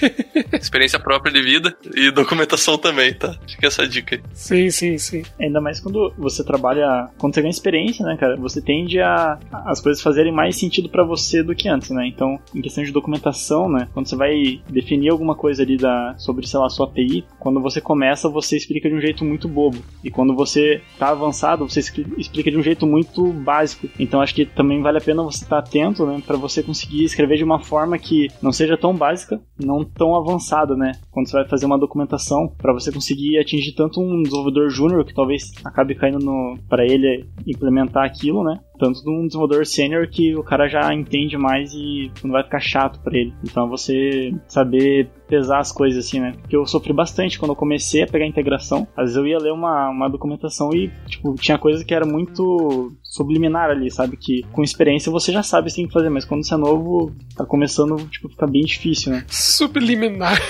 Experiência 0.52 0.98
própria 0.98 1.32
de 1.32 1.42
vida 1.42 1.76
e 1.94 2.10
documentação 2.10 2.76
também, 2.78 3.14
tá? 3.14 3.34
Fica 3.48 3.66
essa 3.66 3.86
dica 3.86 4.16
aí. 4.16 4.22
Sim, 4.34 4.70
sim, 4.70 4.98
sim. 4.98 5.22
Ainda 5.40 5.60
mais 5.60 5.80
quando 5.80 6.12
você 6.18 6.44
trabalha, 6.44 7.08
quando 7.18 7.34
você 7.34 7.40
ganha 7.40 7.50
experiência, 7.50 8.04
né, 8.04 8.16
cara? 8.16 8.36
Você 8.36 8.60
tende 8.60 9.00
a 9.00 9.38
as 9.52 9.80
coisas 9.80 10.02
fazerem 10.02 10.32
mais 10.32 10.56
sentido 10.56 10.88
para 10.88 11.04
você 11.04 11.42
do 11.42 11.54
que 11.54 11.68
antes, 11.68 11.90
né? 11.90 12.06
Então, 12.06 12.38
em 12.54 12.60
questão 12.60 12.82
de 12.84 12.92
documentação, 12.92 13.68
né, 13.68 13.88
quando 13.92 14.08
você 14.08 14.16
vai 14.16 14.60
definir 14.68 15.10
alguma 15.10 15.34
coisa 15.34 15.62
ali 15.62 15.76
da 15.76 16.14
sobre, 16.18 16.46
sei 16.46 16.58
lá, 16.58 16.68
sua 16.68 16.86
API, 16.86 17.24
quando 17.38 17.60
você 17.60 17.80
começa, 17.80 18.28
você 18.28 18.56
explica 18.56 18.88
de 18.88 18.94
um 18.94 19.00
jeito 19.00 19.24
muito 19.24 19.48
bobo. 19.48 19.78
E 20.02 20.10
quando 20.10 20.34
você 20.34 20.80
tá 20.98 21.08
avançado, 21.08 21.68
você 21.68 21.80
explica 21.80 22.50
de 22.50 22.56
um 22.56 22.62
jeito 22.62 22.86
muito 22.86 23.32
básico. 23.32 23.88
Então, 23.98 24.20
acho 24.20 24.34
que 24.34 24.44
também 24.44 24.82
vale 24.82 24.98
a 24.98 25.00
pena 25.00 25.22
você 25.22 25.44
estar 25.44 25.62
tá 25.62 25.68
atento, 25.68 26.06
né, 26.06 26.22
para 26.26 26.36
você 26.36 26.62
conseguir 26.62 27.04
escrever 27.04 27.36
de 27.36 27.44
uma 27.44 27.60
forma 27.60 27.98
que 27.98 28.28
não 28.42 28.52
seja 28.52 28.76
tão 28.76 28.89
básica, 28.94 29.40
não 29.58 29.84
tão 29.84 30.14
avançada, 30.14 30.76
né? 30.76 30.92
Quando 31.10 31.28
você 31.28 31.36
vai 31.36 31.48
fazer 31.48 31.66
uma 31.66 31.78
documentação, 31.78 32.48
para 32.58 32.72
você 32.72 32.92
conseguir 32.92 33.38
atingir 33.38 33.72
tanto 33.72 34.00
um 34.00 34.22
desenvolvedor 34.22 34.70
júnior 34.70 35.04
que 35.04 35.14
talvez 35.14 35.52
acabe 35.64 35.94
caindo 35.94 36.18
no 36.18 36.58
para 36.68 36.84
ele 36.84 37.26
implementar 37.46 38.04
aquilo, 38.04 38.42
né? 38.44 38.60
Tanto 38.78 39.02
de 39.02 39.10
um 39.10 39.26
desenvolvedor 39.26 39.66
sênior 39.66 40.08
que 40.08 40.34
o 40.34 40.42
cara 40.42 40.66
já 40.68 40.92
entende 40.94 41.36
mais 41.36 41.72
e 41.74 42.10
não 42.24 42.32
vai 42.32 42.42
ficar 42.42 42.60
chato 42.60 43.00
para 43.00 43.16
ele. 43.16 43.34
Então 43.44 43.68
você 43.68 44.32
saber 44.48 45.10
pesar 45.28 45.60
as 45.60 45.70
coisas 45.70 46.04
assim, 46.04 46.18
né? 46.18 46.32
Porque 46.40 46.56
eu 46.56 46.66
sofri 46.66 46.92
bastante 46.92 47.38
quando 47.38 47.52
eu 47.52 47.56
comecei 47.56 48.02
a 48.02 48.06
pegar 48.06 48.26
integração. 48.26 48.86
Às 48.96 49.14
vezes 49.14 49.16
eu 49.16 49.26
ia 49.26 49.38
ler 49.38 49.52
uma, 49.52 49.90
uma 49.90 50.08
documentação 50.08 50.70
e, 50.74 50.90
tipo, 51.06 51.34
tinha 51.34 51.58
coisa 51.58 51.84
que 51.84 51.94
era 51.94 52.04
muito 52.04 52.92
subliminar 53.10 53.68
ali, 53.70 53.90
sabe? 53.90 54.16
Que 54.16 54.44
com 54.52 54.62
experiência 54.62 55.10
você 55.10 55.32
já 55.32 55.42
sabe 55.42 55.66
o 55.66 55.70
que 55.70 55.76
tem 55.76 55.86
que 55.88 55.92
fazer, 55.92 56.08
mas 56.08 56.24
quando 56.24 56.46
você 56.46 56.54
é 56.54 56.56
novo, 56.56 57.12
tá 57.36 57.44
começando, 57.44 57.96
tipo, 58.08 58.28
fica 58.28 58.46
bem 58.46 58.62
difícil, 58.62 59.10
né? 59.10 59.24
Subliminar. 59.28 60.40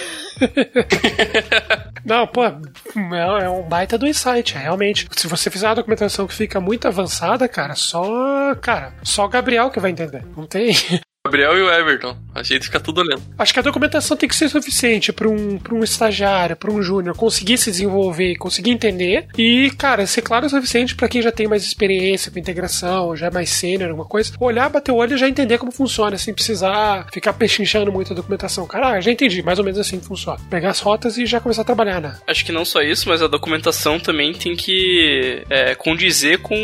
Não, 2.05 2.27
pô, 2.27 2.45
é, 2.45 3.45
é 3.45 3.49
um 3.49 3.63
baita 3.63 3.97
do 3.97 4.07
insight, 4.07 4.57
é, 4.57 4.61
realmente. 4.61 5.09
Se 5.17 5.27
você 5.27 5.51
fizer 5.51 5.69
uma 5.69 5.75
documentação 5.75 6.27
que 6.27 6.35
fica 6.35 6.61
muito 6.61 6.87
avançada, 6.87 7.49
cara, 7.49 7.75
só. 7.75 8.55
Cara, 8.57 8.93
só 9.03 9.25
o 9.25 9.29
Gabriel 9.29 9.71
que 9.71 9.81
vai 9.81 9.91
entender. 9.91 10.23
Não 10.37 10.47
tem. 10.47 10.75
Gabriel 11.27 11.57
e 11.57 11.63
o 11.63 11.71
Everton. 11.71 12.17
A 12.41 12.55
gente 12.55 12.65
fica 12.65 12.81
tudo 12.81 13.01
olhando. 13.01 13.23
Acho 13.39 13.53
que 13.53 13.59
a 13.59 13.63
documentação 13.63 14.17
tem 14.17 14.29
que 14.29 14.37
ser 14.37 14.49
suficiente 14.49 15.13
para 15.13 15.29
um, 15.29 15.59
pra 15.59 15.75
um 15.75 15.85
estagiário, 15.85 16.57
para 16.57 16.71
um 16.71 16.83
júnior 16.83 17.17
conseguir 17.17 17.59
se 17.59 17.71
desenvolver, 17.71 18.37
conseguir 18.37 18.71
entender. 18.71 19.27
E, 19.37 19.71
cara, 19.77 20.07
ser 20.07 20.23
claro 20.23 20.47
o 20.47 20.51
suficiente 20.51 20.95
para 20.95 21.09
quem 21.09 21.23
já 21.23 21.33
tem 21.33 21.47
mais 21.47 21.65
experiência 21.65 22.31
com 22.31 22.39
integração, 22.39 23.17
já 23.17 23.27
é 23.27 23.31
mais 23.31 23.51
sênior, 23.51 23.91
alguma 23.91 24.07
coisa. 24.07 24.33
Olhar, 24.41 24.69
bater 24.69 24.93
o 24.93 24.97
olho 24.97 25.15
e 25.15 25.19
já 25.19 25.29
entender 25.29 25.59
como 25.59 25.73
funciona, 25.73 26.17
sem 26.19 26.35
precisar 26.35 27.07
ficar 27.13 27.33
pechinchando 27.33 27.93
muito 27.93 28.13
a 28.13 28.17
documentação. 28.17 28.67
Cara, 28.67 28.91
ah, 28.91 29.01
já 29.01 29.11
entendi, 29.11 29.43
mais 29.43 29.59
ou 29.59 29.65
menos 29.65 29.79
assim 29.79 29.99
que 29.99 30.07
funciona. 30.07 30.39
Pegar 30.49 30.71
as 30.71 30.81
rotas 30.81 31.19
e 31.19 31.27
já 31.27 31.41
começar 31.41 31.63
a 31.63 31.65
trabalhar, 31.65 32.01
né? 32.01 32.17
Acho 32.27 32.45
que 32.45 32.53
não 32.53 32.65
só 32.65 32.81
isso, 32.81 33.09
mas 33.09 33.23
a 33.23 33.27
documentação 33.27 33.99
também 33.99 34.33
tem 34.33 34.57
que 34.57 35.45
é, 35.51 35.75
condizer 35.75 36.39
com 36.39 36.57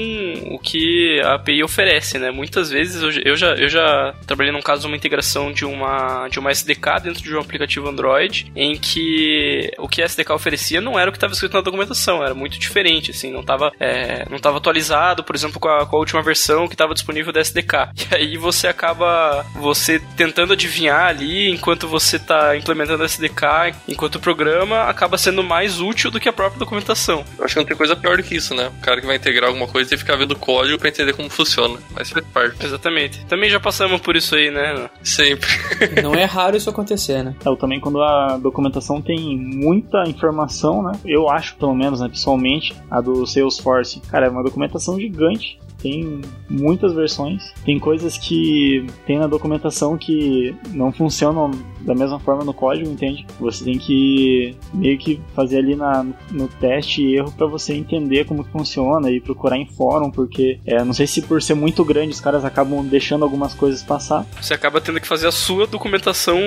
o 0.51 0.59
que 0.59 1.21
a 1.23 1.35
API 1.35 1.63
oferece, 1.63 2.19
né? 2.19 2.31
Muitas 2.31 2.71
vezes 2.71 3.03
eu, 3.03 3.11
eu 3.25 3.37
já, 3.37 3.55
eu 3.55 3.69
já 3.69 4.15
trabalhei 4.27 4.53
num 4.53 4.63
caso 4.63 4.87
uma 4.87 4.97
integração 4.97 5.53
de 5.53 5.65
uma, 5.67 6.29
de 6.29 6.39
uma 6.39 6.51
SDK 6.51 7.01
dentro 7.03 7.23
de 7.23 7.35
um 7.35 7.41
aplicativo 7.41 7.89
Android, 7.89 8.51
em 8.55 8.77
que 8.77 9.71
o 9.79 9.89
que 9.89 10.03
a 10.03 10.07
SDK 10.07 10.33
oferecia 10.33 10.81
não 10.81 10.99
era 10.99 11.11
o 11.11 11.13
que 11.13 11.17
estava 11.17 11.33
escrito 11.33 11.55
na 11.55 11.61
documentação, 11.61 12.23
era 12.25 12.35
muito 12.35 12.59
diferente, 12.59 13.11
assim, 13.11 13.31
não 13.31 13.41
estava 13.41 13.73
é, 13.79 14.27
não 14.31 14.39
tava 14.39 14.59
atualizado, 14.59 15.25
por 15.25 15.35
exemplo, 15.35 15.61
com 15.61 15.69
a, 15.69 15.87
com 15.87 15.97
a 15.97 15.99
última 15.99 16.23
versão 16.23 16.67
que 16.67 16.75
estava 16.75 16.95
disponível 16.95 17.33
da 17.33 17.41
SDK. 17.41 17.91
E 18.11 18.15
aí 18.15 18.37
você 18.37 18.69
acaba 18.69 19.45
você 19.55 20.01
tentando 20.17 20.53
adivinhar 20.53 21.07
ali 21.07 21.51
enquanto 21.51 21.89
você 21.89 22.17
está 22.17 22.57
implementando 22.57 23.03
a 23.03 23.07
SDK, 23.07 23.75
enquanto 23.89 24.17
o 24.17 24.21
programa 24.21 24.85
acaba 24.85 25.19
sendo 25.19 25.43
mais 25.43 25.81
útil 25.81 26.11
do 26.11 26.21
que 26.21 26.29
a 26.29 26.33
própria 26.33 26.59
documentação. 26.59 27.25
Eu 27.39 27.45
acho 27.45 27.55
que 27.55 27.61
não 27.61 27.67
tem 27.67 27.77
coisa 27.77 27.97
pior 27.97 28.17
do 28.17 28.23
que 28.23 28.37
isso, 28.37 28.55
né? 28.55 28.71
O 28.79 28.81
cara 28.81 29.01
que 29.01 29.07
vai 29.07 29.17
integrar 29.17 29.49
alguma 29.49 29.67
coisa 29.67 29.91
que 29.91 29.97
ficar 29.97 30.17
vendo 30.17 30.33
o 30.33 30.39
código 30.39 30.79
para 30.79 30.89
entender 30.89 31.13
como 31.15 31.29
funciona. 31.29 31.79
Mas 31.91 32.11
faz 32.11 32.25
parte. 32.27 32.65
Exatamente. 32.65 33.25
Também 33.27 33.51
já 33.51 33.59
passamos 33.59 34.01
por 34.01 34.17
isso 34.17 34.35
aí, 34.35 34.51
né? 34.51 34.89
Sempre. 35.03 35.46
Não 36.03 36.15
é 36.15 36.25
raro 36.25 36.57
isso 36.57 36.71
acontecer, 36.71 37.23
né? 37.23 37.35
Eu 37.45 37.57
também, 37.57 37.81
quando 37.81 38.03
a 38.03 38.37
documentação 38.37 39.01
tem 39.01 39.39
muita 39.39 40.05
informação, 40.07 40.83
né? 40.83 40.93
Eu 41.05 41.29
acho, 41.29 41.57
pelo 41.57 41.75
menos, 41.75 42.01
né, 42.01 42.09
pessoalmente, 42.09 42.75
a 42.91 43.01
do 43.01 43.27
Salesforce. 43.27 44.01
Cara, 44.01 44.27
é 44.27 44.31
uma 44.31 44.43
documentação 44.43 44.99
gigante 44.99 45.59
tem 45.87 46.21
muitas 46.49 46.93
versões. 46.93 47.53
Tem 47.65 47.79
coisas 47.79 48.19
que 48.19 48.85
tem 49.07 49.19
na 49.19 49.29
documentação 49.29 49.97
que 49.97 50.55
não 50.71 50.93
funcionam 50.93 51.53
da 51.81 51.95
mesma 51.95 52.19
forma 52.19 52.45
no 52.45 52.53
código, 52.53 52.91
entende? 52.91 53.25
Você 53.39 53.65
tem 53.65 53.79
que 53.79 54.57
meio 54.75 54.99
que 54.99 55.21
fazer 55.35 55.59
ali 55.59 55.77
na, 55.77 56.05
no 56.33 56.49
teste 56.49 57.03
e 57.03 57.17
erro 57.17 57.31
para 57.31 57.47
você 57.47 57.75
entender 57.75 58.25
como 58.25 58.43
funciona 58.43 59.11
e 59.11 59.21
procurar 59.21 59.57
em 59.57 59.67
fórum, 59.67 60.11
porque 60.11 60.59
é, 60.67 60.83
não 60.83 60.93
sei 60.93 61.07
se 61.07 61.23
por 61.23 61.41
ser 61.41 61.55
muito 61.55 61.85
grande 61.85 62.13
os 62.13 62.21
caras 62.21 62.45
acabam 62.45 62.85
deixando 62.85 63.23
algumas 63.23 63.55
coisas 63.55 63.83
passar. 63.83 64.27
Você 64.41 64.53
acaba 64.53 64.81
tendo 64.81 65.01
que 65.01 65.07
fazer 65.07 65.29
a 65.29 65.33
sua 65.33 65.67
documentação 65.67 66.39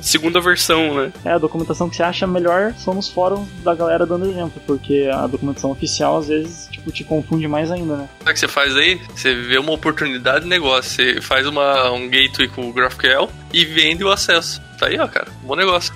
segunda 0.00 0.40
versão, 0.40 0.94
né? 0.94 1.12
É, 1.24 1.32
a 1.32 1.38
documentação 1.38 1.90
que 1.90 1.96
você 1.96 2.02
acha 2.02 2.26
melhor 2.26 2.72
são 2.78 2.94
nos 2.94 3.10
fóruns 3.10 3.46
da 3.62 3.74
galera 3.74 4.06
dando 4.06 4.26
exemplo, 4.26 4.60
porque 4.66 5.10
a 5.12 5.26
documentação 5.26 5.70
oficial 5.70 6.16
às 6.16 6.28
vezes 6.28 6.68
tipo, 6.82 6.90
te 6.90 7.04
confunde 7.04 7.46
mais 7.46 7.70
ainda, 7.70 7.96
né? 7.96 8.08
O 8.20 8.24
que 8.24 8.38
você 8.38 8.48
faz 8.48 8.61
aí? 8.76 9.00
Você 9.14 9.34
vê 9.34 9.58
uma 9.58 9.72
oportunidade 9.72 10.44
de 10.44 10.48
negócio, 10.48 10.90
você 10.92 11.20
faz 11.20 11.46
uma, 11.46 11.90
um 11.90 12.08
gateway 12.08 12.48
com 12.48 12.68
o 12.68 12.72
GraphQL 12.72 13.30
e 13.52 13.64
vende 13.64 14.04
o 14.04 14.10
acesso. 14.10 14.60
Tá 14.78 14.86
aí, 14.86 14.98
ó, 14.98 15.06
cara. 15.06 15.28
Bom 15.42 15.54
negócio. 15.54 15.94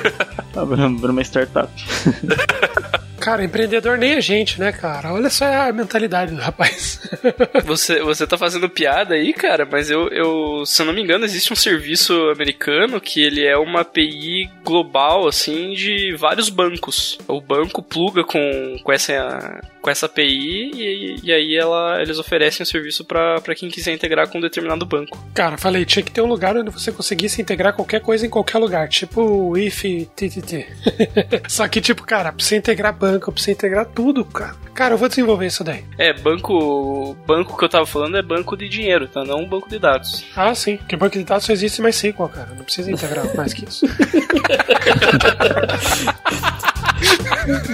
Abrindo 0.56 1.10
uma 1.10 1.22
startup. 1.22 1.70
Cara, 3.22 3.44
empreendedor 3.44 3.96
nem 3.96 4.14
a 4.14 4.20
gente, 4.20 4.58
né, 4.58 4.72
cara? 4.72 5.12
Olha 5.12 5.30
só 5.30 5.44
a 5.44 5.72
mentalidade 5.72 6.34
do 6.34 6.40
rapaz. 6.40 7.08
você, 7.64 8.00
você 8.00 8.26
tá 8.26 8.36
fazendo 8.36 8.68
piada 8.68 9.14
aí, 9.14 9.32
cara, 9.32 9.64
mas 9.64 9.88
eu, 9.88 10.08
eu, 10.08 10.66
se 10.66 10.82
eu 10.82 10.86
não 10.86 10.92
me 10.92 11.00
engano, 11.00 11.24
existe 11.24 11.52
um 11.52 11.56
serviço 11.56 12.12
americano 12.30 13.00
que 13.00 13.22
ele 13.22 13.46
é 13.46 13.56
uma 13.56 13.82
API 13.82 14.50
global, 14.64 15.28
assim, 15.28 15.72
de 15.72 16.16
vários 16.16 16.48
bancos. 16.48 17.16
O 17.28 17.40
banco 17.40 17.80
pluga 17.80 18.24
com, 18.24 18.76
com, 18.82 18.92
essa, 18.92 19.60
com 19.80 19.88
essa 19.88 20.06
API 20.06 20.72
e, 20.74 21.16
e 21.22 21.32
aí 21.32 21.56
ela, 21.56 22.02
eles 22.02 22.18
oferecem 22.18 22.64
o 22.64 22.66
serviço 22.66 23.04
para 23.04 23.54
quem 23.56 23.70
quiser 23.70 23.94
integrar 23.94 24.28
com 24.28 24.38
um 24.38 24.42
determinado 24.42 24.84
banco. 24.84 25.16
Cara, 25.32 25.56
falei, 25.56 25.84
tinha 25.84 26.02
que 26.02 26.10
ter 26.10 26.22
um 26.22 26.26
lugar 26.26 26.56
onde 26.56 26.70
você 26.70 26.90
conseguisse 26.90 27.40
integrar 27.40 27.72
qualquer 27.72 28.00
coisa 28.00 28.26
em 28.26 28.30
qualquer 28.30 28.58
lugar, 28.58 28.88
tipo 28.88 29.22
o 29.22 29.56
if 29.56 29.84
TTT. 30.16 30.66
Só 31.48 31.68
que, 31.68 31.80
tipo, 31.80 32.02
cara, 32.02 32.32
pra 32.32 32.44
você 32.44 32.56
integrar 32.56 32.92
banco 32.92 33.11
banco, 33.12 33.28
eu 33.30 33.32
preciso 33.32 33.52
integrar 33.52 33.86
tudo, 33.86 34.24
cara. 34.24 34.54
Cara, 34.74 34.94
eu 34.94 34.98
vou 34.98 35.08
desenvolver 35.08 35.46
isso 35.46 35.62
daí. 35.62 35.84
É, 35.98 36.12
banco. 36.12 37.16
Banco 37.26 37.56
que 37.56 37.64
eu 37.64 37.68
tava 37.68 37.86
falando 37.86 38.16
é 38.16 38.22
banco 38.22 38.56
de 38.56 38.68
dinheiro, 38.68 39.06
tá? 39.06 39.24
Não 39.24 39.40
um 39.40 39.48
banco 39.48 39.68
de 39.68 39.78
dados. 39.78 40.24
Ah, 40.34 40.54
sim. 40.54 40.76
Porque 40.78 40.96
banco 40.96 41.18
de 41.18 41.24
dados 41.24 41.44
só 41.44 41.52
existe 41.52 41.82
mais 41.82 41.96
SQL, 41.96 42.28
cara. 42.28 42.48
Não 42.56 42.64
precisa 42.64 42.90
integrar 42.90 43.26
mais 43.36 43.52
que 43.52 43.68
isso. 43.68 43.86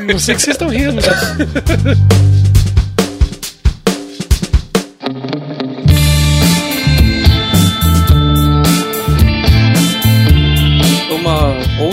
Não 0.07 0.19
sei 0.19 0.35
que 0.35 0.43
vocês 0.43 0.55
estão 0.55 0.69
rindo. 0.69 1.01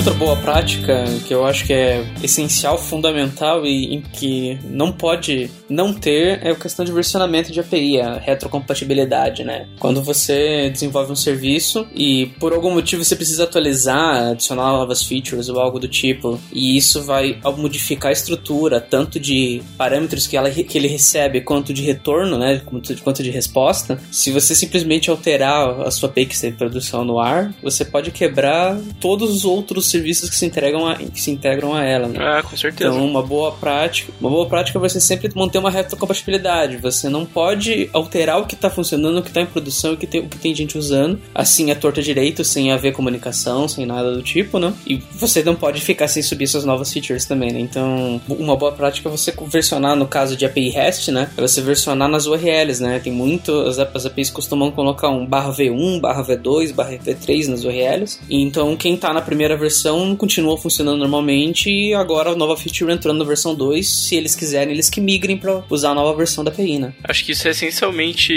outra 0.05 0.19
boa 0.19 0.35
prática 0.35 1.03
que 1.27 1.33
eu 1.33 1.43
acho 1.43 1.65
que 1.65 1.73
é 1.73 2.05
essencial, 2.21 2.77
fundamental 2.77 3.65
e 3.65 4.03
que 4.13 4.59
não 4.63 4.91
pode 4.91 5.49
não 5.67 5.91
ter 5.91 6.45
é 6.45 6.51
a 6.51 6.55
questão 6.55 6.85
de 6.85 6.91
versionamento 6.91 7.51
de 7.51 7.59
API, 7.59 7.99
a 7.99 8.19
retrocompatibilidade, 8.19 9.43
né? 9.43 9.67
Quando 9.79 10.03
você 10.03 10.69
desenvolve 10.69 11.11
um 11.11 11.15
serviço 11.15 11.87
e 11.95 12.27
por 12.39 12.53
algum 12.53 12.71
motivo 12.71 13.03
você 13.03 13.15
precisa 13.15 13.45
atualizar, 13.45 14.31
adicionar 14.31 14.73
novas 14.73 15.01
features 15.03 15.49
ou 15.49 15.59
algo 15.59 15.79
do 15.79 15.87
tipo, 15.87 16.39
e 16.53 16.77
isso 16.77 17.01
vai 17.01 17.39
modificar 17.57 18.09
a 18.09 18.13
estrutura, 18.13 18.79
tanto 18.79 19.19
de 19.19 19.63
parâmetros 19.75 20.27
que, 20.27 20.37
ela, 20.37 20.51
que 20.51 20.77
ele 20.77 20.87
recebe 20.87 21.41
quanto 21.41 21.73
de 21.73 21.81
retorno, 21.81 22.37
né? 22.37 22.61
Quanto 23.03 23.23
de 23.23 23.31
resposta. 23.31 23.99
Se 24.11 24.29
você 24.29 24.53
simplesmente 24.53 25.09
alterar 25.09 25.81
a 25.81 25.89
sua 25.89 26.09
API 26.09 26.27
que 26.27 26.37
você 26.37 26.51
produção 26.51 27.03
no 27.03 27.19
ar, 27.19 27.51
você 27.63 27.83
pode 27.83 28.11
quebrar 28.11 28.79
todos 28.99 29.31
os 29.31 29.45
outros 29.45 29.94
serviços 29.95 30.29
que 30.29 30.35
se 30.35 30.45
entregam 30.45 30.87
a, 30.87 30.95
que 30.95 31.21
se 31.21 31.31
integram 31.31 31.73
a 31.73 31.83
ela. 31.83 32.07
Né? 32.07 32.19
Ah, 32.19 32.43
com 32.43 32.55
certeza. 32.55 32.89
Então, 32.89 33.05
uma 33.05 33.21
boa 33.21 33.51
prática, 33.53 34.11
uma 34.19 34.29
boa 34.29 34.45
prática 34.47 34.77
vai 34.77 34.89
ser 34.89 34.99
sempre 34.99 35.31
manter 35.35 35.57
uma 35.57 35.71
retrocompatibilidade. 35.71 36.77
Você 36.77 37.09
não 37.09 37.25
pode 37.25 37.89
alterar 37.93 38.39
o 38.39 38.45
que 38.45 38.55
está 38.55 38.69
funcionando, 38.69 39.19
o 39.19 39.21
que 39.21 39.29
está 39.29 39.41
em 39.41 39.45
produção, 39.45 39.93
o 39.93 39.97
que 39.97 40.07
tem, 40.07 40.21
o 40.21 40.27
que 40.27 40.37
tem 40.37 40.53
gente 40.53 40.77
usando, 40.77 41.19
assim 41.33 41.71
a 41.71 41.75
torta 41.75 42.01
direito, 42.01 42.43
sem 42.43 42.71
haver 42.71 42.93
comunicação, 42.93 43.67
sem 43.67 43.85
nada 43.85 44.13
do 44.13 44.21
tipo, 44.21 44.59
né? 44.59 44.73
E 44.85 45.01
você 45.13 45.43
não 45.43 45.55
pode 45.55 45.81
ficar 45.81 46.07
sem 46.07 46.21
subir 46.21 46.47
suas 46.47 46.65
novas 46.65 46.91
features 46.91 47.25
também, 47.25 47.51
né? 47.51 47.59
Então, 47.59 48.21
uma 48.27 48.55
boa 48.55 48.71
prática 48.71 49.07
é 49.07 49.11
você 49.11 49.33
versionar 49.47 49.95
no 49.95 50.07
caso 50.07 50.35
de 50.35 50.45
API 50.45 50.69
REST, 50.69 51.09
né? 51.11 51.29
É 51.37 51.41
você 51.41 51.61
versionar 51.61 52.09
nas 52.09 52.25
URLs, 52.25 52.81
né? 52.81 52.99
Tem 52.99 53.13
muito 53.13 53.51
as, 53.61 53.79
as 53.79 54.05
APIs 54.05 54.29
costumam 54.29 54.71
colocar 54.71 55.09
um 55.09 55.25
barra 55.25 55.51
V1, 55.51 55.99
barra 55.99 56.23
V2, 56.23 56.73
barra 56.73 56.91
V3 56.91 57.47
nas 57.47 57.63
URLs. 57.63 58.19
E 58.29 58.41
então 58.41 58.75
quem 58.75 58.95
está 58.95 59.13
na 59.13 59.21
primeira 59.21 59.55
versão 59.55 59.84
continua 60.17 60.57
funcionando 60.57 60.99
normalmente 60.99 61.69
e 61.69 61.93
agora 61.93 62.31
a 62.31 62.35
nova 62.35 62.57
feature 62.57 62.91
entrando 62.91 63.19
na 63.19 63.25
versão 63.25 63.55
2, 63.55 63.87
se 63.87 64.15
eles 64.15 64.35
quiserem, 64.35 64.73
eles 64.73 64.89
que 64.89 64.99
migrem 64.99 65.37
para 65.37 65.63
usar 65.69 65.91
a 65.91 65.95
nova 65.95 66.17
versão 66.17 66.43
da 66.43 66.51
API, 66.51 66.79
né? 66.79 66.93
Acho 67.03 67.23
que 67.23 67.31
isso 67.31 67.47
é 67.47 67.51
essencialmente 67.51 68.33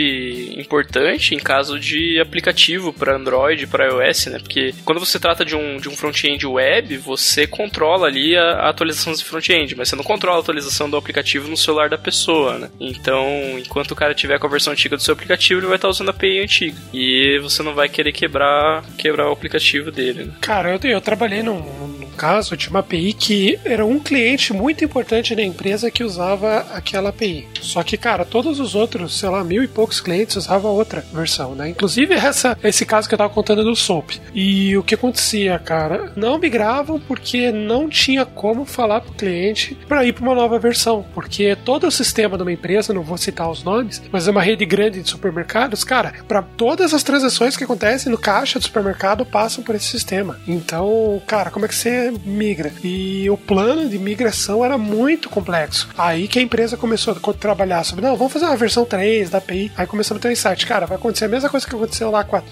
importante 0.57 1.35
em 1.35 1.39
caso 1.39 1.79
de 1.81 2.21
aplicativo 2.21 2.93
para 2.93 3.17
Android, 3.17 3.67
para 3.67 3.87
iOS, 3.87 4.27
né? 4.27 4.39
Porque 4.39 4.75
quando 4.85 5.01
você 5.01 5.19
trata 5.19 5.45
de 5.45 5.57
um, 5.57 5.79
de 5.79 5.89
um 5.89 5.97
front-end 5.97 6.47
web, 6.47 6.97
você 6.99 7.47
controla 7.47 8.07
ali 8.07 8.37
a, 8.37 8.43
a 8.43 8.69
atualização 8.69 9.13
do 9.13 9.25
front-end, 9.25 9.75
mas 9.75 9.89
você 9.89 9.97
não 9.97 10.05
controla 10.05 10.39
a 10.39 10.41
atualização 10.41 10.89
do 10.89 10.97
aplicativo 10.97 11.49
no 11.49 11.57
celular 11.57 11.89
da 11.89 11.99
pessoa, 11.99 12.59
né? 12.59 12.71
Então, 12.79 13.27
enquanto 13.59 13.93
o 13.93 13.97
cara 13.97 14.15
tiver 14.15 14.39
com 14.39 14.47
a 14.47 14.51
versão 14.51 14.73
antiga 14.73 14.97
do 14.97 15.03
seu 15.03 15.15
aplicativo, 15.15 15.61
ele 15.61 15.67
vai 15.67 15.77
estar 15.77 15.89
usando 15.89 16.09
a 16.09 16.13
API 16.13 16.41
antiga. 16.41 16.77
E 16.93 17.39
você 17.41 17.63
não 17.63 17.75
vai 17.75 17.89
querer 17.89 18.13
quebrar, 18.13 18.85
quebrar 18.97 19.29
o 19.29 19.33
aplicativo 19.33 19.91
dele, 19.91 20.25
né? 20.25 20.33
Cara, 20.41 20.69
Cara, 20.69 20.73
eu, 20.73 20.91
eu 20.91 21.01
trabalhei 21.01 21.38
num, 21.43 21.63
num 21.81 21.98
caso 22.19 22.57
de 22.57 22.69
uma 22.69 22.81
API 22.81 23.13
que 23.13 23.59
era 23.65 23.87
um 23.87 24.01
cliente 24.01 24.53
muito 24.53 24.85
importante 24.85 25.35
da 25.35 25.43
empresa 25.43 25.91
que 25.91 26.03
usava 26.03 26.67
aquela 26.73 27.11
API. 27.11 27.49
Só 27.61 27.83
que, 27.83 27.97
cara, 27.97 28.25
todos 28.25 28.59
os 28.61 28.75
outros, 28.75 29.19
sei 29.19 29.29
lá, 29.29 29.45
mil 29.45 29.63
e 29.63 29.69
poucos 29.69 30.01
clientes 30.01 30.37
usavam 30.37 30.73
outra 30.73 31.05
versão, 31.13 31.55
né? 31.55 31.69
Inclusive 31.69 32.15
essa, 32.15 32.59
esse 32.63 32.85
caso 32.85 33.09
que 33.09 33.15
eu 33.15 33.19
tava 33.19 33.33
contando 33.33 33.63
do 33.63 33.77
SOAP. 33.77 34.21
E 34.35 34.77
o 34.77 34.83
que 34.83 34.95
acontecia, 34.95 35.59
cara? 35.59 36.13
Não 36.17 36.39
migravam 36.39 36.99
porque 36.99 37.53
não 37.53 37.89
tinha 37.89 38.27
como 38.27 38.65
falar 38.65 39.01
pro 39.01 39.13
cliente 39.13 39.79
para 39.87 40.05
ir 40.05 40.13
para 40.13 40.25
uma 40.25 40.35
nova 40.35 40.59
versão. 40.59 41.07
Porque 41.15 41.57
todo 41.65 41.87
o 41.87 41.91
sistema 41.91 42.37
de 42.37 42.43
uma 42.43 42.53
empresa, 42.53 42.93
não 42.93 43.03
vou 43.03 43.17
citar 43.17 43.49
os 43.49 43.63
nomes, 43.63 44.03
mas 44.11 44.27
é 44.27 44.31
uma 44.31 44.43
rede 44.43 44.65
grande 44.65 45.01
de 45.03 45.09
supermercados, 45.09 45.85
cara, 45.85 46.13
para 46.27 46.43
todas 46.43 46.93
as 46.93 47.03
transações 47.03 47.57
que 47.57 47.65
acontecem 47.65 48.11
no 48.11 48.19
caixa 48.19 48.59
do 48.59 48.65
supermercado 48.65 49.25
passam 49.25 49.63
por 49.63 49.75
esse 49.75 49.87
sistema. 49.87 50.41
Então, 50.47 51.23
cara, 51.27 51.51
como 51.51 51.65
é 51.65 51.69
que 51.69 51.75
você 51.75 52.08
migra. 52.11 52.73
E 52.83 53.29
o 53.31 53.37
plano 53.37 53.89
de 53.89 53.99
migração 53.99 54.65
era 54.65 54.77
muito 54.77 55.29
complexo. 55.29 55.89
Aí 55.97 56.29
que 56.29 56.39
a 56.39 56.43
empresa 56.43 56.77
começou 56.77 57.15
a 57.15 57.33
trabalhar 57.33 57.85
sobre, 57.85 58.05
não, 58.05 58.17
vamos 58.17 58.33
fazer 58.33 58.47
uma 58.47 58.57
versão 58.57 58.85
3 58.85 59.31
da 59.31 59.39
API. 59.39 59.73
Aí 59.77 59.87
começamos 59.87 60.21
a 60.21 60.23
ter 60.23 60.29
um 60.29 60.33
insight, 60.33 60.67
cara, 60.67 60.87
vai 60.87 60.97
acontecer 60.97 61.27
a 61.27 61.29
mesma 61.29 61.49
coisa 61.49 61.67
que 61.67 61.75
aconteceu 61.75 62.11
lá 62.11 62.25
com 62.25 62.37
a 62.37 62.43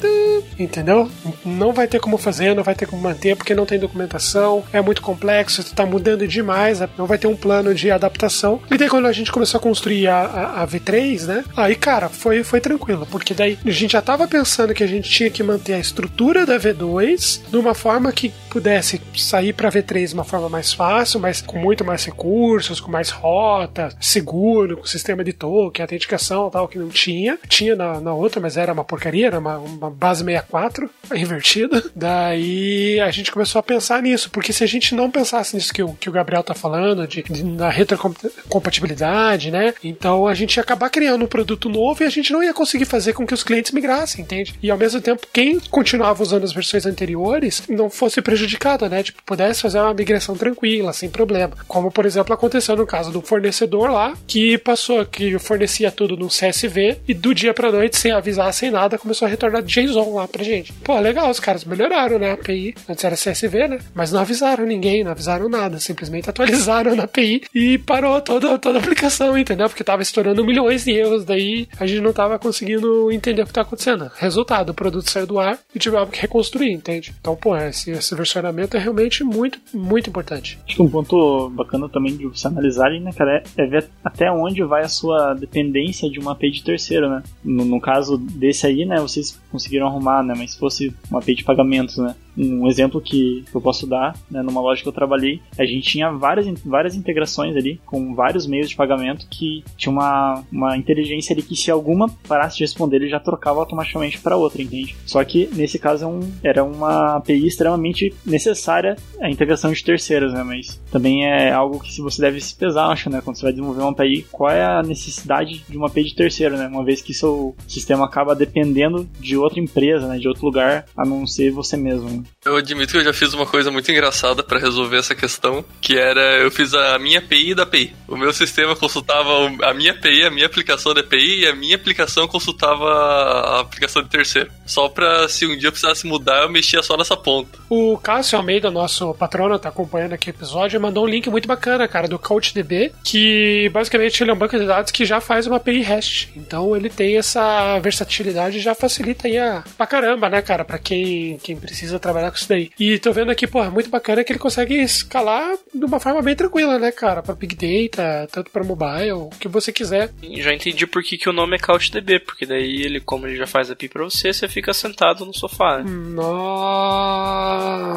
entendeu? 0.59 1.11
Não 1.45 1.73
vai 1.73 1.87
ter 1.87 2.01
como 2.01 2.19
fazer, 2.19 2.55
não 2.55 2.63
vai 2.63 2.75
ter 2.75 2.87
como 2.87 3.03
manter, 3.03 3.37
porque 3.37 3.55
não 3.55 3.67
tem 3.67 3.79
documentação, 3.79 4.65
é 4.73 4.81
muito 4.81 5.03
complexo, 5.03 5.61
está 5.61 5.85
mudando 5.85 6.27
demais, 6.27 6.81
não 6.97 7.07
vai 7.07 7.19
ter 7.19 7.27
um 7.27 7.37
plano 7.37 7.75
de 7.75 7.91
adaptação. 7.91 8.61
E 8.71 8.77
daí 8.77 8.89
quando 8.89 9.07
a 9.07 9.13
gente 9.13 9.33
começou 9.33 9.59
a 9.59 9.63
construir 9.63 10.09
a, 10.09 10.19
a, 10.19 10.63
a 10.63 10.67
V3, 10.67 11.23
né? 11.27 11.45
Aí, 11.57 11.75
cara, 11.75 12.09
foi, 12.09 12.43
foi 12.43 12.61
tranquilo, 12.61 13.07
porque 13.11 13.35
daí 13.35 13.59
a 13.65 13.71
gente 13.71 13.93
já 13.93 14.01
estava 14.01 14.27
pensando 14.27 14.75
que 14.75 14.83
a 14.83 14.87
gente 14.87 15.09
tinha 15.09 15.31
que 15.31 15.43
manter 15.43 15.75
a 15.75 15.79
estrutura 15.79 16.47
da 16.47 16.59
V2 16.59 17.41
de 17.51 17.57
uma 17.57 17.75
forma 17.75 18.13
que 18.13 18.33
pudesse 18.51 19.01
sair 19.17 19.46
para 19.53 19.71
V3 19.71 20.09
de 20.09 20.15
uma 20.15 20.25
forma 20.25 20.49
mais 20.49 20.73
fácil, 20.73 21.21
mas 21.21 21.41
com 21.41 21.59
muito 21.59 21.85
mais 21.85 22.05
recursos, 22.05 22.81
com 22.81 22.91
mais 22.91 23.11
rota, 23.11 23.89
seguro, 24.01 24.77
com 24.77 24.87
sistema 24.87 25.25
de 25.25 25.33
token, 25.33 25.83
autenticação 25.83 26.51
tal, 26.51 26.69
que 26.69 26.79
não 26.79 26.89
tinha. 26.89 27.39
Tinha 27.49 27.75
na, 27.75 28.01
na 28.01 28.15
outra, 28.15 28.41
mas 28.41 28.57
era 28.57 28.73
uma 28.73 28.85
porcaria, 28.85 29.27
era 29.27 29.39
uma, 29.39 29.59
uma 29.59 29.91
base 29.91 30.25
64 30.25 30.91
invertida. 31.15 31.83
Daí 31.95 33.01
a 33.01 33.11
gente 33.11 33.31
começou 33.31 33.59
a 33.59 33.63
pensar 33.63 34.03
nisso, 34.03 34.31
porque 34.31 34.53
se 34.53 34.65
a 34.65 34.67
gente 34.67 34.95
não 34.95 35.11
pensasse 35.11 35.55
nisso 35.55 35.73
que 35.73 35.83
o, 35.83 35.95
que 35.95 36.09
o 36.09 36.13
Gabriel 36.13 36.43
tá 36.43 36.55
falando, 36.55 37.07
de, 37.07 37.23
de 37.23 37.45
na 37.45 37.71
retrocompatibilidade, 37.71 39.51
né? 39.51 39.75
Então 39.83 40.27
a 40.27 40.35
gente 40.35 40.57
ia 40.57 40.63
acabar 40.63 40.91
criando 40.91 41.25
um 41.25 41.29
produto 41.29 41.69
novo 41.69 42.03
e 42.03 42.07
a 42.07 42.11
gente 42.11 42.33
não 42.33 42.43
ia 42.43 42.55
conseguir 42.55 42.85
fazer 42.85 43.13
com 43.13 43.27
que 43.27 43.35
os 43.35 43.43
clientes 43.43 43.73
migrassem, 43.73 44.23
entende? 44.23 44.55
E 44.63 44.71
ao 44.71 44.79
mesmo 44.79 45.01
tempo, 45.01 45.27
quem 45.33 45.61
continuava 45.61 46.23
usando 46.23 46.45
as 46.45 46.53
versões 46.53 46.87
anteriores 46.87 47.63
não 47.69 47.91
fosse 47.91 48.21
prejudicado, 48.23 48.89
né? 48.89 49.03
Tipo, 49.03 49.23
pudesse 49.27 49.61
fazer 49.61 49.81
uma 49.81 49.93
migração 49.93 50.37
tranquila, 50.37 50.93
sem 50.93 51.11
problema. 51.11 51.57
Como, 51.67 51.91
por 51.91 52.07
exemplo, 52.07 52.33
aconteceu 52.33 52.77
no 52.77 52.87
caso 52.87 53.11
do 53.11 53.21
fornecedor 53.21 53.91
lá, 53.91 54.15
que 54.27 54.57
passou, 54.57 55.05
que 55.05 55.39
fornecia 55.39 55.91
tudo 55.91 56.17
no 56.17 56.29
CSV 56.29 56.99
e 57.07 57.13
do 57.13 57.35
dia 57.35 57.53
pra 57.53 57.73
noite, 57.73 57.99
sem 57.99 58.13
avisar, 58.13 58.53
sem 58.55 58.71
nada, 58.71 58.97
começou 58.97 59.27
a 59.27 59.29
retornar 59.29 59.63
JSON 59.63 60.15
lá 60.15 60.29
pra 60.29 60.45
gente. 60.45 60.73
Pô, 60.73 60.99
legal, 61.01 61.29
os 61.29 61.41
caras 61.41 61.65
melhoraram, 61.65 62.19
né? 62.19 62.31
A 62.31 62.35
API. 62.35 62.75
Antes 62.89 63.05
era 63.05 63.17
CSV, 63.17 63.69
né? 63.69 63.79
Mas 63.93 64.13
não 64.13 64.21
avisaram 64.21 64.65
ninguém, 64.65 65.03
não 65.03 65.11
avisaram 65.11 65.49
nada. 65.49 65.79
Simplesmente 65.81 66.31
atualizaram 66.31 66.95
na 66.95 67.05
API 67.05 67.43
e 67.55 67.79
parou 67.79 68.21
toda, 68.21 68.57
toda 68.59 68.79
a 68.79 68.81
aplicação, 68.81 69.37
entendeu? 69.37 69.69
Porque 69.69 69.83
tava 69.83 70.03
estourando 70.03 70.45
milhões 70.45 70.85
de 70.85 70.93
erros, 70.93 71.25
daí 71.25 71.69
a 71.81 71.87
gente 71.87 72.01
não 72.01 72.13
tava 72.13 72.39
conseguindo 72.39 73.11
entender 73.11 73.43
o 73.43 73.47
que 73.47 73.53
tá 73.53 73.63
acontecendo. 73.63 74.11
Resultado, 74.17 74.71
o 74.71 74.75
produto 74.75 75.11
saiu 75.11 75.27
do 75.27 75.41
ar 75.41 75.59
e 75.75 75.79
tivemos 75.79 76.11
que 76.11 76.21
reconstruir, 76.21 76.73
entende? 76.73 77.15
Então, 77.21 77.35
pô, 77.35 77.57
esse, 77.57 77.91
esse 77.91 78.15
versionamento 78.15 78.77
é 78.77 78.81
realmente 78.81 79.16
muito, 79.25 79.59
muito 79.73 80.11
importante. 80.11 80.59
Acho 80.67 80.77
que 80.77 80.83
um 80.83 80.89
ponto 80.89 81.51
bacana 81.51 81.89
também 81.89 82.17
de 82.17 82.27
você 82.27 82.47
analisar 82.47 82.87
ali, 82.87 83.01
né, 83.01 83.13
cara, 83.13 83.43
é, 83.57 83.63
é 83.63 83.67
ver 83.67 83.89
até 84.05 84.31
onde 84.31 84.63
vai 84.63 84.83
a 84.83 84.89
sua 84.89 85.35
dependência 85.35 86.11
de 86.11 86.19
uma 86.19 86.33
API 86.33 86.51
de 86.51 86.63
terceiro, 86.63 87.09
né? 87.09 87.23
No, 87.45 87.65
no 87.65 87.81
caso 87.81 88.17
desse 88.17 88.67
aí, 88.67 88.85
né, 88.85 89.01
vocês 89.01 89.41
conseguiram 89.51 89.87
arrumar, 89.87 90.23
né? 90.23 90.35
Mas 90.37 90.53
se 90.53 90.59
fosse 90.59 90.95
uma 91.11 91.19
API 91.19 91.35
de 91.35 91.45
pagamentos, 91.45 91.99
né? 91.99 92.15
Um 92.37 92.69
exemplo 92.69 93.01
que 93.01 93.45
eu 93.55 93.61
posso 93.61 93.87
dar, 93.87 94.15
né, 94.31 94.43
numa 94.43 94.61
loja 94.61 94.83
que 94.83 94.89
eu 94.89 94.93
trabalhei, 94.93 95.41
a 95.59 95.65
gente 95.65 95.89
tinha 95.89 96.11
várias, 96.11 96.47
várias 96.61 96.95
integrações 96.95 97.57
ali 97.57 97.81
com 97.87 98.15
vários 98.15 98.47
meios 98.47 98.69
de 98.69 98.77
pagamento 98.77 99.27
que 99.31 99.65
tinha 99.77 99.91
uma, 99.91 100.45
uma 100.53 100.77
inteligência 100.77 101.33
ali 101.33 101.43
que 101.43 101.57
se 101.57 101.71
alguma 101.71 102.09
parasse 102.29 102.59
de 102.59 102.65
responder, 102.65 102.97
ele 102.97 103.09
já 103.09 103.19
trocava 103.19 103.61
automaticamente 103.61 104.21
para 104.21 104.37
outra, 104.37 104.61
entende? 104.61 104.95
Só 105.07 105.25
que 105.25 105.49
nesse 105.55 105.79
caso 105.79 106.05
é 106.05 106.07
um, 106.07 106.21
era 106.43 106.63
uma 106.63 107.17
API 107.17 107.47
extremamente 107.47 108.15
necessária 108.25 108.97
a 109.21 109.31
integração 109.31 109.73
de 109.73 109.83
terceiros, 109.83 110.33
né? 110.33 110.43
Mas 110.43 110.81
também 110.91 111.27
é 111.27 111.53
algo 111.53 111.81
que 111.81 111.93
se 111.93 112.01
você 112.01 112.21
deve 112.21 112.41
se 112.41 112.55
pesar, 112.55 112.89
acho, 112.89 113.11
né? 113.11 113.21
Quando 113.23 113.37
você 113.37 113.43
vai 113.43 113.53
desenvolver 113.53 113.81
uma 113.81 113.91
API, 113.91 114.27
qual 114.31 114.51
é 114.51 114.65
a 114.65 114.83
necessidade 114.83 115.65
de 115.69 115.77
uma 115.77 115.87
API 115.87 116.05
de 116.05 116.15
terceiro, 116.15 116.57
né? 116.57 116.67
Uma 116.67 116.85
vez 116.85 117.01
que 117.01 117.15
seu 117.15 117.57
sistema 117.67 118.05
acaba 118.05 118.35
dependendo 118.35 119.09
de 119.19 119.37
outra 119.37 119.61
empresa, 119.61 120.07
né? 120.07 120.19
De 120.19 120.29
outro 120.29 120.45
lugar, 120.45 120.85
a 120.97 121.05
não 121.05 121.27
ser 121.27 121.51
você 121.51 121.77
mesmo. 121.77 122.09
Né? 122.09 122.23
Eu 122.45 122.57
admito 122.57 122.93
que 122.93 122.99
eu 122.99 123.05
já 123.05 123.13
fiz 123.13 123.33
uma 123.35 123.47
coisa 123.47 123.71
muito 123.71 123.91
engraçada 123.91 124.43
para 124.43 124.59
resolver 124.59 124.99
essa 124.99 125.15
questão, 125.15 125.65
que 125.81 125.97
era 125.97 126.39
eu 126.39 126.51
fiz 126.51 126.75
a 126.75 126.99
minha 126.99 127.19
API 127.19 127.55
da 127.55 127.63
API. 127.63 127.95
O 128.09 128.17
meu 128.17 128.33
sistema 128.33 128.77
consultava 128.77 129.31
a 129.63 129.75
minha 129.75 129.93
API, 129.93 130.25
a 130.25 130.31
minha 130.31 130.47
aplicação 130.47 130.93
da 130.93 131.01
API, 131.01 131.41
e 131.41 131.47
a 131.47 131.55
minha 131.55 131.77
aplicação 131.77 132.29
consultava 132.29 132.85
a 132.85 133.61
aplicação 133.61 134.03
de 134.03 134.09
terceiro. 134.09 134.51
Só 134.67 134.89
pra 134.89 135.29
se 135.29 135.47
um 135.47 135.57
dia 135.57 135.69
eu 135.69 135.73
precisasse 135.73 136.07
mudar, 136.07 136.43
eu 136.43 136.51
mexia 136.51 136.83
só 136.83 136.97
nessa 136.97 137.17
ponta. 137.17 137.59
O 137.69 137.97
Cássio 137.99 138.39
Almeida, 138.39 138.71
nosso 138.71 138.96
patrono, 139.15 139.59
tá 139.59 139.69
acompanhando 139.69 140.13
aqui 140.13 140.31
o 140.31 140.33
episódio, 140.33 140.81
mandou 140.81 141.05
um 141.05 141.09
link 141.09 141.29
muito 141.29 141.49
bacana, 141.49 141.89
cara, 141.89 142.09
do 142.09 142.19
CouchDB, 142.19 142.93
que 143.05 143.69
basicamente 143.73 144.23
ele 144.23 144.31
é 144.31 144.35
um 144.35 144.39
banco 144.39 144.59
de 144.59 144.67
dados 144.67 144.91
que 144.93 145.05
já 145.05 145.21
faz 145.21 145.47
uma 145.47 145.57
API 145.57 145.83
REST. 145.83 146.31
Então 146.37 146.77
ele 146.77 146.89
tem 146.89 147.17
essa 147.17 147.79
versatilidade 147.79 148.59
e 148.59 148.61
já 148.61 148.75
facilita 148.75 149.29
aí 149.29 149.39
a, 149.39 149.65
pra 149.77 149.87
caramba, 149.87 150.29
né, 150.29 150.43
cara, 150.43 150.65
pra 150.65 150.79
quem, 150.79 151.39
quem 151.39 151.57
precisa 151.57 151.99
trabalhar 151.99 152.31
com 152.31 152.37
isso 152.37 152.49
daí. 152.49 152.71
E 152.79 152.99
tô 152.99 153.13
vendo 153.13 153.31
aqui, 153.31 153.47
pô, 153.47 153.63
é 153.63 153.69
muito 153.69 153.91
bacana 153.91 154.25
que 154.25 154.33
ele 154.33 154.39
consegue 154.39 154.75
escalar 154.75 155.57
de 155.75 155.85
uma 155.85 156.01
forma 156.01 156.23
bem 156.23 156.35
tranquila, 156.35 156.79
né, 156.79 156.93
cara? 156.93 157.23
Pra 157.23 157.35
Big 157.35 157.55
Data, 157.55 158.29
tanto 158.33 158.51
pra 158.51 158.65
mobile, 158.65 159.13
o 159.13 159.31
que 159.31 159.49
você 159.49 159.73
quiser. 159.73 160.11
E 160.23 160.43
já 160.43 160.53
entendi 160.53 160.87
por 160.87 161.03
que, 161.03 161.19
que 161.19 161.29
o 161.29 161.33
nome 161.33 161.57
é 161.57 161.59
CouchDB, 161.59 162.21
porque 162.21 162.47
daí 162.47 162.83
ele, 162.83 163.01
como 163.01 163.27
ele 163.27 163.37
já 163.37 163.47
faz 163.47 163.71
a 163.71 163.73
API 163.73 163.89
pra 163.89 164.05
você, 164.05 164.33
você 164.33 164.49
fica 164.49 164.73
sentado 164.73 165.25
no 165.25 165.35
sofá. 165.35 165.79
Né? 165.79 165.91
Nossa. 165.91 167.47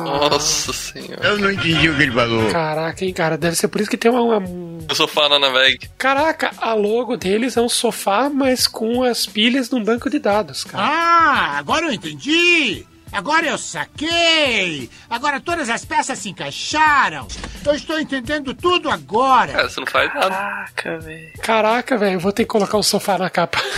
Nossa 0.04 0.89
senhora. 0.92 1.28
Eu 1.28 1.38
não 1.38 1.52
entendi 1.52 1.90
o 1.90 1.96
que 1.96 2.04
ele 2.04 2.12
falou. 2.12 2.50
Caraca, 2.52 3.06
hein, 3.06 3.14
cara, 3.14 3.38
deve 3.38 3.56
ser 3.56 3.68
por 3.68 3.82
isso 3.82 3.90
que 3.90 3.98
tem 3.98 4.12
uma. 4.12 4.22
uma... 4.22 4.48
O 4.90 4.96
sofá 4.96 5.30
na 5.30 5.40
Naveg. 5.40 5.90
Caraca, 5.98 6.52
a 6.58 6.74
logo 6.74 7.16
deles 7.18 7.58
é 7.58 7.62
um 7.62 7.70
sofá, 7.70 8.30
mas 8.30 8.68
com 8.68 9.04
as 9.04 9.26
pilhas 9.26 9.70
num 9.70 9.84
banco 9.84 10.10
de 10.10 10.20
dados, 10.20 10.64
cara. 10.64 10.84
Ah, 10.84 11.58
agora 11.58 11.88
eu 11.88 11.94
entendi! 11.94 12.86
Agora 13.12 13.48
eu 13.48 13.58
saquei! 13.58 14.90
Agora 15.10 15.40
todas 15.40 15.70
as 15.70 15.84
peças 15.84 16.20
se 16.20 16.30
encaixaram! 16.30 17.28
Eu 17.66 17.76
estou 17.76 18.00
entendendo 18.00 18.54
tudo 18.54 18.90
agora! 18.90 19.52
Cara, 19.52 19.70
você 19.70 19.80
não 19.80 19.88
faz 19.88 20.14
nada. 20.14 20.30
Caraca, 20.30 21.00
velho. 21.00 21.34
Caraca, 21.42 21.98
velho, 21.98 22.20
vou 22.20 22.32
ter 22.32 22.44
que 22.44 22.50
colocar 22.50 22.78
um 22.78 22.84
sofá 22.84 23.18
na 23.18 23.30
capa. 23.30 23.60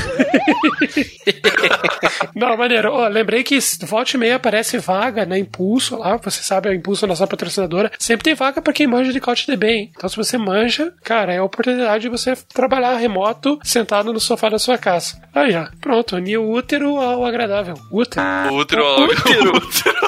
Não, 2.35 2.55
maneiro. 2.57 2.91
Ó, 2.91 3.07
lembrei 3.07 3.43
que 3.43 3.57
volta 3.81 4.15
e 4.15 4.19
meia 4.19 4.35
aparece 4.35 4.77
vaga 4.77 5.25
na 5.25 5.37
Impulso 5.37 5.97
lá. 5.97 6.17
Você 6.17 6.41
sabe, 6.43 6.69
a 6.69 6.75
Impulso 6.75 7.05
é 7.05 7.07
a 7.07 7.09
nossa 7.09 7.27
patrocinadora. 7.27 7.91
Sempre 7.99 8.23
tem 8.23 8.35
vaga 8.35 8.61
pra 8.61 8.73
quem 8.73 8.87
manja 8.87 9.11
de 9.11 9.19
CouchDB, 9.19 9.67
hein? 9.67 9.91
Então, 9.95 10.09
se 10.09 10.15
você 10.17 10.37
manja, 10.37 10.93
cara, 11.03 11.33
é 11.33 11.37
a 11.37 11.43
oportunidade 11.43 12.03
de 12.03 12.09
você 12.09 12.35
trabalhar 12.53 12.95
remoto, 12.97 13.59
sentado 13.63 14.13
no 14.13 14.19
sofá 14.19 14.49
da 14.49 14.59
sua 14.59 14.77
casa. 14.77 15.21
Aí, 15.33 15.55
ó. 15.55 15.67
Pronto, 15.79 16.15
unir 16.15 16.37
o 16.37 16.49
útero 16.51 16.97
ao 16.97 17.25
agradável. 17.25 17.75
Útero. 17.91 18.25
O 18.51 18.57
útero, 18.57 18.83
ó, 18.83 19.07
útero. 19.29 20.01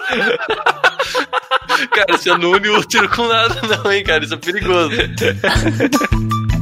cara, 1.91 2.17
você 2.17 2.37
não 2.37 2.51
une 2.51 2.69
útero 2.69 3.09
com 3.09 3.27
nada, 3.27 3.61
não, 3.61 3.91
hein, 3.91 4.03
cara. 4.03 4.23
Isso 4.23 4.33
é 4.33 4.37
perigoso. 4.37 4.91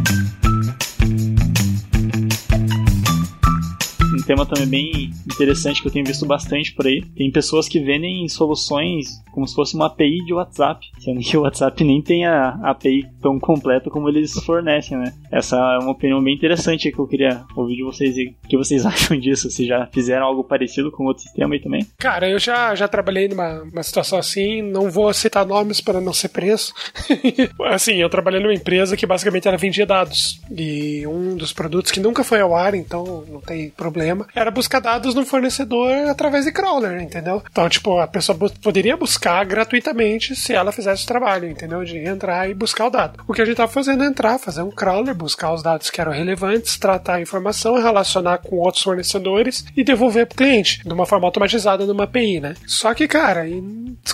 Um 4.22 4.24
tema 4.24 4.46
também 4.46 4.68
bem 4.68 5.12
interessante 5.26 5.82
que 5.82 5.88
eu 5.88 5.92
tenho 5.92 6.06
visto 6.06 6.26
bastante 6.26 6.74
por 6.74 6.86
aí. 6.86 7.02
Tem 7.16 7.32
pessoas 7.32 7.68
que 7.68 7.80
vendem 7.80 8.28
soluções 8.30 9.22
como 9.32 9.48
se 9.48 9.56
fosse 9.56 9.76
uma 9.76 9.88
API 9.88 10.24
de 10.26 10.34
WhatsApp, 10.34 10.86
sendo 11.00 11.22
que 11.22 11.38
o 11.38 11.42
WhatsApp 11.42 11.84
nem 11.84 12.02
tem 12.02 12.26
a 12.26 12.50
API 12.64 13.08
tão 13.22 13.40
completa 13.40 13.90
como 13.90 14.10
eles 14.10 14.34
fornecem, 14.46 14.98
né? 14.98 15.14
Essa 15.32 15.56
é 15.56 15.80
uma 15.80 15.92
opinião 15.92 16.22
bem 16.22 16.36
interessante 16.36 16.92
que 16.92 17.00
eu 17.00 17.08
queria 17.08 17.44
ouvir 17.56 17.78
de 17.78 17.84
vocês 17.84 18.18
e 18.18 18.36
o 18.44 18.48
que 18.48 18.58
vocês 18.58 18.86
acham 18.88 19.18
disso, 19.18 19.50
se 19.50 19.66
já 19.66 19.88
fizeram 19.88 20.26
algo 20.26 20.44
parecido 20.44 20.92
com 20.92 21.06
outro 21.06 21.24
sistema 21.24 21.56
aí 21.56 21.62
também. 21.62 21.88
Cara, 21.98 22.30
eu 22.30 22.38
já, 22.38 22.76
já 22.76 22.88
trabalhei 22.88 23.28
numa 23.28 23.62
uma 23.62 23.84
situação 23.84 24.20
assim, 24.20 24.62
não 24.62 24.90
vou 24.90 25.14
citar 25.14 25.46
nomes 25.46 25.82
para 25.82 26.02
não 26.02 26.14
ser 26.14 26.30
preso. 26.30 26.74
assim, 27.68 27.96
eu 27.96 28.10
trabalhei 28.10 28.42
numa 28.42 28.54
empresa 28.54 28.98
que 28.98 29.06
basicamente 29.06 29.48
ela 29.48 29.58
vendia 29.58 29.86
dados. 29.86 30.42
E 30.52 31.08
um 31.08 31.36
dos 31.36 31.54
produtos 31.54 31.92
que 31.92 32.00
nunca 32.00 32.24
foi 32.24 32.42
ao 32.42 32.56
ar, 32.56 32.76
então 32.76 33.24
não 33.30 33.40
tem 33.40 33.70
problema, 33.70 34.11
era 34.36 34.52
buscar 34.52 34.80
dados 34.80 35.16
no 35.16 35.26
fornecedor 35.26 36.10
através 36.10 36.46
de 36.46 36.52
crawler, 36.52 37.02
entendeu? 37.02 37.42
Então, 37.52 37.68
tipo, 37.70 38.00
a 38.00 38.08
pessoa 38.08 38.38
poderia 38.62 38.98
buscar 38.98 39.46
gratuitamente 39.46 40.36
se 40.36 40.54
ela 40.54 40.72
fizesse 40.72 41.04
o 41.04 41.08
trabalho, 41.08 41.50
entendeu? 41.50 41.84
De 41.84 41.98
entrar 41.98 42.50
e 42.50 42.54
buscar 42.54 42.88
o 42.88 42.90
dado. 42.90 43.24
O 43.28 43.34
que 43.34 43.42
a 43.42 43.46
gente 43.46 43.58
tava 43.58 43.72
fazendo 43.72 44.04
é 44.04 44.08
entrar, 44.08 44.38
fazer 44.40 44.62
um 44.62 44.72
crawler, 44.72 45.16
buscar 45.16 45.54
os 45.54 45.64
dados 45.64 45.90
que 45.90 46.00
eram 46.02 46.12
relevantes, 46.12 46.78
tratar 46.78 47.16
a 47.16 47.22
informação, 47.22 47.82
relacionar 47.82 48.40
com 48.40 48.58
outros 48.58 48.84
fornecedores 48.84 49.66
e 49.76 49.84
devolver 49.84 50.28
pro 50.28 50.38
cliente 50.38 50.82
de 50.84 50.94
uma 50.94 51.06
forma 51.06 51.28
automatizada 51.28 51.86
numa 51.86 52.04
API, 52.04 52.40
né? 52.40 52.56
Só 52.66 52.94
que, 52.94 53.08
cara, 53.08 53.46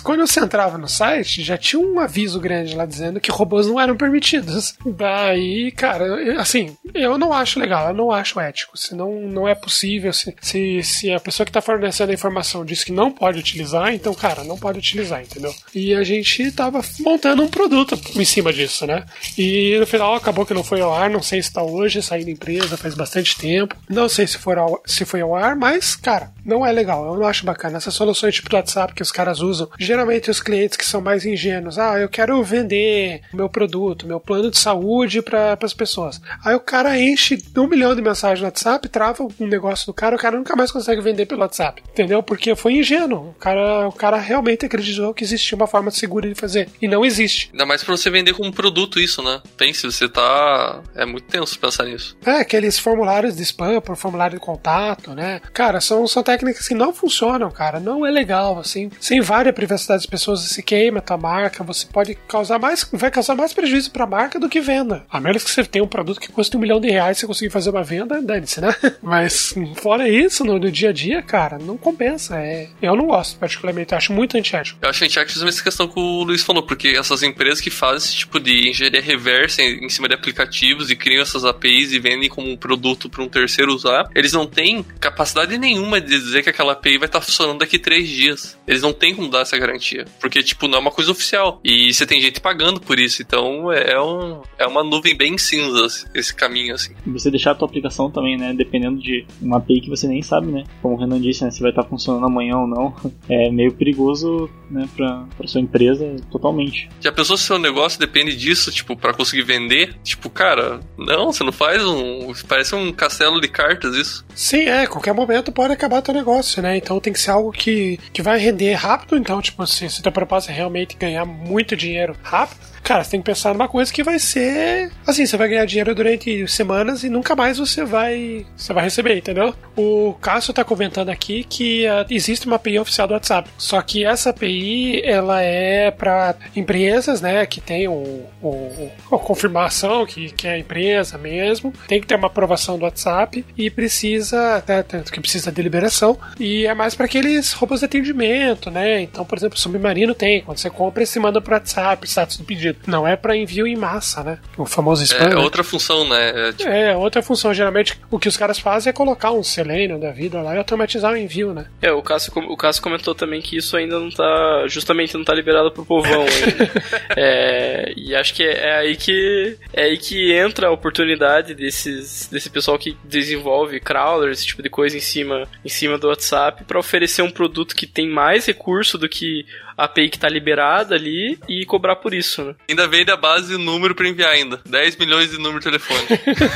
quando 0.02 0.26
você 0.26 0.40
entrava 0.40 0.78
no 0.78 0.88
site, 0.88 1.42
já 1.42 1.56
tinha 1.56 1.80
um 1.80 1.98
aviso 1.98 2.40
grande 2.40 2.74
lá 2.74 2.86
dizendo 2.86 3.20
que 3.20 3.30
robôs 3.30 3.66
não 3.66 3.80
eram 3.80 3.96
permitidos. 3.96 4.74
Daí, 4.84 5.70
cara, 5.72 6.40
assim, 6.40 6.76
eu 6.94 7.18
não 7.18 7.32
acho 7.32 7.60
legal, 7.60 7.88
eu 7.88 7.94
não 7.94 8.10
acho 8.10 8.40
ético. 8.40 8.76
Se 8.76 8.94
não, 8.94 9.20
não 9.20 9.48
é 9.48 9.54
possível. 9.54 10.12
Se, 10.12 10.34
se, 10.40 10.82
se 10.82 11.12
a 11.12 11.20
pessoa 11.20 11.44
que 11.44 11.50
está 11.50 11.60
fornecendo 11.60 12.10
a 12.10 12.14
informação 12.14 12.64
diz 12.64 12.84
que 12.84 12.92
não 12.92 13.10
pode 13.10 13.38
utilizar, 13.38 13.92
então, 13.92 14.14
cara, 14.14 14.44
não 14.44 14.58
pode 14.58 14.78
utilizar, 14.78 15.22
entendeu? 15.22 15.54
E 15.74 15.94
a 15.94 16.02
gente 16.02 16.50
tava 16.52 16.80
montando 17.00 17.42
um 17.42 17.48
produto 17.48 17.98
em 18.16 18.24
cima 18.24 18.52
disso, 18.52 18.86
né? 18.86 19.04
E 19.36 19.76
no 19.78 19.86
final 19.86 20.14
acabou 20.14 20.46
que 20.46 20.54
não 20.54 20.64
foi 20.64 20.80
ao 20.80 20.94
ar, 20.94 21.10
não 21.10 21.22
sei 21.22 21.42
se 21.42 21.48
está 21.48 21.62
hoje, 21.62 22.02
saí 22.02 22.24
da 22.24 22.30
empresa 22.30 22.76
faz 22.76 22.94
bastante 22.94 23.36
tempo. 23.36 23.76
Não 23.88 24.08
sei 24.08 24.26
se, 24.26 24.38
for 24.38 24.58
ao, 24.58 24.82
se 24.86 25.04
foi 25.04 25.20
ao 25.20 25.34
ar, 25.34 25.56
mas, 25.56 25.96
cara, 25.96 26.32
não 26.48 26.64
é 26.64 26.72
legal. 26.72 27.04
Eu 27.04 27.18
não 27.18 27.26
acho 27.26 27.44
bacana. 27.44 27.76
Essas 27.76 27.94
soluções 27.94 28.34
tipo 28.34 28.48
do 28.48 28.56
WhatsApp 28.56 28.94
que 28.94 29.02
os 29.02 29.12
caras 29.12 29.40
usam, 29.40 29.68
geralmente 29.78 30.30
os 30.30 30.40
clientes 30.40 30.76
que 30.76 30.84
são 30.84 31.00
mais 31.00 31.26
ingênuos, 31.26 31.78
ah, 31.78 31.98
eu 31.98 32.08
quero 32.08 32.42
vender 32.42 33.20
meu 33.32 33.48
produto, 33.48 34.06
meu 34.06 34.18
plano 34.18 34.50
de 34.50 34.58
saúde 34.58 35.20
para 35.20 35.56
as 35.60 35.74
pessoas. 35.74 36.20
Aí 36.44 36.54
o 36.54 36.60
cara 36.60 36.98
enche 36.98 37.38
um 37.56 37.66
milhão 37.66 37.94
de 37.94 38.00
mensagens 38.00 38.40
no 38.40 38.46
WhatsApp, 38.46 38.88
trava 38.88 39.28
um 39.38 39.46
negócio 39.46 39.86
do 39.86 39.92
cara, 39.92 40.16
o 40.16 40.18
cara 40.18 40.38
nunca 40.38 40.56
mais 40.56 40.72
consegue 40.72 41.02
vender 41.02 41.26
pelo 41.26 41.42
WhatsApp, 41.42 41.82
entendeu? 41.90 42.22
Porque 42.22 42.56
foi 42.56 42.74
ingênuo. 42.74 43.30
O 43.30 43.34
cara, 43.34 43.88
o 43.88 43.92
cara 43.92 44.16
realmente 44.16 44.64
acreditou 44.64 45.12
que 45.12 45.24
existia 45.24 45.54
uma 45.54 45.66
forma 45.66 45.90
segura 45.90 46.28
de 46.28 46.34
fazer 46.34 46.68
e 46.80 46.88
não 46.88 47.04
existe. 47.04 47.50
Ainda 47.52 47.66
mais 47.66 47.84
pra 47.84 47.94
você 47.96 48.08
vender 48.08 48.32
como 48.32 48.52
produto 48.52 48.98
isso, 48.98 49.22
né? 49.22 49.42
Pense, 49.56 49.82
você 49.82 50.08
tá. 50.08 50.82
É 50.94 51.04
muito 51.04 51.24
tenso 51.24 51.58
pensar 51.58 51.84
nisso. 51.84 52.16
É, 52.24 52.40
aqueles 52.40 52.78
formulários 52.78 53.36
de 53.36 53.42
spam 53.42 53.80
por 53.80 53.96
formulário 53.96 54.38
de 54.38 54.44
contato, 54.44 55.14
né? 55.14 55.40
Cara, 55.52 55.80
são, 55.80 56.06
são 56.06 56.22
técnicas 56.22 56.37
que 56.38 56.74
não 56.74 56.92
funcionam, 56.92 57.50
cara. 57.50 57.80
Não 57.80 58.06
é 58.06 58.10
legal, 58.10 58.58
assim. 58.58 58.90
Sem 59.00 59.20
várias 59.20 59.54
privacidade 59.54 60.02
das 60.02 60.06
pessoas, 60.06 60.40
se 60.42 60.62
queima 60.62 60.98
a 60.98 61.02
tua 61.02 61.16
marca, 61.16 61.64
você 61.64 61.86
pode 61.86 62.14
causar 62.28 62.58
mais. 62.58 62.88
Vai 62.92 63.10
causar 63.10 63.34
mais 63.34 63.52
prejuízo 63.52 63.90
pra 63.90 64.06
marca 64.06 64.38
do 64.38 64.48
que 64.48 64.60
venda. 64.60 65.04
A 65.10 65.20
menos 65.20 65.42
que 65.42 65.50
você 65.50 65.64
tenha 65.64 65.84
um 65.84 65.88
produto 65.88 66.20
que 66.20 66.30
custe 66.30 66.56
um 66.56 66.60
milhão 66.60 66.80
de 66.80 66.88
reais 66.88 67.18
e 67.18 67.20
você 67.20 67.26
conseguir 67.26 67.50
fazer 67.50 67.70
uma 67.70 67.82
venda, 67.82 68.20
dane-se, 68.22 68.60
né? 68.60 68.74
Mas 69.02 69.54
fora 69.76 70.08
isso, 70.08 70.44
no, 70.44 70.58
no, 70.58 70.70
dia 70.70 70.90
a 70.90 70.92
dia, 70.92 71.22
cara, 71.22 71.58
não 71.58 71.76
compensa. 71.76 72.36
É, 72.38 72.68
eu 72.80 72.94
não 72.94 73.06
gosto, 73.06 73.38
particularmente. 73.38 73.92
Eu 73.92 73.98
acho 73.98 74.12
muito 74.12 74.36
antiético. 74.36 74.78
Eu 74.82 74.90
acho 74.90 75.04
antiético 75.04 75.48
essa 75.48 75.62
questão 75.62 75.88
que 75.88 75.98
o 75.98 76.22
Luiz 76.22 76.42
falou, 76.42 76.62
porque 76.62 76.88
essas 76.88 77.22
empresas 77.22 77.60
que 77.60 77.70
fazem 77.70 77.98
esse 77.98 78.16
tipo 78.16 78.38
de 78.38 78.70
engenharia 78.70 79.00
reversa 79.00 79.62
em, 79.62 79.86
em 79.86 79.88
cima 79.88 80.08
de 80.08 80.14
aplicativos 80.14 80.90
e 80.90 80.96
criam 80.96 81.22
essas 81.22 81.44
APIs 81.44 81.92
e 81.92 81.98
vendem 81.98 82.28
como 82.28 82.50
um 82.50 82.56
produto 82.56 83.08
para 83.08 83.22
um 83.22 83.28
terceiro 83.28 83.74
usar, 83.74 84.08
eles 84.14 84.32
não 84.32 84.46
têm 84.46 84.84
capacidade 85.00 85.56
nenhuma 85.58 86.00
de 86.00 86.17
dizer 86.20 86.42
que 86.42 86.50
aquela 86.50 86.72
API 86.72 86.98
vai 86.98 87.06
estar 87.06 87.20
tá 87.20 87.24
funcionando 87.24 87.58
daqui 87.58 87.78
três 87.78 88.08
dias. 88.08 88.58
Eles 88.66 88.82
não 88.82 88.92
têm 88.92 89.14
como 89.14 89.28
dar 89.28 89.40
essa 89.40 89.58
garantia. 89.58 90.04
Porque, 90.20 90.42
tipo, 90.42 90.68
não 90.68 90.78
é 90.78 90.80
uma 90.80 90.90
coisa 90.90 91.10
oficial. 91.10 91.60
E 91.64 91.92
você 91.92 92.06
tem 92.06 92.20
gente 92.20 92.40
pagando 92.40 92.80
por 92.80 92.98
isso. 92.98 93.22
Então 93.22 93.72
é, 93.72 94.00
um, 94.00 94.42
é 94.58 94.66
uma 94.66 94.82
nuvem 94.82 95.16
bem 95.16 95.36
cinza 95.38 95.86
esse 96.14 96.34
caminho, 96.34 96.74
assim. 96.74 96.94
E 97.06 97.10
você 97.10 97.30
deixar 97.30 97.52
a 97.52 97.54
tua 97.54 97.68
aplicação 97.68 98.10
também, 98.10 98.36
né? 98.36 98.52
Dependendo 98.54 99.00
de 99.00 99.26
uma 99.40 99.58
API 99.58 99.80
que 99.80 99.90
você 99.90 100.06
nem 100.06 100.22
sabe, 100.22 100.48
né? 100.48 100.64
Como 100.82 100.94
o 100.94 100.98
Renan 100.98 101.20
disse, 101.20 101.44
né? 101.44 101.50
Se 101.50 101.60
vai 101.60 101.70
estar 101.70 101.82
tá 101.82 101.88
funcionando 101.88 102.26
amanhã 102.26 102.56
ou 102.58 102.66
não. 102.66 102.94
É 103.28 103.50
meio 103.50 103.72
perigoso, 103.72 104.48
né? 104.70 104.88
Pra, 104.96 105.26
pra 105.36 105.46
sua 105.46 105.60
empresa 105.60 106.16
totalmente. 106.30 106.88
Já 107.00 107.12
pensou 107.12 107.36
se 107.36 107.44
seu 107.44 107.58
negócio 107.58 108.00
depende 108.00 108.34
disso, 108.34 108.70
tipo, 108.70 108.96
para 108.96 109.12
conseguir 109.12 109.42
vender? 109.42 109.96
Tipo, 110.02 110.30
cara, 110.30 110.80
não, 110.96 111.32
você 111.32 111.44
não 111.44 111.52
faz 111.52 111.84
um. 111.84 112.32
Parece 112.46 112.74
um 112.74 112.92
castelo 112.92 113.40
de 113.40 113.48
cartas 113.48 113.94
isso. 113.94 114.24
Sim, 114.34 114.62
é, 114.62 114.86
qualquer 114.86 115.12
momento 115.12 115.52
pode 115.52 115.72
acabar 115.72 116.02
teu 116.08 116.14
negócio, 116.14 116.62
né? 116.62 116.76
Então 116.76 116.98
tem 117.00 117.12
que 117.12 117.20
ser 117.20 117.30
algo 117.30 117.52
que, 117.52 117.98
que 118.12 118.22
vai 118.22 118.38
render 118.38 118.72
rápido. 118.74 119.16
Então, 119.16 119.40
tipo, 119.40 119.66
se, 119.66 119.88
se 119.88 120.02
teu 120.02 120.12
propósito 120.12 120.50
é 120.50 120.54
realmente 120.54 120.96
ganhar 120.96 121.24
muito 121.24 121.76
dinheiro 121.76 122.16
rápido, 122.22 122.60
cara, 122.88 123.04
você 123.04 123.10
tem 123.10 123.20
que 123.20 123.26
pensar 123.26 123.52
numa 123.52 123.68
coisa 123.68 123.92
que 123.92 124.02
vai 124.02 124.18
ser. 124.18 124.90
Assim, 125.06 125.26
você 125.26 125.36
vai 125.36 125.48
ganhar 125.48 125.66
dinheiro 125.66 125.94
durante 125.94 126.48
semanas 126.48 127.04
e 127.04 127.10
nunca 127.10 127.36
mais 127.36 127.58
você 127.58 127.84
vai. 127.84 128.46
Você 128.56 128.72
vai 128.72 128.84
receber, 128.84 129.16
entendeu? 129.16 129.54
O 129.76 130.14
Cássio 130.20 130.54
tá 130.54 130.64
comentando 130.64 131.10
aqui 131.10 131.44
que 131.44 131.86
uh, 131.86 132.06
existe 132.08 132.46
uma 132.46 132.56
API 132.56 132.78
oficial 132.78 133.06
do 133.06 133.12
WhatsApp. 133.12 133.50
Só 133.58 133.80
que 133.82 134.04
essa 134.04 134.30
API 134.30 135.02
ela 135.04 135.42
é 135.42 135.90
para 135.90 136.34
empresas, 136.56 137.20
né, 137.20 137.44
que 137.44 137.60
tem 137.60 137.88
o, 137.88 138.24
o, 138.42 138.90
confirmação 139.18 140.06
que, 140.06 140.30
que 140.30 140.46
é 140.46 140.52
a 140.52 140.58
empresa 140.58 141.18
mesmo. 141.18 141.72
Tem 141.86 142.00
que 142.00 142.06
ter 142.06 142.14
uma 142.14 142.28
aprovação 142.28 142.78
do 142.78 142.84
WhatsApp 142.84 143.44
e 143.56 143.70
precisa, 143.70 144.64
né, 144.66 144.82
que 145.12 145.20
precisa 145.20 145.52
de 145.52 145.60
liberação. 145.60 145.97
E 146.38 146.66
é 146.66 146.74
mais 146.74 146.94
para 146.94 147.06
aqueles 147.06 147.52
robôs 147.52 147.80
de 147.80 147.86
atendimento, 147.86 148.70
né? 148.70 149.02
Então, 149.02 149.24
por 149.24 149.36
exemplo, 149.36 149.56
o 149.56 149.60
Submarino 149.60 150.14
tem. 150.14 150.42
Quando 150.42 150.58
você 150.58 150.70
compra, 150.70 151.04
você 151.04 151.18
manda 151.18 151.40
pro 151.40 151.54
WhatsApp, 151.54 152.06
status 152.06 152.36
do 152.36 152.44
pedido. 152.44 152.78
Não 152.86 153.06
é 153.06 153.16
para 153.16 153.36
envio 153.36 153.66
em 153.66 153.76
massa, 153.76 154.22
né? 154.22 154.38
O 154.56 154.66
famoso 154.66 155.02
spam. 155.04 155.24
É, 155.24 155.28
né? 155.30 155.36
outra 155.36 155.64
função, 155.64 156.08
né? 156.08 156.48
É, 156.48 156.52
tipo... 156.52 156.70
é, 156.70 156.96
outra 156.96 157.22
função. 157.22 157.52
Geralmente 157.52 157.98
o 158.10 158.18
que 158.18 158.28
os 158.28 158.36
caras 158.36 158.58
fazem 158.58 158.90
é 158.90 158.92
colocar 158.92 159.32
um 159.32 159.42
Selenium 159.42 159.98
da 159.98 160.10
vida 160.10 160.40
lá 160.40 160.54
e 160.54 160.58
automatizar 160.58 161.12
o 161.12 161.16
envio, 161.16 161.52
né? 161.52 161.66
É, 161.82 161.92
o 161.92 162.02
Cássio, 162.02 162.32
o 162.36 162.56
Cássio 162.56 162.82
comentou 162.82 163.14
também 163.14 163.40
que 163.40 163.56
isso 163.56 163.76
ainda 163.76 163.98
não 163.98 164.10
tá. 164.10 164.66
Justamente 164.68 165.16
não 165.16 165.24
tá 165.24 165.34
liberado 165.34 165.70
pro 165.72 165.84
povão 165.84 166.22
ainda. 166.22 166.70
é, 167.16 167.92
e 167.96 168.14
acho 168.14 168.34
que 168.34 168.42
é, 168.42 168.68
é, 168.68 168.76
aí 168.78 168.96
que. 168.96 169.56
É 169.72 169.88
aí 169.88 169.98
que 169.98 170.32
entra 170.32 170.68
a 170.68 170.70
oportunidade 170.70 171.54
desses, 171.54 172.28
desse 172.30 172.50
pessoal 172.50 172.78
que 172.78 172.96
desenvolve 173.04 173.80
crawlers, 173.80 174.38
esse 174.38 174.46
tipo 174.46 174.62
de 174.62 174.70
coisa 174.70 174.96
em 174.96 175.00
cima, 175.00 175.48
em 175.64 175.68
cima 175.68 175.87
do 175.96 176.08
WhatsApp, 176.08 176.64
para 176.64 176.78
oferecer 176.78 177.22
um 177.22 177.30
produto 177.30 177.76
que 177.76 177.86
tem 177.86 178.08
mais 178.08 178.46
recurso 178.46 178.98
do 178.98 179.08
que 179.08 179.46
API 179.78 180.10
que 180.10 180.18
tá 180.18 180.28
liberada 180.28 180.94
ali 180.94 181.38
e 181.48 181.64
cobrar 181.64 181.96
por 181.96 182.12
isso, 182.12 182.44
né? 182.44 182.54
Ainda 182.68 182.88
vem 182.88 183.04
da 183.04 183.16
base 183.16 183.54
o 183.54 183.58
número 183.58 183.94
para 183.94 184.08
enviar 184.08 184.30
ainda. 184.30 184.60
10 184.66 184.96
milhões 184.96 185.30
de 185.30 185.38
número 185.38 185.60
de 185.60 185.64
telefone. 185.64 186.00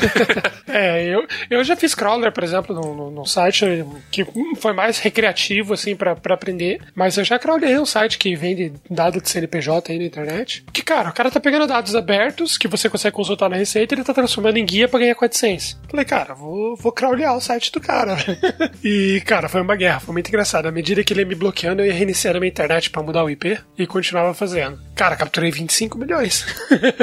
é, 0.67 1.07
eu, 1.07 1.27
eu 1.49 1.65
já 1.65 1.77
fiz 1.77 1.95
crawler, 1.95 2.33
por 2.33 2.43
exemplo, 2.43 2.75
no, 2.75 2.95
no, 2.95 3.11
no 3.11 3.25
site 3.25 3.65
que 4.11 4.27
foi 4.57 4.73
mais 4.73 4.99
recreativo, 4.99 5.75
assim, 5.75 5.95
para 5.95 6.17
aprender. 6.31 6.81
Mas 6.95 7.17
eu 7.17 7.25
já 7.25 7.39
crawlei 7.39 7.79
um 7.79 7.87
site 7.87 8.19
que 8.19 8.35
vende 8.35 8.73
dados 8.91 9.23
de 9.23 9.31
CNPJ 9.31 9.93
aí 9.93 9.99
na 9.99 10.05
internet. 10.05 10.65
Que, 10.73 10.83
cara, 10.83 11.11
o 11.11 11.15
cara 11.15 11.31
tá 11.31 11.39
pegando 11.39 11.67
dados 11.67 11.95
abertos 11.95 12.59
que 12.59 12.67
você 12.67 12.89
consegue 12.89 13.15
consultar 13.15 13.49
na 13.49 13.57
Receita 13.57 13.95
e 13.95 13.99
ele 13.99 14.05
tá 14.05 14.13
transformando 14.13 14.57
em 14.57 14.67
guia 14.67 14.89
pra 14.89 14.99
ganhar 14.99 15.15
400. 15.15 15.79
Falei, 15.89 16.05
cara, 16.05 16.35
vou, 16.35 16.77
vou 16.77 16.91
crawlear 16.91 17.37
o 17.37 17.41
site 17.41 17.71
do 17.71 17.81
cara. 17.81 18.17
e, 18.83 19.23
cara, 19.25 19.49
foi 19.49 19.61
uma 19.61 19.77
guerra, 19.77 20.01
foi 20.01 20.13
muito 20.13 20.29
engraçado. 20.29 20.67
À 20.67 20.73
medida 20.73 21.05
que 21.05 21.13
ele 21.13 21.21
ia 21.21 21.27
me 21.27 21.35
bloqueando, 21.35 21.83
eu 21.83 21.87
ia 21.87 21.95
reiniciando 21.95 22.39
a 22.39 22.41
minha 22.41 22.51
internet 22.51 22.91
pra 22.91 23.03
mudar 23.03 23.12
o 23.21 23.31
IP 23.31 23.59
e 23.77 23.87
continuava 23.87 24.33
fazendo. 24.33 24.79
Cara, 24.95 25.17
capturei 25.17 25.51
25 25.51 25.99
milhões. 25.99 26.47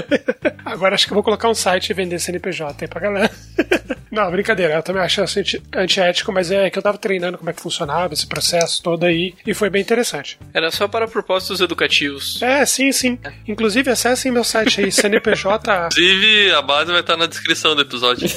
Agora 0.64 0.96
acho 0.96 1.06
que 1.06 1.12
eu 1.12 1.16
vou 1.16 1.24
colocar 1.24 1.50
um 1.50 1.54
site 1.54 1.90
e 1.90 1.94
vender 1.94 2.20
CNPJ 2.20 2.76
aí 2.82 2.88
pra 2.88 3.02
galera. 3.02 3.32
Não, 4.12 4.32
brincadeira, 4.32 4.74
eu 4.74 4.84
também 4.84 5.04
acho 5.04 5.22
anti 5.22 5.62
antiético, 5.76 6.32
mas 6.32 6.50
é 6.50 6.70
que 6.70 6.78
eu 6.78 6.82
tava 6.82 6.98
treinando 6.98 7.38
como 7.38 7.50
é 7.50 7.54
que 7.54 7.62
funcionava 7.62 8.14
esse 8.14 8.26
processo 8.26 8.82
todo 8.82 9.06
aí 9.06 9.36
e 9.46 9.54
foi 9.54 9.70
bem 9.70 9.82
interessante. 9.82 10.40
Era 10.54 10.72
só 10.72 10.88
para 10.88 11.08
propósitos 11.08 11.62
educativos. 11.62 12.42
É, 12.42 12.66
sim, 12.66 12.92
sim. 12.92 13.20
Inclusive, 13.48 13.92
acessem 13.92 14.32
meu 14.32 14.44
site 14.44 14.82
aí, 14.82 14.92
CNPJ. 14.92 15.90
Inclusive, 15.94 16.52
a 16.54 16.62
base 16.62 16.92
vai 16.92 17.02
estar 17.02 17.18
na 17.18 17.28
descrição 17.28 17.76
do 17.76 17.82
episódio. 17.82 18.28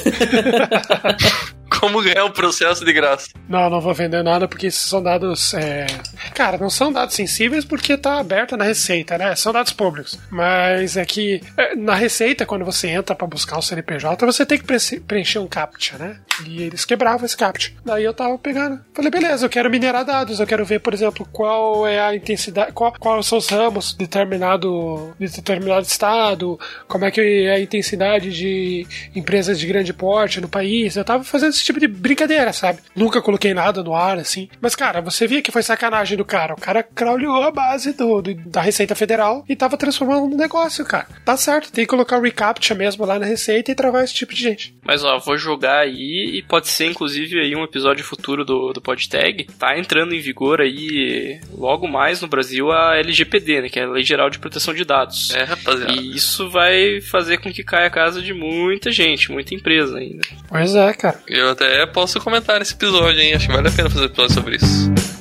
Como 1.83 2.01
ganhar 2.01 2.23
o 2.23 2.27
um 2.27 2.31
processo 2.31 2.85
de 2.85 2.93
graça. 2.93 3.27
Não, 3.49 3.69
não 3.69 3.81
vou 3.81 3.93
vender 3.93 4.23
nada 4.23 4.47
porque 4.47 4.71
são 4.71 5.03
dados. 5.03 5.53
É... 5.53 5.85
Cara, 6.33 6.57
não 6.57 6.69
são 6.69 6.93
dados 6.93 7.13
sensíveis 7.13 7.65
porque 7.65 7.97
tá 7.97 8.19
aberto 8.19 8.55
na 8.55 8.63
receita, 8.63 9.17
né? 9.17 9.35
São 9.35 9.51
dados 9.51 9.73
públicos. 9.73 10.17
Mas 10.29 10.95
é 10.95 11.03
que 11.05 11.41
é, 11.57 11.75
na 11.75 11.93
receita, 11.93 12.45
quando 12.45 12.63
você 12.63 12.87
entra 12.87 13.13
para 13.13 13.27
buscar 13.27 13.57
o 13.57 13.61
CNPJ, 13.61 14.25
você 14.25 14.45
tem 14.45 14.57
que 14.57 14.99
preencher 15.01 15.39
um 15.39 15.47
CAPTCHA, 15.47 15.97
né? 15.97 16.19
E 16.47 16.63
eles 16.63 16.85
quebravam 16.85 17.25
esse 17.25 17.35
CAPTCHA. 17.35 17.73
Daí 17.83 18.05
eu 18.05 18.13
tava 18.13 18.37
pegando. 18.37 18.79
Falei, 18.93 19.11
beleza, 19.11 19.45
eu 19.45 19.49
quero 19.49 19.69
minerar 19.69 20.05
dados, 20.05 20.39
eu 20.39 20.47
quero 20.47 20.63
ver, 20.63 20.79
por 20.79 20.93
exemplo, 20.93 21.27
qual 21.33 21.85
é 21.85 21.99
a 21.99 22.15
intensidade, 22.15 22.71
qual, 22.71 22.93
quais 22.97 23.25
são 23.25 23.37
os 23.37 23.49
ramos 23.49 23.91
de 23.91 23.97
determinado, 23.97 25.13
de 25.19 25.27
determinado 25.27 25.85
estado, 25.85 26.57
como 26.87 27.03
é 27.03 27.11
que 27.11 27.19
é 27.19 27.55
a 27.55 27.59
intensidade 27.59 28.31
de 28.31 28.87
empresas 29.13 29.59
de 29.59 29.67
grande 29.67 29.93
porte 29.93 30.39
no 30.39 30.47
país. 30.47 30.95
Eu 30.95 31.03
tava 31.03 31.25
fazendo 31.25 31.49
esse 31.49 31.63
tipo 31.63 31.72
de 31.79 31.87
brincadeira, 31.87 32.53
sabe? 32.53 32.79
Nunca 32.95 33.21
coloquei 33.21 33.53
nada 33.53 33.83
no 33.83 33.95
ar, 33.95 34.17
assim. 34.17 34.49
Mas, 34.61 34.75
cara, 34.75 35.01
você 35.01 35.27
via 35.27 35.41
que 35.41 35.51
foi 35.51 35.63
sacanagem 35.63 36.17
do 36.17 36.25
cara. 36.25 36.53
O 36.53 36.59
cara 36.59 36.83
crawleou 36.83 37.43
a 37.43 37.51
base 37.51 37.93
do, 37.93 38.21
do 38.21 38.33
da 38.35 38.61
Receita 38.61 38.95
Federal 38.95 39.43
e 39.47 39.55
tava 39.55 39.77
transformando 39.77 40.27
no 40.27 40.37
negócio, 40.37 40.85
cara. 40.85 41.07
Tá 41.25 41.37
certo, 41.37 41.71
tem 41.71 41.85
que 41.85 41.89
colocar 41.89 42.17
o 42.17 42.21
reCAPTCHA 42.21 42.75
mesmo 42.75 43.05
lá 43.05 43.19
na 43.19 43.25
Receita 43.25 43.71
e 43.71 43.75
travar 43.75 44.03
esse 44.03 44.13
tipo 44.13 44.33
de 44.33 44.41
gente. 44.41 44.75
Mas, 44.83 45.03
ó, 45.03 45.17
vou 45.19 45.37
jogar 45.37 45.79
aí 45.79 46.37
e 46.37 46.41
pode 46.41 46.67
ser, 46.67 46.85
inclusive, 46.87 47.39
aí 47.39 47.55
um 47.55 47.63
episódio 47.63 48.03
futuro 48.03 48.43
do, 48.43 48.73
do 48.73 48.81
PodTag. 48.81 49.45
Tá 49.57 49.77
entrando 49.77 50.13
em 50.13 50.19
vigor 50.19 50.61
aí, 50.61 51.39
logo 51.51 51.87
mais 51.87 52.21
no 52.21 52.27
Brasil, 52.27 52.71
a 52.71 52.97
LGPD, 52.97 53.61
né? 53.61 53.69
Que 53.69 53.79
é 53.79 53.83
a 53.83 53.89
Lei 53.89 54.03
Geral 54.03 54.29
de 54.29 54.39
Proteção 54.39 54.73
de 54.73 54.83
Dados. 54.83 55.31
É, 55.31 55.43
rapaziada. 55.43 55.93
E 55.93 56.15
isso 56.15 56.49
vai 56.49 57.01
fazer 57.01 57.37
com 57.37 57.51
que 57.51 57.63
caia 57.63 57.87
a 57.87 57.91
casa 57.91 58.21
de 58.21 58.33
muita 58.33 58.91
gente, 58.91 59.31
muita 59.31 59.55
empresa 59.55 59.97
ainda. 59.97 60.21
Pois 60.47 60.75
é, 60.75 60.93
cara. 60.93 61.19
Eu 61.27 61.52
até 61.53 61.85
posso 61.85 62.19
comentar 62.19 62.59
nesse 62.59 62.73
episódio, 62.73 63.19
hein? 63.19 63.33
Acho 63.33 63.47
que 63.47 63.53
vale 63.53 63.67
a 63.67 63.71
pena 63.71 63.89
fazer 63.89 64.05
episódio 64.05 64.33
sobre 64.33 64.55
isso. 64.57 65.12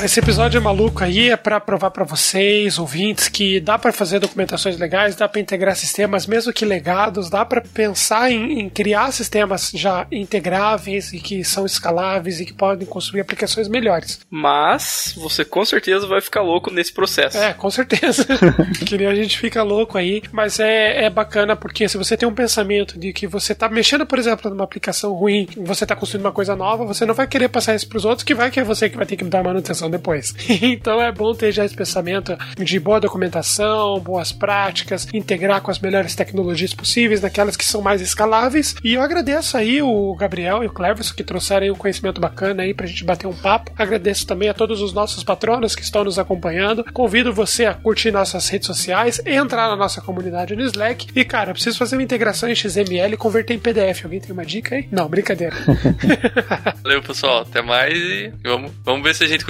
Cara, 0.00 0.06
esse 0.06 0.18
episódio 0.18 0.56
é 0.56 0.60
maluco 0.62 1.04
aí, 1.04 1.28
é 1.28 1.36
pra 1.36 1.60
provar 1.60 1.90
pra 1.90 2.04
vocês, 2.04 2.78
ouvintes, 2.78 3.28
que 3.28 3.60
dá 3.60 3.78
pra 3.78 3.92
fazer 3.92 4.18
documentações 4.18 4.78
legais, 4.78 5.14
dá 5.14 5.28
pra 5.28 5.42
integrar 5.42 5.76
sistemas, 5.76 6.26
mesmo 6.26 6.54
que 6.54 6.64
legados, 6.64 7.28
dá 7.28 7.44
pra 7.44 7.60
pensar 7.60 8.32
em, 8.32 8.60
em 8.60 8.70
criar 8.70 9.12
sistemas 9.12 9.70
já 9.74 10.06
integráveis 10.10 11.12
e 11.12 11.18
que 11.18 11.44
são 11.44 11.66
escaláveis 11.66 12.40
e 12.40 12.46
que 12.46 12.52
podem 12.54 12.88
construir 12.88 13.20
aplicações 13.20 13.68
melhores. 13.68 14.20
Mas 14.30 15.14
você 15.18 15.44
com 15.44 15.62
certeza 15.66 16.06
vai 16.06 16.22
ficar 16.22 16.40
louco 16.40 16.72
nesse 16.72 16.94
processo. 16.94 17.36
É, 17.36 17.52
com 17.52 17.70
certeza. 17.70 18.24
que 18.86 18.96
nem 18.96 19.06
a 19.06 19.14
gente 19.14 19.38
fica 19.38 19.62
louco 19.62 19.98
aí, 19.98 20.22
mas 20.32 20.58
é, 20.58 21.04
é 21.04 21.10
bacana 21.10 21.54
porque 21.54 21.86
se 21.86 21.98
você 21.98 22.16
tem 22.16 22.26
um 22.26 22.34
pensamento 22.34 22.98
de 22.98 23.12
que 23.12 23.26
você 23.26 23.54
tá 23.54 23.68
mexendo, 23.68 24.06
por 24.06 24.18
exemplo, 24.18 24.50
numa 24.50 24.64
aplicação 24.64 25.12
ruim, 25.12 25.46
você 25.58 25.84
tá 25.84 25.94
construindo 25.94 26.24
uma 26.24 26.32
coisa 26.32 26.56
nova, 26.56 26.86
você 26.86 27.04
não 27.04 27.12
vai 27.12 27.26
querer 27.26 27.48
passar 27.50 27.74
isso 27.74 27.86
pros 27.86 28.06
outros, 28.06 28.24
que 28.24 28.34
vai 28.34 28.50
que 28.50 28.58
é 28.58 28.64
você 28.64 28.88
que 28.88 28.96
vai 28.96 29.04
ter 29.04 29.16
que 29.16 29.24
dar 29.24 29.44
manutenção 29.44 29.89
depois. 29.90 30.34
então 30.62 31.00
é 31.00 31.10
bom 31.12 31.34
ter 31.34 31.52
já 31.52 31.64
esse 31.64 31.74
pensamento 31.74 32.36
de 32.56 32.78
boa 32.78 33.00
documentação, 33.00 33.98
boas 34.00 34.32
práticas, 34.32 35.06
integrar 35.12 35.60
com 35.60 35.70
as 35.70 35.78
melhores 35.78 36.14
tecnologias 36.14 36.74
possíveis, 36.74 37.20
naquelas 37.20 37.56
que 37.56 37.64
são 37.64 37.82
mais 37.82 38.00
escaláveis. 38.00 38.74
E 38.82 38.94
eu 38.94 39.02
agradeço 39.02 39.56
aí 39.56 39.82
o 39.82 40.14
Gabriel 40.14 40.62
e 40.62 40.66
o 40.66 40.72
Cleverson 40.72 41.14
que 41.14 41.24
trouxeram 41.24 41.64
aí 41.64 41.70
um 41.70 41.76
conhecimento 41.76 42.20
bacana 42.20 42.62
aí 42.62 42.74
pra 42.74 42.86
gente 42.86 43.04
bater 43.04 43.26
um 43.26 43.34
papo. 43.34 43.72
Agradeço 43.76 44.26
também 44.26 44.48
a 44.48 44.54
todos 44.54 44.80
os 44.80 44.92
nossos 44.92 45.22
patronos 45.24 45.74
que 45.74 45.82
estão 45.82 46.04
nos 46.04 46.18
acompanhando. 46.18 46.84
Convido 46.92 47.32
você 47.32 47.66
a 47.66 47.74
curtir 47.74 48.10
nossas 48.10 48.48
redes 48.48 48.66
sociais, 48.66 49.20
entrar 49.24 49.68
na 49.68 49.76
nossa 49.76 50.00
comunidade 50.00 50.54
no 50.56 50.62
Slack. 50.62 51.08
E, 51.14 51.24
cara, 51.24 51.50
eu 51.50 51.54
preciso 51.54 51.78
fazer 51.78 51.96
uma 51.96 52.02
integração 52.02 52.48
em 52.48 52.54
XML 52.54 53.14
e 53.14 53.16
converter 53.16 53.54
em 53.54 53.58
PDF. 53.58 54.04
Alguém 54.04 54.20
tem 54.20 54.32
uma 54.32 54.44
dica 54.44 54.74
aí? 54.74 54.88
Não, 54.90 55.08
brincadeira. 55.08 55.56
Valeu, 56.82 57.02
pessoal. 57.02 57.42
Até 57.42 57.62
mais 57.62 57.96
e 57.98 58.32
vamos, 58.42 58.72
vamos 58.84 59.02
ver 59.02 59.14
se 59.14 59.24
a 59.24 59.26
gente 59.26 59.44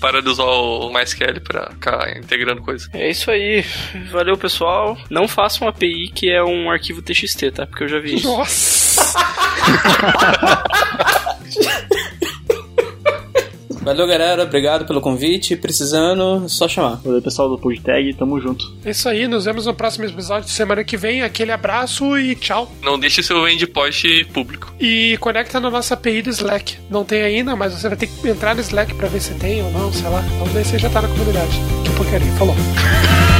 para 0.00 0.22
de 0.22 0.28
usar 0.28 0.44
o 0.44 0.90
MySQL 0.92 1.40
pra 1.40 1.70
ficar 1.70 2.16
integrando 2.16 2.62
coisa. 2.62 2.88
É 2.92 3.10
isso 3.10 3.30
aí. 3.30 3.64
Valeu, 4.10 4.36
pessoal. 4.36 4.96
Não 5.10 5.26
faça 5.28 5.64
uma 5.64 5.70
API 5.70 6.08
que 6.08 6.30
é 6.30 6.42
um 6.42 6.70
arquivo 6.70 7.02
TXT, 7.02 7.50
tá? 7.54 7.66
Porque 7.66 7.84
eu 7.84 7.88
já 7.88 7.98
vi 7.98 8.16
isso. 8.16 8.28
Nossa! 8.28 9.12
Valeu, 13.82 14.06
galera. 14.06 14.44
Obrigado 14.44 14.86
pelo 14.86 15.00
convite. 15.00 15.56
Precisando, 15.56 16.44
é 16.44 16.48
só 16.48 16.68
chamar. 16.68 17.00
Valeu, 17.04 17.20
pessoal 17.20 17.48
do 17.48 17.58
PodTag, 17.58 18.14
tamo 18.14 18.40
junto. 18.40 18.72
É 18.84 18.90
isso 18.90 19.08
aí, 19.08 19.26
nos 19.26 19.44
vemos 19.44 19.66
no 19.66 19.74
próximo 19.74 20.04
episódio 20.04 20.44
de 20.44 20.52
semana 20.52 20.84
que 20.84 20.96
vem. 20.96 21.22
Aquele 21.22 21.52
abraço 21.52 22.16
e 22.18 22.34
tchau. 22.34 22.70
Não 22.82 22.98
deixe 22.98 23.22
seu 23.22 23.46
endpoint 23.48 24.24
público. 24.32 24.72
E 24.80 25.16
conecta 25.18 25.58
na 25.60 25.70
nossa 25.70 25.94
API 25.94 26.22
do 26.22 26.30
Slack. 26.30 26.78
Não 26.90 27.04
tem 27.04 27.22
ainda, 27.22 27.56
mas 27.56 27.74
você 27.74 27.88
vai 27.88 27.96
ter 27.96 28.06
que 28.06 28.28
entrar 28.28 28.54
no 28.54 28.60
Slack 28.60 28.94
pra 28.94 29.08
ver 29.08 29.20
se 29.20 29.34
tem 29.34 29.62
ou 29.62 29.70
não, 29.70 29.92
sei 29.92 30.08
lá. 30.08 30.20
Vamos 30.38 30.52
ver 30.52 30.64
se 30.64 30.78
já 30.78 30.88
tá 30.88 31.02
na 31.02 31.08
comunidade. 31.08 31.52
Que 31.84 31.90
porcaria. 31.96 32.32
Falou. 32.32 32.54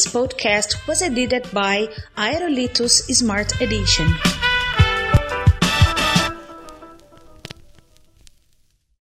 This 0.00 0.14
podcast 0.14 0.86
was 0.88 1.02
edited 1.02 1.52
by 1.52 1.86
Aerolitos 2.16 3.02
Smart 3.14 3.60
Edition. 3.60 4.39